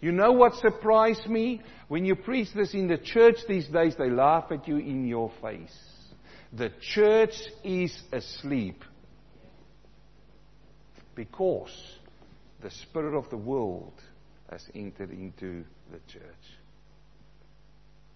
You 0.00 0.12
know 0.12 0.32
what 0.32 0.54
surprised 0.54 1.26
me? 1.26 1.60
When 1.88 2.04
you 2.04 2.14
preach 2.14 2.48
this 2.54 2.72
in 2.72 2.88
the 2.88 2.96
church 2.96 3.36
these 3.46 3.66
days, 3.68 3.94
they 3.98 4.08
laugh 4.08 4.46
at 4.50 4.66
you 4.66 4.76
in 4.76 5.06
your 5.06 5.30
face. 5.42 5.76
The 6.52 6.70
church 6.80 7.34
is 7.62 7.94
asleep 8.10 8.82
because 11.14 11.97
the 12.62 12.70
spirit 12.70 13.16
of 13.16 13.28
the 13.30 13.36
world 13.36 13.94
has 14.50 14.64
entered 14.74 15.10
into 15.10 15.64
the 15.90 15.98
church. 16.06 16.22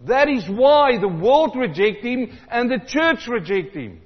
That 0.07 0.29
is 0.29 0.45
why 0.49 0.99
the 0.99 1.09
world 1.09 1.55
reject 1.57 2.05
him 2.05 2.37
and 2.51 2.71
the 2.71 2.81
church 2.87 3.29
reject 3.29 3.77
him. 3.77 4.01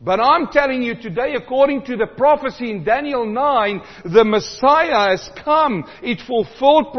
But 0.00 0.20
I'm 0.20 0.46
telling 0.48 0.82
you 0.82 0.94
today, 0.94 1.34
according 1.34 1.84
to 1.86 1.96
the 1.96 2.06
prophecy 2.06 2.70
in 2.70 2.84
Daniel 2.84 3.26
9, 3.26 3.82
the 4.04 4.24
Messiah 4.24 5.10
has 5.10 5.28
come. 5.44 5.84
It 6.02 6.20
fulfilled 6.24 6.96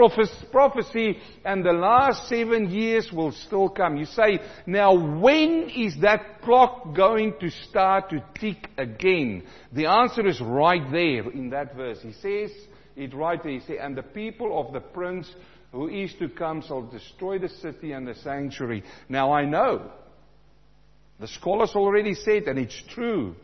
prophecy 0.51 1.17
and 1.45 1.63
the 1.63 1.71
last 1.71 2.27
seven 2.27 2.69
years 2.69 3.09
will 3.13 3.31
still 3.31 3.69
come. 3.69 3.95
You 3.95 4.05
say, 4.05 4.39
now 4.65 4.93
when 5.19 5.69
is 5.69 5.95
that 6.01 6.41
clock 6.41 6.93
going 6.93 7.35
to 7.39 7.49
start 7.49 8.09
to 8.09 8.21
tick 8.37 8.69
again? 8.77 9.43
The 9.71 9.85
answer 9.85 10.27
is 10.27 10.41
right 10.41 10.83
there 10.91 11.29
in 11.31 11.51
that 11.51 11.75
verse. 11.77 11.99
He 12.01 12.11
says 12.11 12.51
it 12.97 13.13
right 13.13 13.41
there. 13.41 13.53
He 13.53 13.61
says, 13.61 13.77
and 13.79 13.95
the 13.95 14.03
people 14.03 14.59
of 14.59 14.73
the 14.73 14.81
prince 14.81 15.33
who 15.71 15.87
is 15.87 16.13
to 16.19 16.27
come 16.27 16.61
shall 16.61 16.81
destroy 16.81 17.39
the 17.39 17.47
city 17.47 17.93
and 17.93 18.05
the 18.05 18.15
sanctuary. 18.15 18.83
Now 19.07 19.31
I 19.31 19.45
know 19.45 19.89
the 21.19 21.27
scholars 21.27 21.71
already 21.75 22.13
said, 22.13 22.43
and 22.43 22.57
it's 22.57 22.81
true, 22.89 23.35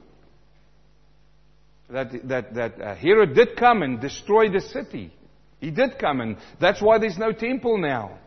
that, 1.89 2.27
that, 2.27 2.53
that 2.55 2.81
uh, 2.81 2.95
Herod 2.95 3.35
did 3.35 3.55
come 3.57 3.81
and 3.83 3.99
destroy 3.99 4.49
the 4.49 4.61
city. 4.61 5.13
He 5.59 5.71
did 5.71 5.99
come, 5.99 6.21
and 6.21 6.37
that's 6.59 6.81
why 6.81 6.97
there's 6.99 7.17
no 7.17 7.31
temple 7.31 7.77
now. 7.77 8.17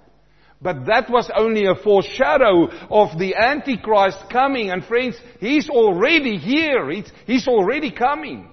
But 0.60 0.86
that 0.86 1.08
was 1.08 1.30
only 1.34 1.66
a 1.66 1.76
foreshadow 1.76 2.68
of 2.90 3.18
the 3.18 3.36
Antichrist 3.36 4.18
coming. 4.30 4.70
And 4.70 4.84
friends, 4.84 5.16
he's 5.38 5.70
already 5.70 6.36
here. 6.36 6.90
He's, 6.90 7.10
he's 7.26 7.48
already 7.48 7.92
coming. 7.92 8.50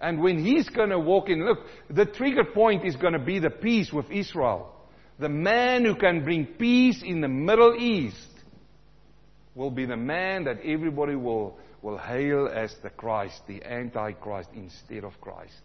And 0.00 0.20
when 0.20 0.44
he's 0.44 0.68
going 0.68 0.90
to 0.90 0.98
walk 0.98 1.28
in, 1.28 1.44
look, 1.44 1.58
the 1.90 2.06
trigger 2.06 2.44
point 2.44 2.84
is 2.84 2.94
going 2.96 3.14
to 3.14 3.18
be 3.18 3.40
the 3.40 3.50
peace 3.50 3.92
with 3.92 4.10
Israel. 4.10 4.72
The 5.18 5.28
man 5.28 5.84
who 5.84 5.96
can 5.96 6.24
bring 6.24 6.46
peace 6.46 7.02
in 7.04 7.20
the 7.20 7.28
Middle 7.28 7.74
East 7.76 8.28
will 9.54 9.70
be 9.70 9.84
the 9.84 9.96
man 9.96 10.44
that 10.44 10.58
everybody 10.64 11.14
will, 11.14 11.58
will 11.82 11.98
hail 11.98 12.48
as 12.52 12.74
the 12.82 12.90
Christ, 12.90 13.42
the 13.46 13.62
Antichrist, 13.64 14.48
instead 14.54 15.04
of 15.04 15.20
Christ. 15.20 15.60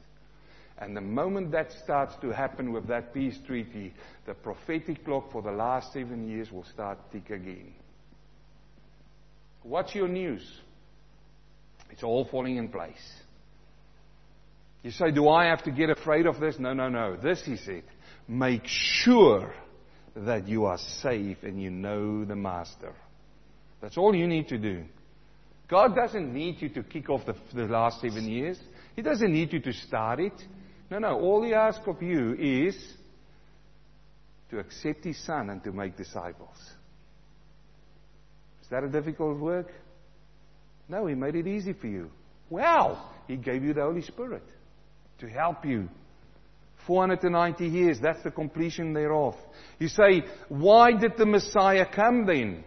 And 0.79 0.95
the 0.95 1.01
moment 1.01 1.51
that 1.51 1.71
starts 1.83 2.13
to 2.21 2.29
happen 2.29 2.71
with 2.71 2.87
that 2.87 3.13
peace 3.13 3.37
treaty, 3.47 3.93
the 4.25 4.33
prophetic 4.35 5.03
clock 5.05 5.31
for 5.31 5.41
the 5.41 5.51
last 5.51 5.91
seven 5.93 6.27
years 6.29 6.51
will 6.51 6.65
start 6.65 6.99
tick 7.11 7.29
again. 7.29 7.73
What's 9.63 9.95
your 9.95 10.07
news? 10.07 10.45
It's 11.89 12.03
all 12.03 12.25
falling 12.25 12.57
in 12.57 12.67
place. 12.69 12.93
You 14.83 14.91
say, 14.91 15.11
Do 15.11 15.27
I 15.29 15.45
have 15.45 15.63
to 15.63 15.71
get 15.71 15.89
afraid 15.89 16.27
of 16.27 16.39
this? 16.39 16.57
No, 16.59 16.73
no, 16.73 16.89
no. 16.89 17.15
This 17.15 17.41
is 17.47 17.67
it. 17.67 17.85
Make 18.27 18.63
sure 18.65 19.53
that 20.15 20.47
you 20.47 20.65
are 20.65 20.77
safe 20.77 21.37
and 21.43 21.61
you 21.61 21.71
know 21.71 22.23
the 22.23 22.35
Master. 22.35 22.93
That's 23.81 23.97
all 23.97 24.15
you 24.15 24.27
need 24.27 24.47
to 24.49 24.57
do. 24.57 24.83
God 25.67 25.95
doesn't 25.95 26.33
need 26.33 26.61
you 26.61 26.69
to 26.69 26.83
kick 26.83 27.09
off 27.09 27.25
the, 27.25 27.35
the 27.53 27.65
last 27.65 28.01
seven 28.01 28.27
years. 28.27 28.57
He 28.95 29.01
doesn't 29.01 29.31
need 29.31 29.53
you 29.53 29.59
to 29.59 29.73
start 29.73 30.19
it. 30.19 30.33
No, 30.89 30.99
no. 30.99 31.19
All 31.19 31.43
He 31.43 31.53
asks 31.53 31.83
of 31.85 32.01
you 32.01 32.33
is 32.33 32.75
to 34.49 34.59
accept 34.59 35.03
His 35.03 35.23
Son 35.25 35.49
and 35.49 35.63
to 35.63 35.71
make 35.71 35.97
disciples. 35.97 36.55
Is 38.61 38.69
that 38.69 38.83
a 38.83 38.89
difficult 38.89 39.39
work? 39.39 39.71
No, 40.87 41.05
He 41.05 41.15
made 41.15 41.35
it 41.35 41.47
easy 41.47 41.73
for 41.73 41.87
you. 41.87 42.09
Wow! 42.49 43.11
He 43.27 43.35
gave 43.35 43.63
you 43.63 43.73
the 43.73 43.81
Holy 43.81 44.01
Spirit 44.01 44.43
to 45.19 45.27
help 45.27 45.65
you. 45.65 45.89
490 46.85 47.67
years, 47.67 47.97
that's 48.01 48.23
the 48.23 48.31
completion 48.31 48.93
thereof. 48.93 49.35
You 49.77 49.89
say, 49.89 50.23
why 50.47 50.93
did 50.93 51.17
the 51.17 51.25
Messiah 51.25 51.85
come 51.85 52.25
then? 52.25 52.63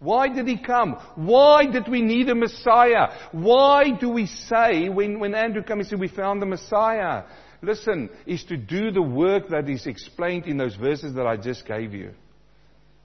Why 0.00 0.28
did 0.28 0.48
he 0.48 0.56
come? 0.56 0.96
Why 1.14 1.66
did 1.66 1.86
we 1.86 2.00
need 2.00 2.30
a 2.30 2.34
Messiah? 2.34 3.08
Why 3.32 3.90
do 3.90 4.08
we 4.08 4.26
say, 4.26 4.88
when, 4.88 5.20
when 5.20 5.34
Andrew 5.34 5.62
came 5.62 5.78
and 5.78 5.86
said 5.86 6.00
we 6.00 6.08
found 6.08 6.40
the 6.40 6.46
Messiah? 6.46 7.24
Listen, 7.62 8.08
is 8.26 8.42
to 8.44 8.56
do 8.56 8.90
the 8.90 9.02
work 9.02 9.50
that 9.50 9.68
is 9.68 9.86
explained 9.86 10.46
in 10.46 10.56
those 10.56 10.74
verses 10.74 11.14
that 11.14 11.26
I 11.26 11.36
just 11.36 11.66
gave 11.66 11.92
you. 11.92 12.12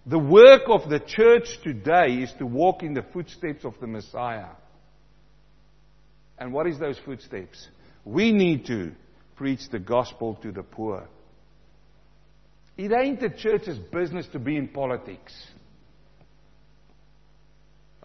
The 0.06 0.20
work 0.20 0.64
of 0.70 0.90
the 0.90 1.00
church 1.00 1.60
today 1.64 2.22
is 2.22 2.32
to 2.40 2.46
walk 2.46 2.82
in 2.82 2.94
the 2.94 3.04
footsteps 3.12 3.66
of 3.66 3.74
the 3.82 3.88
Messiah. 3.88 4.52
And 6.38 6.54
what 6.54 6.66
is 6.68 6.80
those 6.80 7.00
footsteps? 7.04 7.68
We 8.06 8.32
need 8.32 8.68
to 8.68 8.94
preach 9.36 9.68
the 9.70 9.80
gospel 9.80 10.36
to 10.44 10.52
the 10.54 10.64
poor. 10.64 11.10
It 12.78 12.92
ain't 12.94 13.20
the 13.20 13.30
church's 13.30 13.80
business 13.80 14.28
to 14.32 14.40
be 14.40 14.56
in 14.56 14.70
politics. 14.70 15.34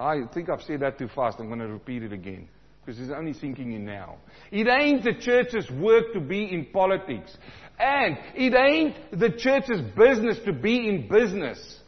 I 0.00 0.22
think 0.32 0.48
I've 0.48 0.62
said 0.62 0.80
that 0.80 0.98
too 0.98 1.08
fast. 1.14 1.38
I'm 1.38 1.48
going 1.48 1.60
to 1.60 1.68
repeat 1.68 2.02
it 2.02 2.12
again. 2.12 2.48
Because 2.84 2.98
it's 2.98 3.12
only 3.14 3.34
sinking 3.34 3.72
in 3.72 3.84
now. 3.84 4.16
It 4.50 4.66
ain't 4.66 5.04
the 5.04 5.12
church's 5.12 5.70
work 5.70 6.14
to 6.14 6.20
be 6.20 6.44
in 6.50 6.66
politics. 6.72 7.36
And 7.78 8.16
it 8.34 8.54
ain't 8.54 9.18
the 9.20 9.30
church's 9.30 9.82
business 9.96 10.38
to 10.46 10.52
be 10.52 10.88
in 10.88 11.06
business. 11.06 11.79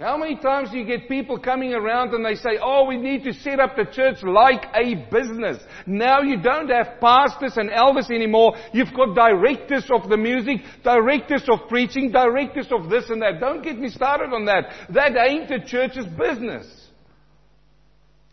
How 0.00 0.16
many 0.16 0.36
times 0.36 0.70
do 0.70 0.78
you 0.78 0.84
get 0.84 1.08
people 1.08 1.40
coming 1.40 1.74
around 1.74 2.14
and 2.14 2.24
they 2.24 2.36
say, 2.36 2.58
oh, 2.62 2.84
we 2.84 2.96
need 2.96 3.24
to 3.24 3.32
set 3.32 3.58
up 3.58 3.74
the 3.74 3.84
church 3.84 4.22
like 4.22 4.66
a 4.72 4.94
business. 5.10 5.58
Now 5.88 6.20
you 6.20 6.40
don't 6.40 6.68
have 6.68 7.00
pastors 7.00 7.56
and 7.56 7.68
elders 7.68 8.08
anymore. 8.08 8.54
You've 8.72 8.94
got 8.94 9.16
directors 9.16 9.90
of 9.92 10.08
the 10.08 10.16
music, 10.16 10.60
directors 10.84 11.42
of 11.52 11.68
preaching, 11.68 12.12
directors 12.12 12.68
of 12.70 12.88
this 12.88 13.10
and 13.10 13.20
that. 13.22 13.40
Don't 13.40 13.60
get 13.60 13.76
me 13.76 13.88
started 13.88 14.32
on 14.32 14.44
that. 14.44 14.72
That 14.90 15.16
ain't 15.16 15.48
the 15.48 15.58
church's 15.66 16.06
business. 16.06 16.66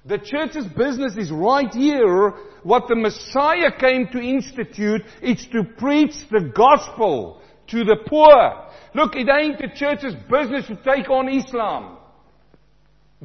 The 0.05 0.19
church's 0.19 0.67
business 0.67 1.17
is 1.17 1.31
right 1.31 1.73
here. 1.73 2.29
What 2.61 2.87
the 2.87 2.95
Messiah 2.95 3.71
came 3.75 4.07
to 4.09 4.19
institute, 4.19 5.01
it's 5.19 5.47
to 5.47 5.63
preach 5.79 6.13
the 6.29 6.51
gospel 6.55 7.41
to 7.69 7.83
the 7.83 7.97
poor. 8.07 8.64
Look, 8.95 9.17
it 9.17 9.27
ain't 9.27 9.57
the 9.57 9.67
church's 9.75 10.15
business 10.31 10.67
to 10.67 10.77
take 10.77 11.09
on 11.09 11.27
Islam. 11.27 11.97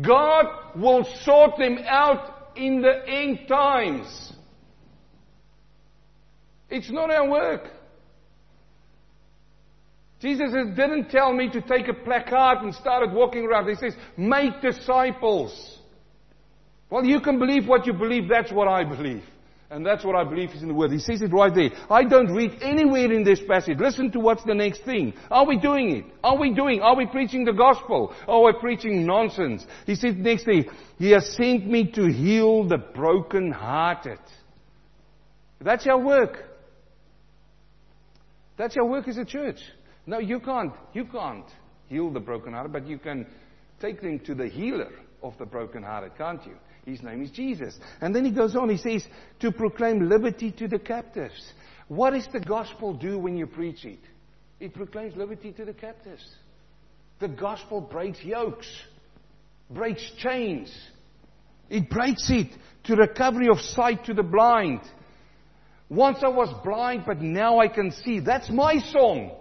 God 0.01 0.47
will 0.75 1.05
sort 1.23 1.59
them 1.59 1.79
out 1.87 2.51
in 2.57 2.83
the 2.83 3.09
end 3.09 3.47
times. 3.47 4.33
It's 6.69 6.91
not 6.91 7.13
our 7.13 7.29
work. 7.29 7.71
Jesus 10.21 10.51
didn't 10.53 11.09
tell 11.09 11.33
me 11.33 11.49
to 11.51 11.61
take 11.61 11.87
a 11.87 11.95
placard 11.95 12.65
and 12.65 12.75
start 12.75 13.09
walking 13.13 13.47
around. 13.47 13.69
He 13.69 13.77
says, 13.77 13.95
make 14.17 14.61
disciples. 14.61 15.79
Well, 16.91 17.05
you 17.05 17.21
can 17.21 17.39
believe 17.39 17.69
what 17.69 17.87
you 17.87 17.93
believe. 17.93 18.29
That's 18.29 18.51
what 18.51 18.67
I 18.67 18.83
believe. 18.83 19.23
And 19.71 19.87
that's 19.87 20.05
what 20.05 20.17
I 20.17 20.25
believe 20.25 20.51
is 20.51 20.63
in 20.63 20.69
the 20.69 20.75
Word. 20.75 20.91
He 20.91 20.99
says 20.99 21.23
it 21.23 21.33
right 21.33 21.55
there. 21.55 21.71
I 21.89 22.03
don't 22.03 22.35
read 22.35 22.61
anywhere 22.61 23.13
in 23.13 23.23
this 23.23 23.41
passage. 23.49 23.79
Listen 23.79 24.11
to 24.11 24.19
what's 24.19 24.43
the 24.43 24.55
next 24.55 24.85
thing. 24.85 25.15
Are 25.31 25.47
we 25.47 25.59
doing 25.59 25.91
it? 25.97 26.05
Are 26.25 26.37
we 26.37 26.53
doing? 26.53 26.81
Are 26.81 26.97
we 26.97 27.07
preaching 27.07 27.45
the 27.45 27.53
gospel? 27.53 28.13
Or 28.27 28.51
are 28.51 28.53
we 28.53 28.59
preaching 28.59 29.07
nonsense? 29.07 29.65
He 29.87 29.95
says 29.95 30.17
next 30.17 30.45
thing, 30.45 30.65
He 30.99 31.13
has 31.13 31.25
sent 31.37 31.69
me 31.69 31.89
to 31.93 32.07
heal 32.07 32.67
the 32.67 32.79
brokenhearted. 32.79 34.19
That's 35.61 35.87
our 35.87 36.01
work. 36.01 36.47
That's 38.57 38.77
our 38.77 38.87
work 38.87 39.07
as 39.07 39.19
a 39.19 39.25
church. 39.25 39.61
No, 40.05 40.19
you 40.19 40.41
can't. 40.41 40.73
You 40.95 41.05
can't 41.05 41.47
heal 41.89 42.11
the 42.11 42.19
brokenhearted, 42.19 42.73
but 42.73 42.89
you 42.89 42.99
can 42.99 43.25
take 43.81 44.03
them 44.03 44.19
to 44.21 44.35
the 44.35 44.49
healer 44.49 44.91
of 45.23 45.39
the 45.39 45.47
brokenhearted, 45.47 46.19
can't 46.19 46.45
you? 46.45 46.57
His 46.87 47.03
name 47.03 47.23
is 47.23 47.31
Jesus. 47.31 47.79
And 48.01 48.15
then 48.15 48.25
he 48.25 48.31
goes 48.31 48.57
on, 48.57 48.69
he 48.69 48.77
says, 48.77 49.05
to 49.41 49.53
proclaim 49.53 50.09
liberty 50.09 50.51
to 50.53 50.69
the 50.69 50.79
captives. 50.79 51.53
What 51.89 52.11
does 52.11 52.29
the 52.33 52.41
gospel 52.41 52.95
do 52.95 53.19
when 53.19 53.37
you 53.37 53.47
preach 53.47 53.85
it? 53.85 53.99
It 54.59 54.75
proclaims 54.75 55.17
liberty 55.17 55.53
to 55.53 55.65
the 55.65 55.73
captives. 55.73 56.25
The 57.19 57.29
gospel 57.29 57.81
breaks 57.81 58.23
yokes, 58.23 58.67
breaks 59.71 60.03
chains. 60.19 60.75
It 61.69 61.91
breaks 61.91 62.31
it 62.31 62.49
to 62.85 62.97
recovery 62.97 63.49
of 63.49 63.61
sight 63.61 64.05
to 64.07 64.15
the 64.15 64.23
blind. 64.23 64.81
Once 65.89 66.19
I 66.23 66.29
was 66.29 66.53
blind, 66.65 67.05
but 67.07 67.21
now 67.21 67.59
I 67.59 67.69
can 67.69 67.91
see. 67.91 68.21
That's 68.21 68.49
my 68.51 68.79
song. 68.79 69.33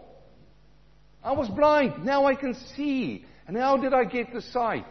I 1.23 1.33
was 1.33 1.47
blind, 1.49 2.05
now 2.05 2.25
I 2.25 2.35
can 2.35 2.55
see. 2.75 3.25
And 3.47 3.57
how 3.57 3.77
did 3.77 3.93
I 3.93 4.05
get 4.05 4.33
the 4.33 4.41
sight? 4.41 4.85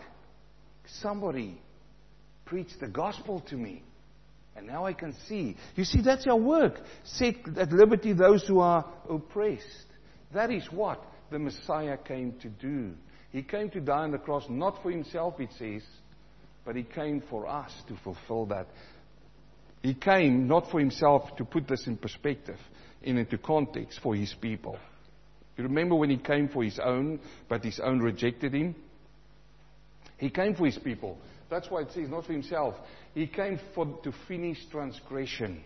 Somebody 1.00 1.60
preached 2.48 2.80
the 2.80 2.88
gospel 2.88 3.40
to 3.48 3.56
me. 3.56 3.82
And 4.56 4.66
now 4.66 4.86
I 4.86 4.92
can 4.92 5.14
see. 5.28 5.56
You 5.76 5.84
see, 5.84 6.00
that's 6.00 6.26
our 6.26 6.36
work. 6.36 6.80
Set 7.04 7.36
at 7.56 7.70
liberty 7.70 8.12
those 8.12 8.46
who 8.46 8.58
are 8.58 8.84
oppressed. 9.08 9.86
That 10.34 10.50
is 10.50 10.66
what 10.72 11.00
the 11.30 11.38
Messiah 11.38 11.96
came 11.96 12.32
to 12.40 12.48
do. 12.48 12.92
He 13.30 13.42
came 13.42 13.70
to 13.70 13.80
die 13.80 14.04
on 14.04 14.10
the 14.10 14.18
cross 14.18 14.44
not 14.48 14.82
for 14.82 14.90
himself, 14.90 15.38
it 15.38 15.50
says, 15.58 15.82
but 16.64 16.74
he 16.74 16.82
came 16.82 17.22
for 17.30 17.46
us 17.46 17.70
to 17.88 17.96
fulfill 18.02 18.46
that. 18.46 18.66
He 19.82 19.94
came 19.94 20.48
not 20.48 20.70
for 20.70 20.80
himself 20.80 21.36
to 21.36 21.44
put 21.44 21.68
this 21.68 21.86
in 21.86 21.96
perspective, 21.98 22.58
in 23.02 23.18
into 23.18 23.38
context 23.38 24.00
for 24.02 24.14
his 24.14 24.34
people. 24.40 24.76
You 25.56 25.64
remember 25.64 25.94
when 25.94 26.10
he 26.10 26.16
came 26.16 26.48
for 26.48 26.64
his 26.64 26.80
own, 26.82 27.20
but 27.48 27.62
his 27.62 27.78
own 27.78 28.00
rejected 28.00 28.54
him? 28.54 28.74
He 30.16 30.30
came 30.30 30.54
for 30.56 30.66
his 30.66 30.78
people. 30.78 31.18
That's 31.50 31.70
why 31.70 31.82
it 31.82 31.92
says 31.92 32.08
not 32.08 32.26
for 32.26 32.32
himself. 32.32 32.74
He 33.14 33.26
came 33.26 33.58
for, 33.74 33.86
to 34.02 34.12
finish 34.26 34.58
transgression. 34.70 35.62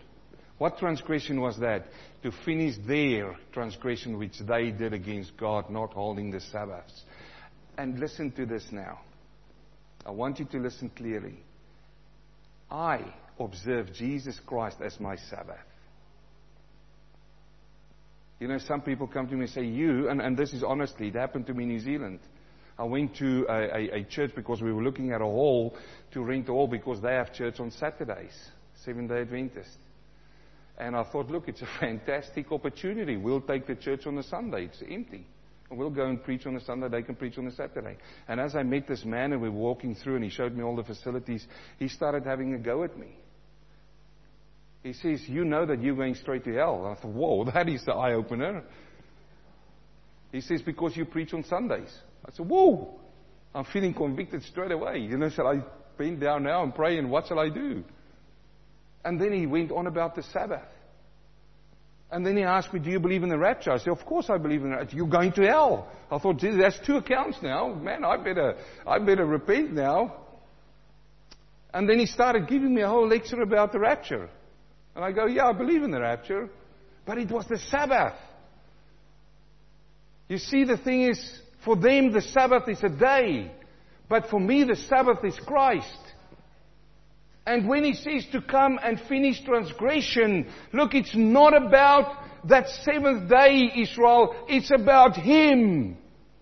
What 0.57 0.77
transgression 0.77 1.41
was 1.41 1.59
that? 1.59 1.85
To 2.23 2.31
finish 2.45 2.75
their 2.87 3.35
transgression 3.51 4.17
which 4.17 4.39
they 4.39 4.71
did 4.71 4.93
against 4.93 5.35
God, 5.37 5.69
not 5.69 5.93
holding 5.93 6.31
the 6.31 6.39
Sabbaths. 6.39 7.01
And 7.77 7.99
listen 7.99 8.31
to 8.33 8.45
this 8.45 8.65
now. 8.71 8.99
I 10.05 10.11
want 10.11 10.39
you 10.39 10.45
to 10.45 10.57
listen 10.59 10.89
clearly. 10.95 11.39
I 12.69 13.01
observe 13.39 13.93
Jesus 13.93 14.39
Christ 14.45 14.77
as 14.83 14.99
my 14.99 15.15
Sabbath. 15.15 15.57
You 18.39 18.47
know, 18.47 18.57
some 18.57 18.81
people 18.81 19.07
come 19.07 19.27
to 19.27 19.35
me 19.35 19.41
and 19.41 19.49
say, 19.49 19.63
You, 19.63 20.09
and, 20.09 20.21
and 20.21 20.37
this 20.37 20.53
is 20.53 20.63
honestly, 20.63 21.07
it 21.07 21.15
happened 21.15 21.47
to 21.47 21.53
me 21.53 21.63
in 21.63 21.69
New 21.69 21.79
Zealand. 21.79 22.19
I 22.77 22.83
went 22.83 23.15
to 23.17 23.45
a, 23.47 23.53
a, 23.53 23.99
a, 23.99 24.03
church 24.05 24.31
because 24.35 24.61
we 24.61 24.73
were 24.73 24.83
looking 24.83 25.11
at 25.11 25.21
a 25.21 25.25
hall 25.25 25.75
to 26.11 26.23
rent 26.23 26.49
a 26.49 26.51
hall 26.51 26.67
because 26.67 27.01
they 27.01 27.13
have 27.13 27.33
church 27.33 27.59
on 27.59 27.69
Saturdays, 27.71 28.33
Seven 28.83 29.07
day 29.07 29.21
Adventist. 29.21 29.77
And 30.77 30.95
I 30.95 31.03
thought, 31.03 31.29
look, 31.29 31.47
it's 31.47 31.61
a 31.61 31.67
fantastic 31.79 32.51
opportunity. 32.51 33.15
We'll 33.15 33.41
take 33.41 33.67
the 33.67 33.75
church 33.75 34.07
on 34.07 34.17
a 34.17 34.23
Sunday. 34.23 34.65
It's 34.65 34.81
empty. 34.89 35.25
And 35.69 35.79
we'll 35.79 35.91
go 35.91 36.05
and 36.05 36.23
preach 36.23 36.45
on 36.45 36.55
a 36.55 36.61
Sunday. 36.61 36.87
They 36.89 37.03
can 37.03 37.15
preach 37.15 37.37
on 37.37 37.47
a 37.47 37.51
Saturday. 37.51 37.97
And 38.27 38.39
as 38.39 38.55
I 38.55 38.63
met 38.63 38.87
this 38.87 39.05
man 39.05 39.33
and 39.33 39.41
we 39.41 39.49
were 39.49 39.55
walking 39.55 39.95
through 39.95 40.15
and 40.15 40.23
he 40.23 40.29
showed 40.29 40.55
me 40.55 40.63
all 40.63 40.75
the 40.75 40.83
facilities, 40.83 41.45
he 41.77 41.87
started 41.87 42.25
having 42.25 42.53
a 42.55 42.57
go 42.57 42.83
at 42.83 42.97
me. 42.97 43.15
He 44.81 44.93
says, 44.93 45.21
You 45.27 45.45
know 45.45 45.65
that 45.65 45.81
you're 45.81 45.95
going 45.95 46.15
straight 46.15 46.43
to 46.45 46.53
hell. 46.53 46.85
And 46.85 46.97
I 46.97 47.01
thought, 47.01 47.13
Whoa, 47.13 47.45
that 47.53 47.69
is 47.69 47.85
the 47.85 47.93
eye 47.93 48.13
opener. 48.13 48.63
He 50.31 50.41
says, 50.41 50.61
Because 50.61 50.97
you 50.97 51.05
preach 51.05 51.33
on 51.33 51.43
Sundays. 51.43 51.93
I 52.25 52.31
said, 52.31 52.47
Whoa, 52.47 52.99
I'm 53.53 53.65
feeling 53.65 53.93
convicted 53.93 54.43
straight 54.43 54.71
away. 54.71 54.99
You 54.99 55.17
know, 55.17 55.29
shall 55.29 55.47
I 55.47 55.63
bend 55.97 56.21
down 56.21 56.43
now 56.43 56.63
and 56.63 56.73
pray 56.73 56.97
and 56.97 57.09
what 57.09 57.27
shall 57.27 57.39
I 57.39 57.49
do? 57.49 57.83
And 59.05 59.19
then 59.19 59.33
he 59.33 59.45
went 59.45 59.71
on 59.71 59.87
about 59.87 60.15
the 60.15 60.23
Sabbath. 60.23 60.67
And 62.13 62.25
then 62.25 62.37
he 62.37 62.43
asked 62.43 62.71
me, 62.73 62.79
Do 62.79 62.91
you 62.91 62.99
believe 62.99 63.23
in 63.23 63.29
the 63.29 63.37
rapture? 63.37 63.71
I 63.71 63.77
said, 63.77 63.89
Of 63.89 64.05
course 64.05 64.29
I 64.29 64.37
believe 64.37 64.61
in 64.61 64.69
the 64.69 64.77
rapture. 64.77 64.95
You're 64.95 65.07
going 65.07 65.31
to 65.33 65.41
hell. 65.41 65.91
I 66.11 66.19
thought, 66.19 66.37
geez, 66.37 66.55
that's 66.57 66.79
two 66.85 66.97
accounts 66.97 67.39
now. 67.41 67.73
Man, 67.73 68.05
I 68.05 68.17
better, 68.17 68.55
I 68.85 68.99
better 68.99 69.25
repent 69.25 69.73
now. 69.73 70.17
And 71.73 71.89
then 71.89 71.97
he 71.97 72.05
started 72.05 72.47
giving 72.47 72.73
me 72.75 72.83
a 72.83 72.87
whole 72.87 73.07
lecture 73.07 73.41
about 73.41 73.71
the 73.71 73.79
rapture. 73.79 74.29
And 74.95 75.03
I 75.03 75.11
go, 75.11 75.25
Yeah, 75.25 75.47
I 75.47 75.53
believe 75.53 75.81
in 75.81 75.89
the 75.89 76.01
rapture. 76.01 76.49
But 77.05 77.17
it 77.17 77.31
was 77.31 77.47
the 77.47 77.57
Sabbath. 77.57 78.13
You 80.29 80.37
see, 80.37 80.63
the 80.63 80.77
thing 80.77 81.01
is, 81.09 81.41
for 81.63 81.75
them, 81.75 82.11
the 82.11 82.21
Sabbath 82.21 82.67
is 82.67 82.83
a 82.83 82.89
day. 82.89 83.51
But 84.09 84.29
for 84.29 84.39
me, 84.39 84.63
the 84.63 84.75
Sabbath 84.75 85.23
is 85.23 85.37
Christ. 85.45 85.97
And 87.45 87.67
when 87.67 87.83
he 87.83 87.93
says 87.93 88.25
to 88.31 88.41
come 88.41 88.79
and 88.81 88.99
finish 89.01 89.43
transgression, 89.43 90.47
look, 90.71 90.93
it's 90.93 91.15
not 91.15 91.55
about 91.55 92.23
that 92.47 92.67
seventh 92.83 93.29
day, 93.29 93.71
Israel. 93.75 94.35
It's 94.47 94.71
about 94.71 95.15
Him. 95.17 95.97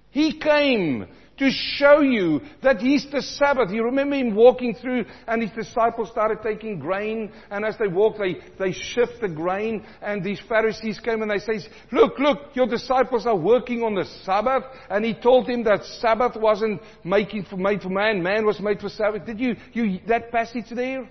He 0.09 0.37
came 0.37 1.07
to 1.41 1.49
show 1.49 2.01
you 2.01 2.39
that 2.61 2.79
He's 2.79 3.09
the 3.11 3.23
Sabbath. 3.23 3.71
You 3.71 3.83
remember 3.85 4.15
Him 4.15 4.35
walking 4.35 4.75
through 4.75 5.05
and 5.27 5.41
His 5.41 5.49
disciples 5.51 6.11
started 6.11 6.37
taking 6.43 6.77
grain 6.77 7.31
and 7.49 7.65
as 7.65 7.75
they 7.79 7.87
walked 7.87 8.19
they, 8.19 8.37
they 8.59 8.71
shift 8.71 9.21
the 9.21 9.27
grain 9.27 9.83
and 10.03 10.23
these 10.23 10.39
Pharisees 10.47 10.99
came 10.99 11.23
and 11.23 11.31
they 11.31 11.39
say, 11.39 11.67
look, 11.91 12.19
look, 12.19 12.55
your 12.55 12.67
disciples 12.67 13.25
are 13.25 13.35
working 13.35 13.81
on 13.81 13.95
the 13.95 14.05
Sabbath 14.23 14.65
and 14.91 15.03
He 15.03 15.15
told 15.15 15.47
them 15.47 15.63
that 15.63 15.83
Sabbath 15.83 16.35
wasn't 16.35 16.79
making 17.03 17.45
for, 17.45 17.57
made 17.57 17.81
for 17.81 17.89
man, 17.89 18.21
man 18.21 18.45
was 18.45 18.59
made 18.59 18.79
for 18.79 18.89
Sabbath. 18.89 19.25
Did 19.25 19.39
you, 19.39 19.55
you, 19.73 19.99
that 20.07 20.31
passage 20.31 20.69
there? 20.69 21.09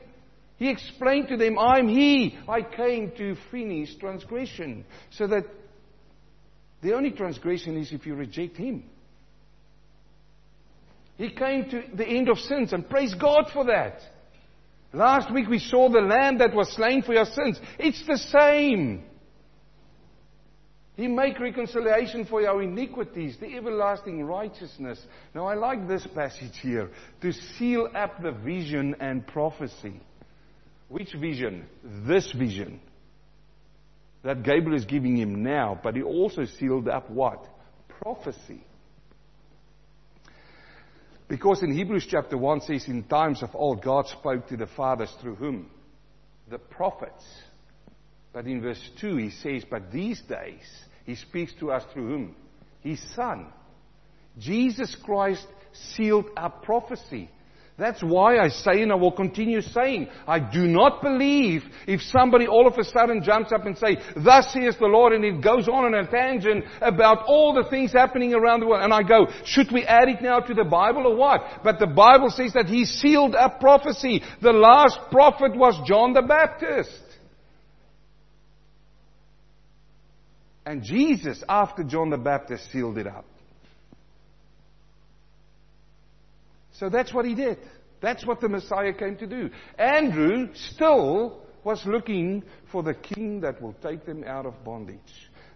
He 0.59 0.69
explained 0.69 1.27
to 1.29 1.37
them, 1.37 1.59
I'm 1.59 1.89
He. 1.89 2.39
I 2.49 2.63
came 2.63 3.11
to 3.17 3.35
finish 3.51 3.97
transgression. 3.97 4.85
So 5.11 5.27
that 5.27 5.43
the 6.83 6.95
only 6.95 7.11
transgression 7.11 7.77
is 7.77 7.91
if 7.91 8.07
you 8.07 8.15
reject 8.15 8.57
Him. 8.57 8.85
He 11.21 11.29
came 11.29 11.69
to 11.69 11.83
the 11.95 12.07
end 12.07 12.31
of 12.31 12.39
sins 12.39 12.73
and 12.73 12.89
praise 12.89 13.13
God 13.13 13.51
for 13.53 13.67
that. 13.67 14.01
Last 14.95 15.31
week 15.31 15.51
we 15.51 15.59
saw 15.59 15.91
the 15.91 16.01
lamb 16.01 16.39
that 16.39 16.55
was 16.55 16.73
slain 16.73 17.03
for 17.03 17.13
your 17.13 17.27
sins. 17.27 17.61
It's 17.79 18.03
the 18.07 18.17
same. 18.17 19.05
He 20.97 21.09
make 21.09 21.39
reconciliation 21.39 22.25
for 22.25 22.41
your 22.41 22.63
iniquities, 22.63 23.37
the 23.39 23.55
everlasting 23.55 24.25
righteousness. 24.25 24.99
Now 25.35 25.45
I 25.45 25.57
like 25.57 25.87
this 25.87 26.07
passage 26.15 26.57
here 26.63 26.89
to 27.21 27.33
seal 27.35 27.89
up 27.95 28.23
the 28.23 28.33
vision 28.33 28.97
and 28.99 29.27
prophecy. 29.27 30.01
Which 30.89 31.13
vision? 31.13 31.67
This 32.07 32.33
vision 32.33 32.81
that 34.23 34.43
Gabriel 34.43 34.75
is 34.75 34.87
giving 34.87 35.19
him 35.19 35.43
now, 35.43 35.79
but 35.83 35.97
he 35.97 36.03
also 36.03 36.47
sealed 36.47 36.89
up 36.89 37.11
what? 37.11 37.47
Prophecy. 38.01 38.65
Because 41.31 41.63
in 41.63 41.73
Hebrews 41.73 42.09
chapter 42.11 42.37
1 42.37 42.63
says, 42.63 42.89
in 42.89 43.05
times 43.05 43.41
of 43.45 43.51
old, 43.55 43.85
God 43.85 44.09
spoke 44.09 44.49
to 44.49 44.57
the 44.57 44.67
fathers 44.67 45.15
through 45.21 45.37
whom? 45.37 45.71
The 46.51 46.59
prophets. 46.59 47.25
But 48.33 48.47
in 48.47 48.61
verse 48.61 48.83
2 49.01 49.17
he 49.17 49.31
says, 49.31 49.65
but 49.71 49.93
these 49.93 50.21
days 50.23 50.61
he 51.07 51.15
speaks 51.15 51.53
to 51.61 51.71
us 51.71 51.85
through 51.93 52.09
whom? 52.09 52.37
His 52.81 53.01
Son. 53.15 53.47
Jesus 54.41 54.97
Christ 55.05 55.47
sealed 55.95 56.27
up 56.37 56.65
prophecy. 56.65 57.31
That's 57.81 58.03
why 58.03 58.37
I 58.37 58.49
say 58.51 58.83
and 58.83 58.93
I 58.93 58.97
will 58.97 59.11
continue 59.11 59.63
saying, 59.63 60.09
I 60.27 60.39
do 60.39 60.67
not 60.67 61.01
believe 61.01 61.63
if 61.87 62.03
somebody 62.03 62.47
all 62.47 62.67
of 62.67 62.77
a 62.77 62.85
sudden 62.85 63.23
jumps 63.23 63.53
up 63.53 63.65
and 63.65 63.77
say, 63.79 63.97
thus 64.15 64.53
says 64.53 64.77
the 64.79 64.85
Lord, 64.85 65.15
and 65.15 65.25
it 65.25 65.43
goes 65.43 65.67
on 65.67 65.87
in 65.87 65.95
a 65.95 66.07
tangent 66.07 66.67
about 66.83 67.25
all 67.27 67.55
the 67.55 67.71
things 67.71 67.91
happening 67.91 68.35
around 68.35 68.61
the 68.61 68.67
world. 68.67 68.85
And 68.85 68.93
I 68.93 69.03
go, 69.03 69.29
should 69.47 69.73
we 69.73 69.85
add 69.85 70.11
it 70.11 70.21
now 70.21 70.41
to 70.41 70.53
the 70.53 70.65
Bible 70.65 71.07
or 71.07 71.17
what? 71.17 71.41
But 71.65 71.79
the 71.79 71.87
Bible 71.87 72.29
says 72.29 72.53
that 72.53 72.67
He 72.67 72.85
sealed 72.85 73.35
up 73.35 73.61
prophecy. 73.61 74.23
The 74.43 74.53
last 74.53 74.99
prophet 75.11 75.57
was 75.57 75.81
John 75.89 76.13
the 76.13 76.21
Baptist. 76.21 77.03
And 80.67 80.83
Jesus, 80.83 81.43
after 81.49 81.83
John 81.83 82.11
the 82.11 82.19
Baptist, 82.19 82.71
sealed 82.71 82.99
it 82.99 83.07
up. 83.07 83.25
So 86.81 86.89
that's 86.89 87.13
what 87.13 87.27
he 87.27 87.35
did. 87.35 87.59
That's 88.01 88.27
what 88.27 88.41
the 88.41 88.49
Messiah 88.49 88.95
came 88.95 89.17
to 89.19 89.27
do. 89.27 89.51
Andrew 89.79 90.49
still 90.55 91.43
was 91.63 91.85
looking 91.85 92.43
for 92.73 92.83
the 92.83 92.95
king 92.95 93.43
that 93.43 93.61
will 93.61 93.75
take 93.83 94.07
them 94.07 94.25
out 94.25 94.47
of 94.47 94.65
bondage. 94.65 94.99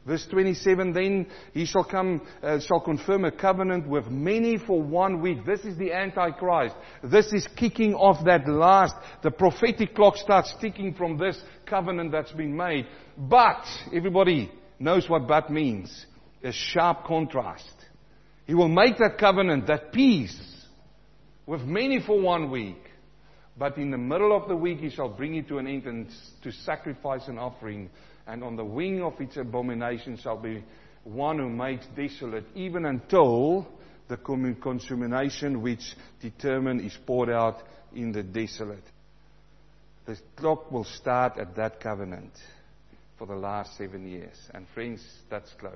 Verse 0.07 0.27
27, 0.31 0.93
then 0.93 1.27
he 1.55 1.65
shall 1.65 1.83
come, 1.83 2.21
uh, 2.43 2.61
shall 2.61 2.81
confirm 2.81 3.25
a 3.25 3.33
covenant 3.33 3.89
with 3.89 4.07
many 4.09 4.59
for 4.59 4.83
one 4.83 5.23
week. 5.23 5.47
This 5.47 5.61
is 5.61 5.79
the 5.79 5.95
Antichrist. 5.95 6.77
This 7.03 7.33
is 7.33 7.49
kicking 7.57 7.95
off 7.95 8.23
that 8.27 8.47
last, 8.47 8.95
the 9.23 9.31
prophetic 9.31 9.95
clock 9.95 10.19
starts 10.19 10.55
ticking 10.61 10.93
from 10.93 11.17
this 11.17 11.41
covenant 11.65 12.13
that's 12.13 12.33
been 12.33 12.55
made. 12.55 12.87
But, 13.17 13.65
everybody 13.95 14.53
knows 14.79 15.09
what 15.09 15.27
but 15.27 15.51
means. 15.51 16.05
A 16.43 16.53
sharp 16.53 17.05
contrast. 17.07 17.73
He 18.47 18.53
will 18.53 18.69
make 18.69 18.99
that 18.99 19.17
covenant, 19.17 19.69
that 19.69 19.91
peace, 19.91 20.54
with 21.47 21.63
many 21.63 22.01
for 22.01 22.21
one 22.21 22.51
week. 22.51 22.83
But 23.57 23.79
in 23.79 23.91
the 23.91 23.99
middle 23.99 24.37
of 24.37 24.49
the 24.49 24.57
week 24.57 24.79
he 24.79 24.91
shall 24.91 25.09
bring 25.09 25.37
it 25.37 25.49
to 25.49 25.59
an 25.59 25.67
end 25.67 25.87
and 25.87 26.09
to 26.43 26.51
sacrifice 26.51 27.29
an 27.29 27.39
offering. 27.39 27.91
And 28.27 28.43
on 28.43 28.57
the 28.57 28.65
wing 28.65 29.03
of 29.03 29.21
its 29.21 29.37
abomination 29.37 30.19
shall 30.19 30.39
be 30.39 30.65
one 31.05 31.39
who 31.39 31.49
makes 31.49 31.87
desolate, 31.95 32.45
even 32.55 32.87
until 32.87 33.69
the 34.09 34.17
consummation 34.17 35.63
which 35.63 35.95
determined 36.21 36.81
is 36.81 36.97
poured 37.07 37.31
out 37.31 37.63
in 37.95 38.13
the 38.13 38.23
desolate. 38.23 38.85
The 40.07 40.19
clock 40.37 40.71
will 40.71 40.85
start 40.85 41.39
at 41.39 41.55
that 41.57 41.81
covenant 41.81 42.33
for 43.19 43.27
the 43.27 43.37
last 43.37 43.77
seven 43.77 44.07
years. 44.07 44.37
And 44.53 44.67
friends, 44.75 45.03
that's 45.31 45.53
close. 45.59 45.73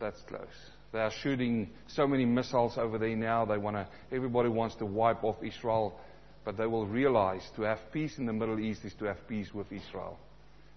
That's 0.00 0.20
close. 0.22 0.48
They 0.92 0.98
are 0.98 1.12
shooting 1.22 1.70
so 1.86 2.06
many 2.06 2.24
missiles 2.24 2.76
over 2.76 2.98
there 2.98 3.14
now. 3.14 3.44
They 3.44 3.58
want 3.58 3.76
to, 3.76 3.86
everybody 4.10 4.48
wants 4.48 4.74
to 4.76 4.86
wipe 4.86 5.22
off 5.22 5.36
Israel. 5.42 5.98
But 6.44 6.56
they 6.56 6.66
will 6.66 6.86
realize 6.86 7.42
to 7.56 7.62
have 7.62 7.78
peace 7.92 8.18
in 8.18 8.26
the 8.26 8.32
Middle 8.32 8.58
East 8.58 8.84
is 8.84 8.94
to 8.94 9.04
have 9.04 9.28
peace 9.28 9.52
with 9.52 9.70
Israel. 9.70 10.18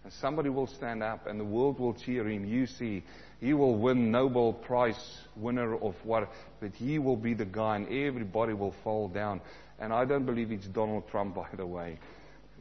And 0.04 0.12
somebody 0.14 0.50
will 0.50 0.68
stand 0.68 1.02
up 1.02 1.28
and 1.28 1.40
the 1.40 1.46
world 1.46 1.80
will 1.80 1.94
cheer 1.94 2.28
him. 2.28 2.46
You 2.46 2.68
see, 2.68 3.04
he 3.40 3.54
will 3.54 3.78
win 3.78 4.12
Nobel 4.12 4.54
Prize 4.54 5.20
winner 5.38 5.76
of 5.76 5.96
what, 6.04 6.30
but 6.60 6.72
he 6.74 7.00
will 7.00 7.16
be 7.16 7.34
the 7.34 7.46
guy 7.46 7.78
and 7.78 7.88
everybody 7.88 8.54
will 8.54 8.76
fall 8.84 9.08
down. 9.08 9.40
And 9.80 9.94
I 9.94 10.06
don't 10.06 10.26
believe 10.26 10.52
it's 10.52 10.68
Donald 10.68 11.08
Trump, 11.10 11.36
by 11.36 11.48
the 11.56 11.66
way. 11.66 11.98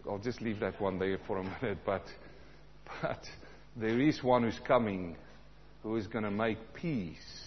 I'll 0.09 0.19
just 0.19 0.41
leave 0.41 0.61
that 0.61 0.81
one 0.81 0.99
there 0.99 1.19
for 1.27 1.39
a 1.39 1.43
minute. 1.43 1.79
But, 1.85 2.05
but 3.03 3.21
there 3.77 4.01
is 4.01 4.23
one 4.23 4.45
who's 4.45 4.61
coming 4.67 5.17
who 5.83 5.97
is 5.97 6.07
going 6.07 6.25
to 6.25 6.31
make 6.31 6.59
peace 6.75 7.43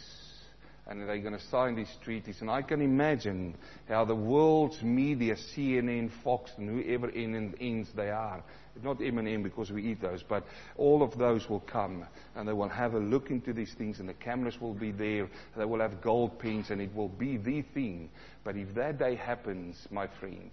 and 0.88 1.02
they're 1.02 1.18
going 1.18 1.38
to 1.38 1.48
sign 1.48 1.76
these 1.76 1.92
treaties. 2.04 2.42
And 2.42 2.50
I 2.50 2.62
can 2.62 2.82
imagine 2.82 3.56
how 3.88 4.06
the 4.06 4.16
world's 4.16 4.84
media, 4.84 5.36
CNN, 5.36 6.12
Fox, 6.24 6.52
and 6.58 6.70
whoever 6.70 7.10
ends 7.10 7.90
they 7.96 8.12
are, 8.12 8.44
not 8.84 9.02
M&M 9.02 9.42
because 9.42 9.72
we 9.72 9.84
eat 9.84 10.02
those, 10.02 10.22
but 10.22 10.46
all 10.78 11.02
of 11.02 11.18
those 11.18 11.50
will 11.50 11.62
come 11.62 12.06
and 12.36 12.48
they 12.48 12.54
will 12.54 12.70
have 12.70 12.94
a 12.94 13.00
look 13.00 13.32
into 13.32 13.52
these 13.52 13.74
things 13.74 14.00
and 14.00 14.08
the 14.08 14.14
cameras 14.14 14.60
will 14.62 14.74
be 14.74 14.92
there. 14.92 15.28
They 15.58 15.66
will 15.66 15.80
have 15.80 16.02
gold 16.02 16.38
pins 16.38 16.70
and 16.70 16.82
it 16.82 16.94
will 16.94 17.10
be 17.10 17.38
the 17.38 17.64
thing. 17.74 18.10
But 18.44 18.56
if 18.56 18.76
that 18.76 19.00
day 19.00 19.16
happens, 19.16 19.88
my 19.90 20.08
friend, 20.20 20.52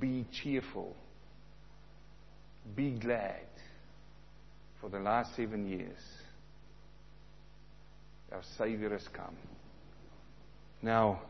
be 0.00 0.24
cheerful. 0.32 0.96
Be 2.74 2.92
glad. 2.92 3.42
For 4.80 4.88
the 4.88 5.00
last 5.00 5.34
seven 5.36 5.68
years, 5.68 5.98
our 8.34 8.42
Savior 8.58 8.90
has 8.90 9.06
come. 9.12 9.36
Now, 10.82 11.22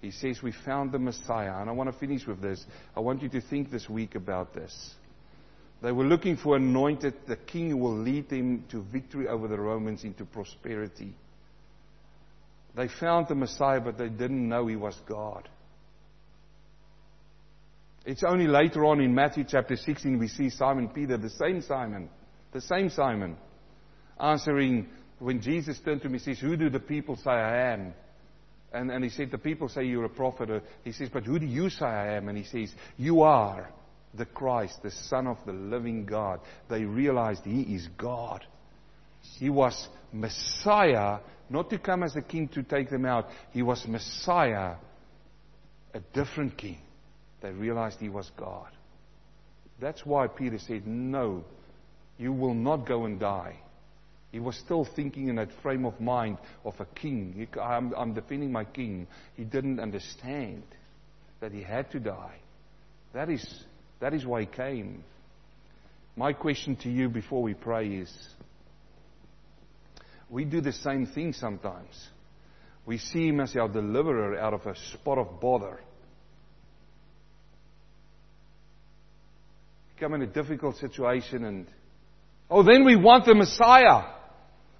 he 0.00 0.12
says 0.12 0.42
we 0.42 0.52
found 0.64 0.92
the 0.92 0.98
Messiah. 0.98 1.60
And 1.60 1.68
I 1.68 1.72
want 1.72 1.92
to 1.92 1.98
finish 1.98 2.26
with 2.26 2.40
this. 2.40 2.64
I 2.96 3.00
want 3.00 3.22
you 3.22 3.28
to 3.30 3.40
think 3.40 3.70
this 3.70 3.88
week 3.88 4.14
about 4.14 4.54
this. 4.54 4.94
They 5.82 5.90
were 5.90 6.04
looking 6.04 6.36
for 6.36 6.56
anointed, 6.56 7.14
the 7.26 7.36
king 7.36 7.70
who 7.70 7.76
will 7.78 7.98
lead 7.98 8.28
them 8.28 8.64
to 8.70 8.82
victory 8.92 9.26
over 9.26 9.48
the 9.48 9.58
Romans 9.58 10.04
into 10.04 10.24
prosperity. 10.24 11.14
They 12.76 12.86
found 12.88 13.26
the 13.26 13.34
Messiah, 13.34 13.80
but 13.80 13.98
they 13.98 14.08
didn't 14.08 14.48
know 14.48 14.68
he 14.68 14.76
was 14.76 14.96
God. 15.08 15.48
It's 18.06 18.22
only 18.22 18.46
later 18.46 18.84
on 18.84 19.00
in 19.00 19.14
Matthew 19.14 19.44
chapter 19.48 19.76
16 19.76 20.18
we 20.18 20.28
see 20.28 20.50
Simon 20.50 20.88
Peter, 20.88 21.16
the 21.16 21.30
same 21.30 21.60
Simon, 21.62 22.08
the 22.52 22.60
same 22.60 22.88
Simon, 22.88 23.36
answering 24.20 24.88
when 25.22 25.40
Jesus 25.40 25.78
turned 25.84 26.00
to 26.02 26.08
him, 26.08 26.14
he 26.14 26.18
says, 26.18 26.40
Who 26.40 26.56
do 26.56 26.68
the 26.68 26.80
people 26.80 27.16
say 27.16 27.30
I 27.30 27.72
am? 27.72 27.94
And, 28.72 28.90
and 28.90 29.04
he 29.04 29.10
said, 29.10 29.30
The 29.30 29.38
people 29.38 29.68
say 29.68 29.84
you're 29.84 30.04
a 30.04 30.08
prophet. 30.10 30.50
Uh, 30.50 30.60
he 30.82 30.92
says, 30.92 31.10
But 31.12 31.24
who 31.24 31.38
do 31.38 31.46
you 31.46 31.70
say 31.70 31.86
I 31.86 32.16
am? 32.16 32.28
And 32.28 32.36
he 32.36 32.44
says, 32.44 32.74
You 32.96 33.22
are 33.22 33.70
the 34.14 34.26
Christ, 34.26 34.82
the 34.82 34.90
Son 34.90 35.28
of 35.28 35.38
the 35.46 35.52
living 35.52 36.06
God. 36.06 36.40
They 36.68 36.84
realized 36.84 37.42
he 37.44 37.62
is 37.62 37.88
God. 37.96 38.44
He 39.38 39.48
was 39.48 39.88
Messiah, 40.12 41.18
not 41.48 41.70
to 41.70 41.78
come 41.78 42.02
as 42.02 42.16
a 42.16 42.22
king 42.22 42.48
to 42.48 42.64
take 42.64 42.90
them 42.90 43.06
out. 43.06 43.28
He 43.52 43.62
was 43.62 43.86
Messiah, 43.86 44.74
a 45.94 46.00
different 46.12 46.58
king. 46.58 46.78
They 47.42 47.50
realized 47.50 48.00
he 48.00 48.08
was 48.08 48.28
God. 48.36 48.70
That's 49.80 50.04
why 50.04 50.26
Peter 50.26 50.58
said, 50.58 50.84
No, 50.84 51.44
you 52.18 52.32
will 52.32 52.54
not 52.54 52.88
go 52.88 53.04
and 53.04 53.20
die. 53.20 53.60
He 54.32 54.40
was 54.40 54.56
still 54.56 54.84
thinking 54.84 55.28
in 55.28 55.36
that 55.36 55.50
frame 55.62 55.84
of 55.84 56.00
mind 56.00 56.38
of 56.64 56.74
a 56.80 56.86
king. 56.86 57.34
He, 57.36 57.60
I'm, 57.60 57.92
I'm 57.94 58.14
defending 58.14 58.50
my 58.50 58.64
king. 58.64 59.06
He 59.36 59.44
didn't 59.44 59.78
understand 59.78 60.64
that 61.40 61.52
he 61.52 61.62
had 61.62 61.90
to 61.92 62.00
die. 62.00 62.38
That 63.12 63.28
is, 63.28 63.46
that 64.00 64.14
is 64.14 64.24
why 64.24 64.40
he 64.40 64.46
came. 64.46 65.04
My 66.16 66.32
question 66.32 66.76
to 66.76 66.90
you 66.90 67.08
before 67.08 67.42
we 67.42 67.54
pray 67.54 67.88
is 67.88 68.28
we 70.30 70.44
do 70.44 70.60
the 70.60 70.72
same 70.72 71.06
thing 71.06 71.34
sometimes. 71.34 72.08
We 72.86 72.98
see 72.98 73.28
him 73.28 73.40
as 73.40 73.54
our 73.54 73.68
deliverer 73.68 74.36
out 74.38 74.54
of 74.54 74.66
a 74.66 74.74
spot 74.92 75.18
of 75.18 75.40
bother. 75.40 75.78
come 80.02 80.14
in 80.14 80.22
a 80.22 80.26
difficult 80.26 80.76
situation 80.78 81.44
and, 81.44 81.66
oh, 82.50 82.64
then 82.64 82.84
we 82.84 82.96
want 82.96 83.24
the 83.24 83.36
Messiah. 83.36 84.02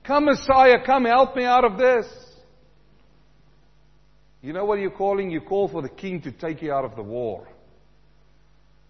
Come, 0.05 0.25
Messiah, 0.25 0.85
come 0.85 1.05
help 1.05 1.37
me 1.37 1.45
out 1.45 1.65
of 1.65 1.79
this. 1.79 2.07
You 4.41 4.53
know 4.53 4.65
what 4.65 4.81
you're 4.81 4.91
calling? 4.91 5.31
You 5.31 5.41
call 5.41 5.69
for 5.69 5.83
the 5.83 5.89
king 5.89 6.21
to 6.23 6.33
take 6.33 6.63
you 6.63 6.73
out 6.73 6.85
of 6.85 6.97
the 6.97 7.03
war. 7.03 7.47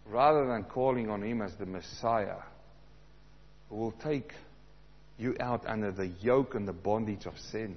Rather 0.07 0.47
than 0.47 0.65
calling 0.65 1.11
on 1.11 1.23
him 1.23 1.43
as 1.43 1.55
the 1.59 1.67
Messiah 1.67 2.39
who 3.69 3.77
will 3.77 3.93
take 3.93 4.33
you 5.19 5.37
out 5.41 5.65
under 5.67 5.93
the 5.93 6.09
yoke 6.21 6.55
and 6.55 6.67
the 6.67 6.73
bondage 6.73 7.27
of 7.27 7.35
sin. 7.51 7.77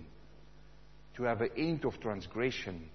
To 1.17 1.23
have 1.23 1.41
an 1.41 1.51
end 1.57 1.85
of 1.85 1.99
transgression. 1.99 2.89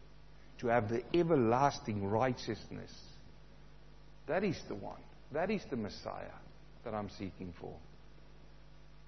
To 0.60 0.68
have 0.68 0.88
the 0.88 1.02
everlasting 1.14 2.06
righteousness. 2.06 2.92
That 4.26 4.44
is 4.44 4.58
the 4.68 4.74
one. 4.74 5.00
That 5.32 5.50
is 5.50 5.62
the 5.70 5.76
Messiah 5.76 6.32
that 6.84 6.94
I'm 6.94 7.10
seeking 7.10 7.52
for. 7.60 7.74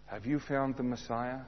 Have 0.06 0.26
you 0.26 0.40
found 0.40 0.76
the 0.76 0.82
Messiah? 0.82 1.40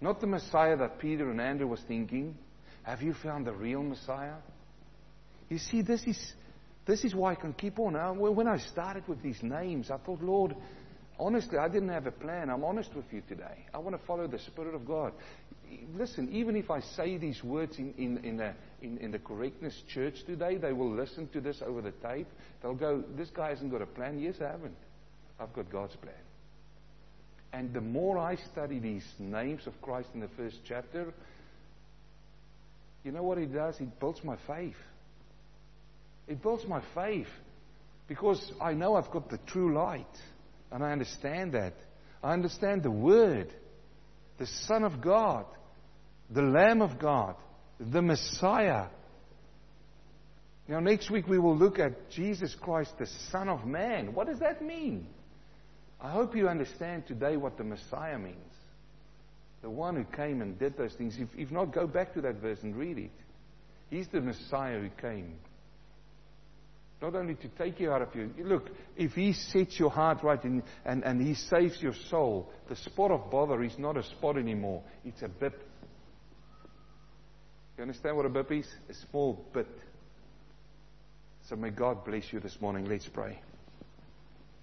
Not 0.00 0.20
the 0.20 0.26
Messiah 0.26 0.76
that 0.76 0.98
Peter 0.98 1.30
and 1.30 1.40
Andrew 1.40 1.66
was 1.66 1.80
thinking. 1.86 2.36
Have 2.82 3.02
you 3.02 3.14
found 3.14 3.46
the 3.46 3.52
real 3.52 3.82
Messiah? 3.82 4.34
You 5.48 5.58
see, 5.58 5.82
this 5.82 6.02
is, 6.04 6.34
this 6.86 7.04
is 7.04 7.14
why 7.14 7.32
I 7.32 7.34
can 7.36 7.52
keep 7.52 7.78
on. 7.78 7.96
Uh, 7.96 8.12
when 8.12 8.48
I 8.48 8.58
started 8.58 9.06
with 9.08 9.22
these 9.22 9.42
names, 9.42 9.90
I 9.90 9.96
thought, 9.98 10.20
Lord, 10.20 10.54
honestly, 11.18 11.58
I 11.58 11.68
didn't 11.68 11.88
have 11.88 12.06
a 12.06 12.12
plan. 12.12 12.50
I'm 12.50 12.64
honest 12.64 12.94
with 12.94 13.06
you 13.12 13.22
today. 13.28 13.66
I 13.72 13.78
want 13.78 13.98
to 13.98 14.06
follow 14.06 14.26
the 14.26 14.38
Spirit 14.38 14.74
of 14.74 14.86
God. 14.86 15.12
Listen, 15.94 16.28
even 16.30 16.56
if 16.56 16.70
I 16.70 16.80
say 16.80 17.16
these 17.16 17.42
words 17.42 17.78
in, 17.78 17.94
in, 17.96 18.18
in, 18.24 18.40
a, 18.40 18.54
in, 18.82 18.98
in 18.98 19.10
the 19.10 19.18
correctness 19.18 19.74
church 19.88 20.16
today, 20.26 20.56
they 20.56 20.72
will 20.72 20.94
listen 20.94 21.28
to 21.28 21.40
this 21.40 21.62
over 21.66 21.80
the 21.80 21.92
tape. 22.06 22.28
They'll 22.62 22.74
go, 22.74 23.02
This 23.16 23.30
guy 23.30 23.50
hasn't 23.50 23.70
got 23.70 23.82
a 23.82 23.86
plan. 23.86 24.18
Yes, 24.18 24.36
I 24.40 24.50
haven't. 24.50 24.76
I've 25.40 25.52
got 25.52 25.70
God's 25.70 25.96
plan. 25.96 26.14
And 27.54 27.72
the 27.72 27.80
more 27.80 28.18
I 28.18 28.34
study 28.52 28.80
these 28.80 29.06
names 29.20 29.68
of 29.68 29.80
Christ 29.80 30.08
in 30.12 30.18
the 30.18 30.28
first 30.36 30.56
chapter, 30.66 31.14
you 33.04 33.12
know 33.12 33.22
what 33.22 33.38
it 33.38 33.54
does? 33.54 33.78
It 33.78 34.00
builds 34.00 34.24
my 34.24 34.36
faith. 34.48 34.74
It 36.26 36.42
builds 36.42 36.66
my 36.66 36.82
faith 36.96 37.28
because 38.08 38.52
I 38.60 38.72
know 38.72 38.96
I've 38.96 39.10
got 39.12 39.30
the 39.30 39.38
true 39.46 39.72
light 39.72 40.04
and 40.72 40.82
I 40.82 40.90
understand 40.90 41.52
that. 41.52 41.74
I 42.24 42.32
understand 42.32 42.82
the 42.82 42.90
Word, 42.90 43.54
the 44.38 44.46
Son 44.66 44.82
of 44.82 45.00
God, 45.00 45.46
the 46.30 46.42
Lamb 46.42 46.82
of 46.82 46.98
God, 46.98 47.36
the 47.78 48.02
Messiah. 48.02 48.86
Now, 50.66 50.80
next 50.80 51.08
week 51.08 51.28
we 51.28 51.38
will 51.38 51.56
look 51.56 51.78
at 51.78 52.10
Jesus 52.10 52.52
Christ, 52.60 52.98
the 52.98 53.06
Son 53.30 53.48
of 53.48 53.64
Man. 53.64 54.12
What 54.12 54.26
does 54.26 54.40
that 54.40 54.60
mean? 54.60 55.06
I 56.04 56.10
hope 56.10 56.36
you 56.36 56.50
understand 56.50 57.06
today 57.06 57.38
what 57.38 57.56
the 57.56 57.64
Messiah 57.64 58.18
means. 58.18 58.36
The 59.62 59.70
one 59.70 59.96
who 59.96 60.04
came 60.04 60.42
and 60.42 60.58
did 60.58 60.76
those 60.76 60.92
things. 60.92 61.16
If, 61.18 61.28
if 61.34 61.50
not, 61.50 61.72
go 61.72 61.86
back 61.86 62.12
to 62.12 62.20
that 62.20 62.42
verse 62.42 62.58
and 62.62 62.76
read 62.76 62.98
it. 62.98 63.10
He's 63.88 64.06
the 64.08 64.20
Messiah 64.20 64.80
who 64.80 64.90
came. 65.00 65.36
Not 67.00 67.14
only 67.14 67.36
to 67.36 67.48
take 67.48 67.80
you 67.80 67.90
out 67.90 68.02
of 68.02 68.14
your. 68.14 68.28
Look, 68.38 68.68
if 68.98 69.12
He 69.12 69.32
sets 69.32 69.80
your 69.80 69.88
heart 69.88 70.22
right 70.22 70.42
and, 70.44 70.62
and, 70.84 71.02
and 71.04 71.26
He 71.26 71.34
saves 71.34 71.80
your 71.80 71.94
soul, 72.10 72.50
the 72.68 72.76
spot 72.76 73.10
of 73.10 73.30
bother 73.30 73.62
is 73.62 73.78
not 73.78 73.96
a 73.96 74.02
spot 74.02 74.36
anymore. 74.36 74.82
It's 75.06 75.22
a 75.22 75.28
bit. 75.28 75.54
You 77.78 77.82
understand 77.82 78.14
what 78.14 78.26
a 78.26 78.28
bit 78.28 78.50
is? 78.50 78.66
A 78.90 78.94
small 79.10 79.42
bit. 79.54 79.68
So 81.48 81.56
may 81.56 81.70
God 81.70 82.04
bless 82.04 82.30
you 82.30 82.40
this 82.40 82.58
morning. 82.60 82.84
Let's 82.84 83.08
pray. 83.08 83.38